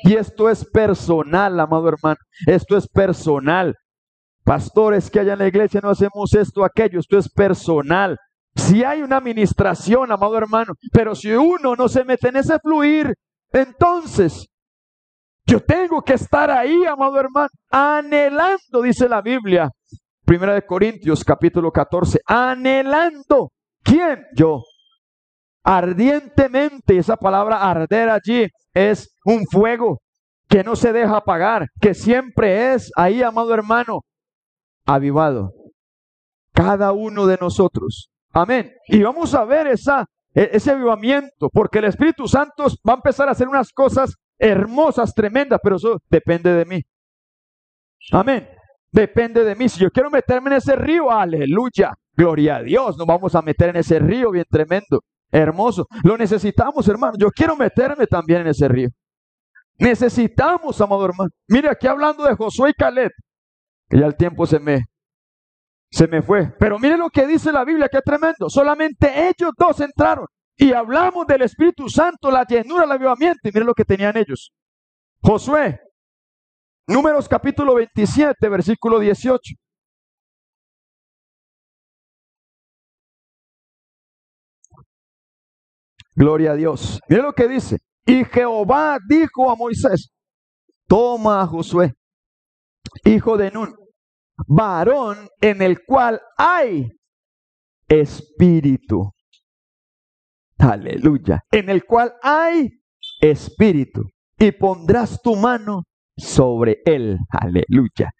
Y 0.03 0.15
esto 0.15 0.49
es 0.49 0.65
personal, 0.65 1.57
amado 1.57 1.87
hermano. 1.87 2.17
Esto 2.45 2.75
es 2.75 2.87
personal. 2.89 3.73
Pastores 4.43 5.09
que 5.09 5.21
allá 5.21 5.33
en 5.33 5.39
la 5.39 5.47
iglesia 5.47 5.79
no 5.81 5.89
hacemos 5.89 6.33
esto, 6.33 6.65
aquello. 6.65 6.99
Esto 6.99 7.17
es 7.17 7.29
personal. 7.29 8.17
Si 8.53 8.83
hay 8.83 9.01
una 9.01 9.17
administración, 9.17 10.11
amado 10.11 10.37
hermano, 10.37 10.73
pero 10.91 11.15
si 11.15 11.31
uno 11.31 11.75
no 11.75 11.87
se 11.87 12.03
mete 12.03 12.29
en 12.29 12.37
ese 12.37 12.59
fluir, 12.59 13.13
entonces 13.53 14.49
yo 15.47 15.61
tengo 15.61 16.01
que 16.01 16.13
estar 16.13 16.51
ahí, 16.51 16.85
amado 16.85 17.19
hermano, 17.19 17.49
anhelando, 17.71 18.81
dice 18.83 19.07
la 19.07 19.21
Biblia. 19.21 19.69
Primera 20.25 20.53
de 20.53 20.65
Corintios, 20.65 21.23
capítulo 21.23 21.71
14, 21.71 22.19
anhelando. 22.27 23.51
¿Quién? 23.81 24.25
Yo 24.35 24.61
ardientemente. 25.63 26.97
Esa 26.97 27.17
palabra 27.17 27.61
arder 27.69 28.09
allí 28.09 28.47
es 28.73 29.13
un 29.25 29.45
fuego 29.45 29.99
que 30.47 30.63
no 30.63 30.75
se 30.75 30.93
deja 30.93 31.17
apagar, 31.17 31.67
que 31.81 31.93
siempre 31.93 32.73
es 32.73 32.89
ahí, 32.95 33.21
amado 33.21 33.53
hermano, 33.53 34.01
avivado. 34.85 35.51
Cada 36.53 36.93
uno 36.93 37.25
de 37.25 37.37
nosotros. 37.39 38.09
Amén. 38.31 38.73
Y 38.87 39.03
vamos 39.03 39.33
a 39.33 39.43
ver 39.43 39.67
e, 39.67 39.73
ese 40.33 40.71
avivamiento, 40.71 41.49
porque 41.51 41.79
el 41.79 41.85
Espíritu 41.85 42.27
Santo 42.27 42.65
va 42.87 42.93
a 42.93 42.97
empezar 42.97 43.27
a 43.27 43.31
hacer 43.31 43.47
unas 43.47 43.71
cosas 43.73 44.15
hermosas, 44.37 45.13
tremendas, 45.13 45.59
pero 45.61 45.77
eso 45.77 46.01
depende 46.09 46.53
de 46.53 46.65
mí. 46.65 46.81
Amén. 48.11 48.47
Depende 48.91 49.43
de 49.43 49.55
mí. 49.55 49.69
Si 49.69 49.79
yo 49.79 49.89
quiero 49.91 50.09
meterme 50.09 50.49
en 50.51 50.57
ese 50.57 50.75
río, 50.75 51.11
aleluya. 51.11 51.93
Gloria 52.13 52.57
a 52.57 52.63
Dios. 52.63 52.97
Nos 52.97 53.05
vamos 53.05 53.35
a 53.35 53.41
meter 53.41 53.69
en 53.69 53.77
ese 53.77 53.99
río 53.99 54.31
bien 54.31 54.45
tremendo. 54.49 55.01
Hermoso. 55.31 55.85
Lo 56.03 56.17
necesitamos, 56.17 56.87
hermano. 56.87 57.13
Yo 57.19 57.29
quiero 57.29 57.55
meterme 57.55 58.07
también 58.07 58.41
en 58.41 58.47
ese 58.47 58.67
río. 58.67 58.89
Necesitamos, 59.77 60.79
amado 60.81 61.05
hermano. 61.05 61.29
Mire, 61.47 61.69
aquí 61.69 61.85
hablando 61.87 62.23
de 62.23 62.35
Josué 62.35 62.71
y 62.71 62.73
Caleb, 62.73 63.11
que 63.89 63.99
ya 63.99 64.07
el 64.07 64.15
tiempo 64.15 64.45
se 64.47 64.59
me, 64.59 64.85
se 65.91 66.07
me 66.07 66.21
fue. 66.21 66.51
Pero 66.57 66.79
mire 66.79 66.97
lo 66.97 67.09
que 67.09 67.27
dice 67.27 67.51
la 67.51 67.63
Biblia, 67.63 67.87
que 67.89 68.01
tremendo. 68.01 68.49
Solamente 68.49 69.27
ellos 69.27 69.51
dos 69.57 69.79
entraron. 69.81 70.25
Y 70.57 70.73
hablamos 70.73 71.27
del 71.27 71.43
Espíritu 71.43 71.87
Santo, 71.87 72.31
la 72.31 72.43
llenura, 72.43 72.85
el 72.85 72.91
avivamiento. 72.91 73.47
Y 73.47 73.51
mire 73.53 73.65
lo 73.65 73.75
que 73.75 73.85
tenían 73.85 74.17
ellos. 74.17 74.51
Josué, 75.21 75.79
números 76.87 77.29
capítulo 77.29 77.75
27, 77.75 78.49
versículo 78.49 78.99
18. 78.99 79.53
Gloria 86.15 86.53
a 86.53 86.55
Dios. 86.55 86.99
Mire 87.07 87.21
lo 87.21 87.33
que 87.33 87.47
dice. 87.47 87.77
Y 88.03 88.25
Jehová 88.25 88.97
dijo 89.07 89.51
a 89.51 89.55
Moisés, 89.55 90.09
toma 90.87 91.41
a 91.41 91.45
Josué, 91.45 91.93
hijo 93.03 93.37
de 93.37 93.51
Nun, 93.51 93.75
varón 94.47 95.29
en 95.41 95.61
el 95.61 95.85
cual 95.85 96.19
hay 96.37 96.89
espíritu. 97.87 99.13
Aleluya. 100.57 101.43
En 101.51 101.69
el 101.69 101.85
cual 101.85 102.13
hay 102.21 102.69
espíritu. 103.21 104.03
Y 104.39 104.51
pondrás 104.51 105.21
tu 105.21 105.35
mano 105.35 105.83
sobre 106.15 106.81
él. 106.85 107.17
Aleluya. 107.29 108.11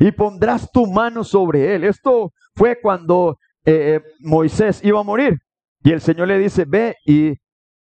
Y 0.00 0.12
pondrás 0.12 0.70
tu 0.70 0.86
mano 0.86 1.24
sobre 1.24 1.74
él. 1.74 1.84
Esto 1.84 2.32
fue 2.54 2.80
cuando 2.80 3.38
eh, 3.64 4.00
Moisés 4.20 4.82
iba 4.84 5.00
a 5.00 5.04
morir. 5.04 5.38
Y 5.82 5.92
el 5.92 6.00
Señor 6.00 6.28
le 6.28 6.38
dice, 6.38 6.64
ve 6.66 6.96
y 7.04 7.34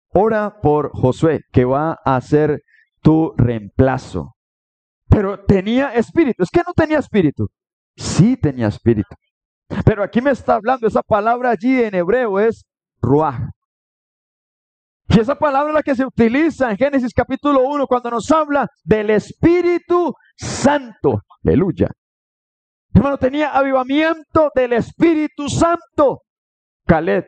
ora 0.09 0.59
por 0.61 0.91
Josué, 0.93 1.41
que 1.51 1.65
va 1.65 1.99
a 2.05 2.19
ser 2.21 2.61
tu 3.01 3.33
reemplazo. 3.37 4.35
Pero 5.09 5.43
tenía 5.45 5.93
espíritu. 5.93 6.43
Es 6.43 6.49
que 6.49 6.61
no 6.65 6.73
tenía 6.73 6.99
espíritu. 6.99 7.49
Sí 7.95 8.37
tenía 8.37 8.67
espíritu. 8.67 9.15
Pero 9.85 10.03
aquí 10.03 10.21
me 10.21 10.31
está 10.31 10.55
hablando, 10.55 10.87
esa 10.87 11.01
palabra 11.01 11.51
allí 11.51 11.81
en 11.81 11.95
hebreo 11.95 12.39
es 12.39 12.65
ruach. 13.01 13.41
Y 15.09 15.19
esa 15.19 15.35
palabra 15.35 15.69
es 15.69 15.75
la 15.75 15.83
que 15.83 15.95
se 15.95 16.05
utiliza 16.05 16.71
en 16.71 16.77
Génesis 16.77 17.13
capítulo 17.13 17.61
1 17.67 17.87
cuando 17.87 18.11
nos 18.11 18.31
habla 18.31 18.67
del 18.83 19.09
Espíritu 19.09 20.13
Santo. 20.35 21.21
Aleluya. 21.43 21.89
Hermano, 22.93 23.17
tenía 23.17 23.49
avivamiento 23.49 24.51
del 24.55 24.73
Espíritu 24.73 25.49
Santo. 25.49 26.21
Caleb 26.85 27.25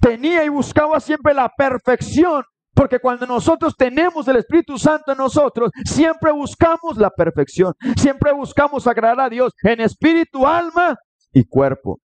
tenía 0.00 0.44
y 0.44 0.48
buscaba 0.48 1.00
siempre 1.00 1.34
la 1.34 1.50
perfección. 1.56 2.44
Porque 2.74 3.00
cuando 3.00 3.26
nosotros 3.26 3.74
tenemos 3.76 4.28
el 4.28 4.36
Espíritu 4.36 4.78
Santo 4.78 5.10
en 5.10 5.18
nosotros, 5.18 5.72
siempre 5.84 6.30
buscamos 6.30 6.96
la 6.96 7.10
perfección. 7.10 7.74
Siempre 7.96 8.32
buscamos 8.32 8.86
agradar 8.86 9.20
a 9.20 9.28
Dios 9.28 9.52
en 9.64 9.80
espíritu, 9.80 10.46
alma 10.46 10.94
y 11.32 11.44
cuerpo. 11.44 11.98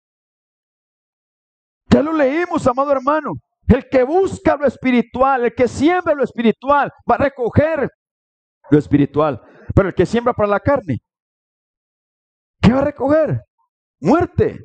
Ya 1.91 2.03
lo 2.03 2.15
leímos, 2.15 2.67
amado 2.67 2.91
hermano. 2.91 3.33
El 3.69 3.89
que 3.89 4.03
busca 4.03 4.57
lo 4.57 4.67
espiritual, 4.67 5.45
el 5.45 5.55
que 5.55 5.69
siembra 5.69 6.15
lo 6.15 6.25
espiritual, 6.25 6.91
va 7.11 7.15
a 7.15 7.19
recoger 7.19 7.89
lo 8.71 8.79
espiritual. 8.79 9.41
Pero 9.75 9.89
el 9.89 9.95
que 9.95 10.07
siembra 10.07 10.33
para 10.33 10.49
la 10.49 10.61
carne, 10.61 10.99
¿qué 12.61 12.73
va 12.73 12.81
a 12.81 12.85
recoger? 12.85 13.41
Muerte. 14.01 14.59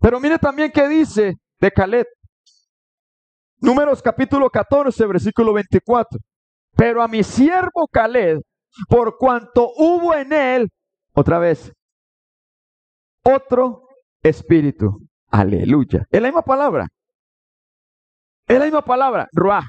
Pero 0.00 0.20
mire 0.20 0.38
también 0.38 0.70
qué 0.72 0.88
dice 0.88 1.34
de 1.58 1.70
Caleb. 1.70 2.06
Números 3.58 4.02
capítulo 4.02 4.50
14, 4.50 5.06
versículo 5.06 5.52
24. 5.54 6.18
Pero 6.76 7.02
a 7.02 7.08
mi 7.08 7.22
siervo 7.22 7.88
Caleb, 7.90 8.40
por 8.88 9.16
cuanto 9.16 9.72
hubo 9.76 10.14
en 10.14 10.32
él, 10.32 10.68
otra 11.14 11.38
vez, 11.38 11.72
otro 13.22 13.88
espíritu. 14.22 15.05
Aleluya. 15.30 16.06
Es 16.10 16.20
la 16.20 16.28
misma 16.28 16.42
palabra. 16.42 16.86
Es 18.46 18.58
la 18.58 18.64
misma 18.64 18.82
palabra, 18.82 19.28
Ruah. 19.32 19.64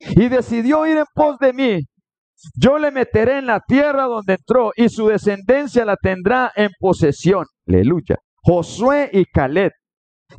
Y 0.00 0.28
decidió 0.28 0.86
ir 0.86 0.98
en 0.98 1.04
pos 1.14 1.38
de 1.38 1.52
mí. 1.52 1.80
Yo 2.54 2.78
le 2.78 2.90
meteré 2.90 3.38
en 3.38 3.46
la 3.46 3.60
tierra 3.60 4.04
donde 4.04 4.34
entró 4.34 4.70
y 4.76 4.88
su 4.88 5.08
descendencia 5.08 5.84
la 5.84 5.96
tendrá 5.96 6.52
en 6.54 6.70
posesión. 6.78 7.44
Aleluya. 7.66 8.16
Josué 8.42 9.10
y 9.12 9.24
Caleb, 9.24 9.72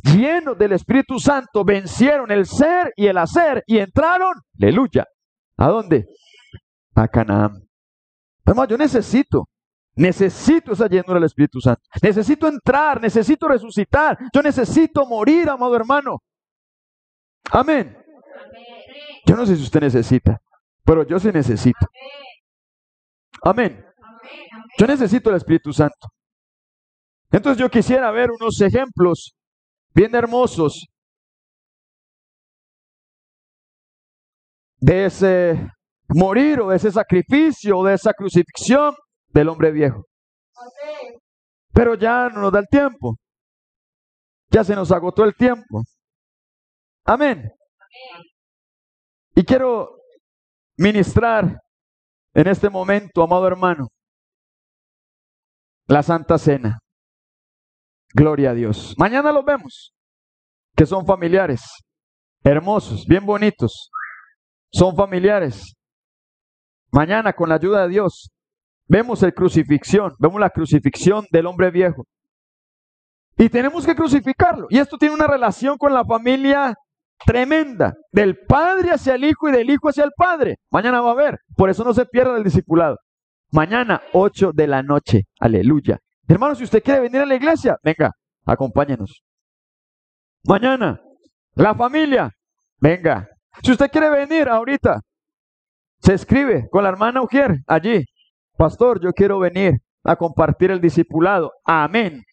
llenos 0.04 0.58
del 0.58 0.74
Espíritu 0.74 1.20
Santo, 1.20 1.66
vencieron 1.66 2.32
el 2.32 2.46
ser 2.46 2.94
y 2.96 3.08
el 3.08 3.18
hacer 3.18 3.64
y 3.68 3.80
entraron. 3.80 4.34
Aleluya. 4.60 5.06
¿A 5.58 5.68
dónde? 5.68 6.06
A 6.96 7.08
Canaán. 7.08 7.68
Además, 8.46 8.68
yo 8.70 8.78
necesito 8.78 9.49
Necesito 10.00 10.72
esa 10.72 10.88
llenura 10.88 11.16
del 11.16 11.26
Espíritu 11.26 11.60
Santo. 11.60 11.82
Necesito 12.02 12.48
entrar, 12.48 13.02
necesito 13.02 13.50
resucitar. 13.50 14.18
Yo 14.34 14.42
necesito 14.42 15.06
morir, 15.06 15.50
amado 15.50 15.76
hermano. 15.76 16.20
Amén. 17.52 17.98
Yo 19.26 19.36
no 19.36 19.46
sé 19.46 19.58
si 19.58 19.64
usted 19.64 19.82
necesita, 19.82 20.40
pero 20.86 21.06
yo 21.06 21.20
sí 21.20 21.30
necesito. 21.34 21.86
Amén. 23.44 23.86
Yo 24.78 24.88
necesito 24.88 25.32
el 25.32 25.36
Espíritu 25.36 25.74
Santo. 25.74 26.08
Entonces 27.30 27.60
yo 27.60 27.70
quisiera 27.70 28.10
ver 28.12 28.30
unos 28.32 28.62
ejemplos 28.62 29.36
bien 29.94 30.16
hermosos 30.16 30.88
de 34.78 35.06
ese 35.08 35.72
morir 36.08 36.62
o 36.62 36.70
de 36.70 36.78
ese 36.78 36.90
sacrificio 36.90 37.80
o 37.80 37.86
de 37.86 37.96
esa 37.96 38.14
crucifixión 38.14 38.96
del 39.32 39.50
hombre 39.50 39.72
viejo. 39.72 40.06
Pero 41.74 41.96
ya 41.96 42.30
no 42.30 42.42
nos 42.42 42.52
da 42.52 42.60
el 42.60 42.68
tiempo. 42.68 43.18
Ya 44.50 44.64
se 44.64 44.76
nos 44.76 44.92
agotó 44.92 45.24
el 45.24 45.36
tiempo. 45.36 45.84
Amén. 47.06 47.52
Y 49.36 49.44
quiero 49.44 50.00
ministrar 50.78 51.62
en 52.34 52.48
este 52.48 52.70
momento, 52.70 53.24
amado 53.24 53.48
hermano, 53.48 53.88
la 55.88 56.04
Santa 56.04 56.38
Cena. 56.38 56.80
Gloria 58.14 58.52
a 58.52 58.54
Dios. 58.54 58.96
Mañana 58.98 59.32
los 59.32 59.46
vemos, 59.46 59.94
que 60.76 60.86
son 60.86 61.06
familiares, 61.06 61.62
hermosos, 62.44 63.06
bien 63.06 63.26
bonitos. 63.26 63.92
Son 64.72 64.96
familiares. 64.96 65.74
Mañana, 66.92 67.34
con 67.34 67.50
la 67.50 67.56
ayuda 67.56 67.84
de 67.84 67.90
Dios, 67.90 68.30
Vemos 68.90 69.22
el 69.22 69.36
crucifixión, 69.36 70.16
vemos 70.18 70.42
la 70.42 70.50
crucifixión 70.50 71.28
del 71.32 71.46
hombre 71.46 71.70
viejo. 71.70 72.06
Y 73.38 73.48
tenemos 73.48 73.86
que 73.86 73.96
crucificarlo. 73.96 74.66
Y 74.70 74.80
esto 74.80 74.98
tiene 74.98 75.14
una 75.14 75.28
relación 75.28 75.78
con 75.78 75.94
la 75.94 76.04
familia 76.04 76.76
tremenda, 77.24 77.94
del 78.12 78.38
padre 78.48 78.92
hacia 78.92 79.14
el 79.14 79.26
hijo 79.26 79.48
y 79.48 79.52
del 79.52 79.70
hijo 79.70 79.90
hacia 79.90 80.04
el 80.04 80.12
padre. 80.18 80.58
Mañana 80.72 81.02
va 81.02 81.10
a 81.10 81.14
haber, 81.14 81.38
por 81.56 81.70
eso 81.70 81.84
no 81.84 81.94
se 81.94 82.06
pierda 82.06 82.36
el 82.36 82.44
discipulado. 82.44 82.98
Mañana, 83.52 84.02
8 84.14 84.52
de 84.54 84.68
la 84.68 84.82
noche, 84.82 85.28
aleluya. 85.40 86.00
Hermano, 86.28 86.56
si 86.56 86.64
usted 86.64 86.82
quiere 86.82 87.02
venir 87.02 87.22
a 87.22 87.26
la 87.26 87.36
iglesia, 87.36 87.78
venga, 87.84 88.12
acompáñenos. 88.46 89.24
Mañana, 90.46 91.00
la 91.54 91.76
familia, 91.76 92.32
venga. 92.80 93.28
Si 93.62 93.72
usted 93.72 93.92
quiere 93.92 94.10
venir 94.10 94.50
ahorita, 94.50 95.02
se 96.00 96.14
escribe 96.14 96.68
con 96.72 96.84
la 96.84 96.90
hermana 96.90 97.22
Ujier 97.22 97.60
allí, 97.68 98.04
Pastor, 98.60 99.00
yo 99.02 99.14
quiero 99.14 99.40
venir 99.40 99.76
a 100.04 100.18
compartir 100.18 100.70
el 100.70 100.82
discipulado. 100.82 101.50
Amén. 101.64 102.26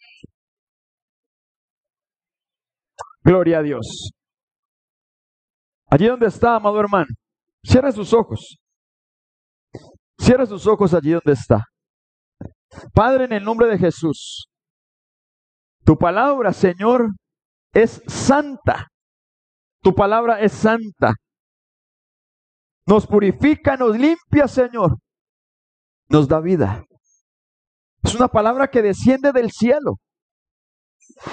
Gloria 3.23 3.61
a 3.61 3.63
Dios. 3.63 4.11
Allí 5.89 6.09
donde 6.09 6.27
está, 6.27 6.57
amado 6.57 6.81
hermano, 6.81 7.07
cierra 7.63 7.93
sus 7.93 8.13
ojos. 8.13 8.59
Cierra 10.19 10.47
sus 10.47 10.67
ojos 10.67 10.95
allí 10.95 11.13
donde 11.13 11.33
está. 11.33 11.63
Padre, 12.93 13.27
en 13.27 13.35
el 13.35 13.45
nombre 13.45 13.69
de 13.69 13.79
Jesús, 13.79 14.49
tu 15.85 15.97
palabra, 15.97 16.53
Señor, 16.53 17.07
es 17.73 18.03
santa. 18.09 18.89
Tu 19.81 19.95
palabra 19.95 20.41
es 20.41 20.51
santa. 20.51 21.15
Nos 22.85 23.07
purifica, 23.07 23.77
nos 23.77 23.97
limpia, 23.97 24.49
Señor 24.49 24.99
nos 26.09 26.29
da 26.29 26.41
vida. 26.41 26.85
Es 28.03 28.15
una 28.15 28.29
palabra 28.29 28.69
que 28.69 28.83
desciende 28.83 29.33
del 29.33 29.51
cielo. 29.51 29.99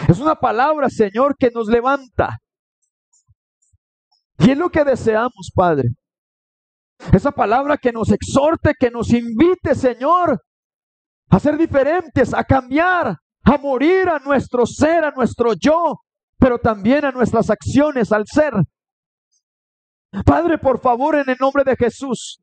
Es 0.08 0.20
una 0.20 0.36
palabra, 0.36 0.90
Señor, 0.90 1.36
que 1.38 1.52
nos 1.52 1.68
levanta. 1.68 2.38
Y 4.40 4.52
es 4.52 4.58
lo 4.58 4.70
que 4.70 4.84
deseamos, 4.84 5.52
Padre. 5.54 5.90
Esa 7.12 7.32
palabra 7.32 7.78
que 7.78 7.92
nos 7.92 8.12
exhorte, 8.12 8.74
que 8.80 8.90
nos 8.90 9.12
invite, 9.12 9.76
Señor, 9.76 10.42
a 11.30 11.40
ser 11.40 11.58
diferentes, 11.58 12.34
a 12.34 12.44
cambiar, 12.44 13.18
a 13.44 13.58
morir 13.58 14.10
a 14.10 14.20
nuestro 14.20 14.66
ser, 14.66 15.04
a 15.04 15.12
nuestro 15.12 15.54
yo, 15.54 15.96
pero 16.38 16.60
también 16.60 17.06
a 17.06 17.12
nuestras 17.12 17.50
acciones 17.50 18.12
al 18.12 18.26
ser. 18.26 18.54
Padre, 20.26 20.58
por 20.58 20.80
favor, 20.80 21.16
en 21.16 21.30
el 21.30 21.38
nombre 21.40 21.64
de 21.64 21.76
Jesús, 21.76 22.40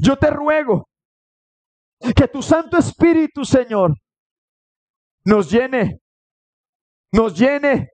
yo 0.00 0.16
te 0.16 0.30
ruego 0.30 0.88
que 2.12 2.28
tu 2.28 2.42
Santo 2.42 2.76
Espíritu, 2.76 3.44
Señor, 3.44 3.94
nos 5.24 5.50
llene, 5.50 6.00
nos 7.12 7.38
llene, 7.38 7.90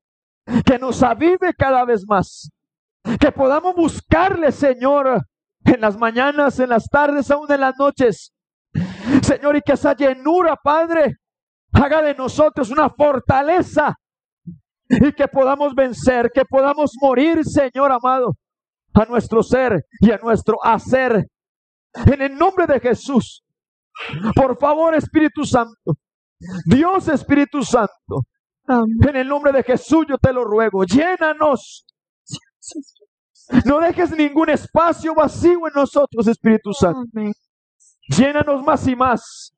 que 0.64 0.78
nos 0.78 1.02
avive 1.02 1.54
cada 1.54 1.84
vez 1.84 2.04
más, 2.08 2.50
que 3.20 3.30
podamos 3.30 3.74
buscarle, 3.74 4.50
Señor, 4.50 5.22
en 5.64 5.80
las 5.80 5.96
mañanas, 5.96 6.58
en 6.58 6.70
las 6.70 6.88
tardes, 6.88 7.30
aún 7.30 7.50
en 7.52 7.60
las 7.60 7.78
noches. 7.78 8.32
Señor, 9.22 9.56
y 9.56 9.62
que 9.62 9.72
esa 9.72 9.94
llenura, 9.94 10.56
Padre, 10.56 11.16
haga 11.72 12.02
de 12.02 12.14
nosotros 12.14 12.70
una 12.70 12.88
fortaleza 12.90 13.94
y 14.88 15.12
que 15.12 15.28
podamos 15.28 15.74
vencer, 15.74 16.30
que 16.34 16.44
podamos 16.44 16.92
morir, 17.00 17.44
Señor 17.44 17.92
amado, 17.92 18.34
a 18.94 19.04
nuestro 19.04 19.42
ser 19.42 19.84
y 20.00 20.10
a 20.10 20.18
nuestro 20.18 20.56
hacer. 20.62 21.26
En 21.94 22.22
el 22.22 22.36
nombre 22.36 22.66
de 22.66 22.80
Jesús, 22.80 23.44
por 24.34 24.58
favor, 24.58 24.94
Espíritu 24.94 25.44
Santo, 25.44 25.94
Dios 26.66 27.08
Espíritu 27.08 27.62
Santo, 27.62 28.22
en 28.68 29.16
el 29.16 29.28
nombre 29.28 29.52
de 29.52 29.62
Jesús 29.62 30.06
yo 30.08 30.18
te 30.18 30.32
lo 30.32 30.44
ruego, 30.44 30.84
llénanos. 30.84 31.84
No 33.64 33.80
dejes 33.80 34.12
ningún 34.12 34.48
espacio 34.50 35.14
vacío 35.14 35.66
en 35.66 35.72
nosotros, 35.74 36.26
Espíritu 36.28 36.72
Santo. 36.72 37.02
Llénanos 38.08 38.62
más 38.62 38.86
y 38.86 38.94
más. 38.94 39.52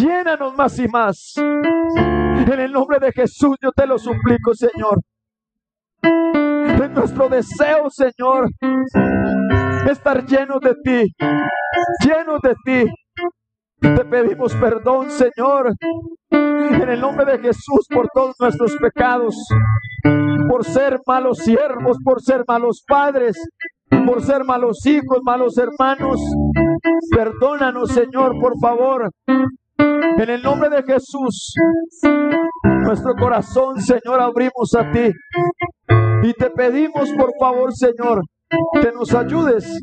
Llénanos 0.00 0.54
más 0.56 0.78
y 0.78 0.88
más. 0.88 1.34
En 1.36 2.60
el 2.60 2.72
nombre 2.72 2.98
de 2.98 3.12
Jesús 3.12 3.56
yo 3.62 3.70
te 3.70 3.86
lo 3.86 3.98
suplico, 3.98 4.54
Señor. 4.54 5.00
En 6.02 6.94
nuestro 6.94 7.28
deseo, 7.28 7.88
Señor, 7.90 8.48
estar 9.88 10.26
llenos 10.26 10.60
de 10.60 10.74
ti, 10.82 11.14
llenos 12.04 12.40
de 12.42 12.54
ti. 12.64 12.92
Te 13.82 14.04
pedimos 14.04 14.54
perdón, 14.54 15.10
Señor, 15.10 15.74
en 16.30 16.88
el 16.88 17.00
nombre 17.00 17.26
de 17.26 17.38
Jesús 17.40 17.86
por 17.92 18.08
todos 18.14 18.36
nuestros 18.38 18.76
pecados, 18.76 19.34
por 20.48 20.64
ser 20.64 21.00
malos 21.04 21.38
siervos, 21.38 21.98
por 22.04 22.22
ser 22.22 22.44
malos 22.46 22.84
padres, 22.86 23.36
por 24.06 24.22
ser 24.22 24.44
malos 24.44 24.86
hijos, 24.86 25.18
malos 25.24 25.58
hermanos. 25.58 26.20
Perdónanos, 27.10 27.90
Señor, 27.90 28.38
por 28.40 28.56
favor. 28.60 29.10
En 29.78 30.30
el 30.30 30.42
nombre 30.42 30.70
de 30.70 30.84
Jesús, 30.84 31.52
nuestro 32.62 33.14
corazón, 33.14 33.80
Señor, 33.80 34.20
abrimos 34.20 34.74
a 34.78 34.92
ti. 34.92 35.10
Y 36.22 36.32
te 36.34 36.50
pedimos, 36.50 37.10
por 37.18 37.30
favor, 37.40 37.72
Señor, 37.74 38.22
que 38.80 38.92
nos 38.92 39.12
ayudes 39.12 39.82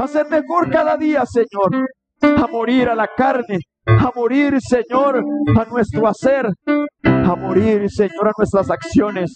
a 0.00 0.06
ser 0.06 0.28
mejor 0.28 0.70
cada 0.70 0.96
día, 0.96 1.24
Señor. 1.26 1.88
A 2.20 2.46
morir 2.50 2.88
a 2.88 2.94
la 2.94 3.08
carne, 3.16 3.60
a 3.86 4.10
morir, 4.14 4.58
Señor, 4.60 5.22
a 5.56 5.64
nuestro 5.66 6.08
hacer, 6.08 6.46
a 7.04 7.36
morir, 7.36 7.88
Señor, 7.90 8.28
a 8.28 8.32
nuestras 8.36 8.70
acciones. 8.70 9.32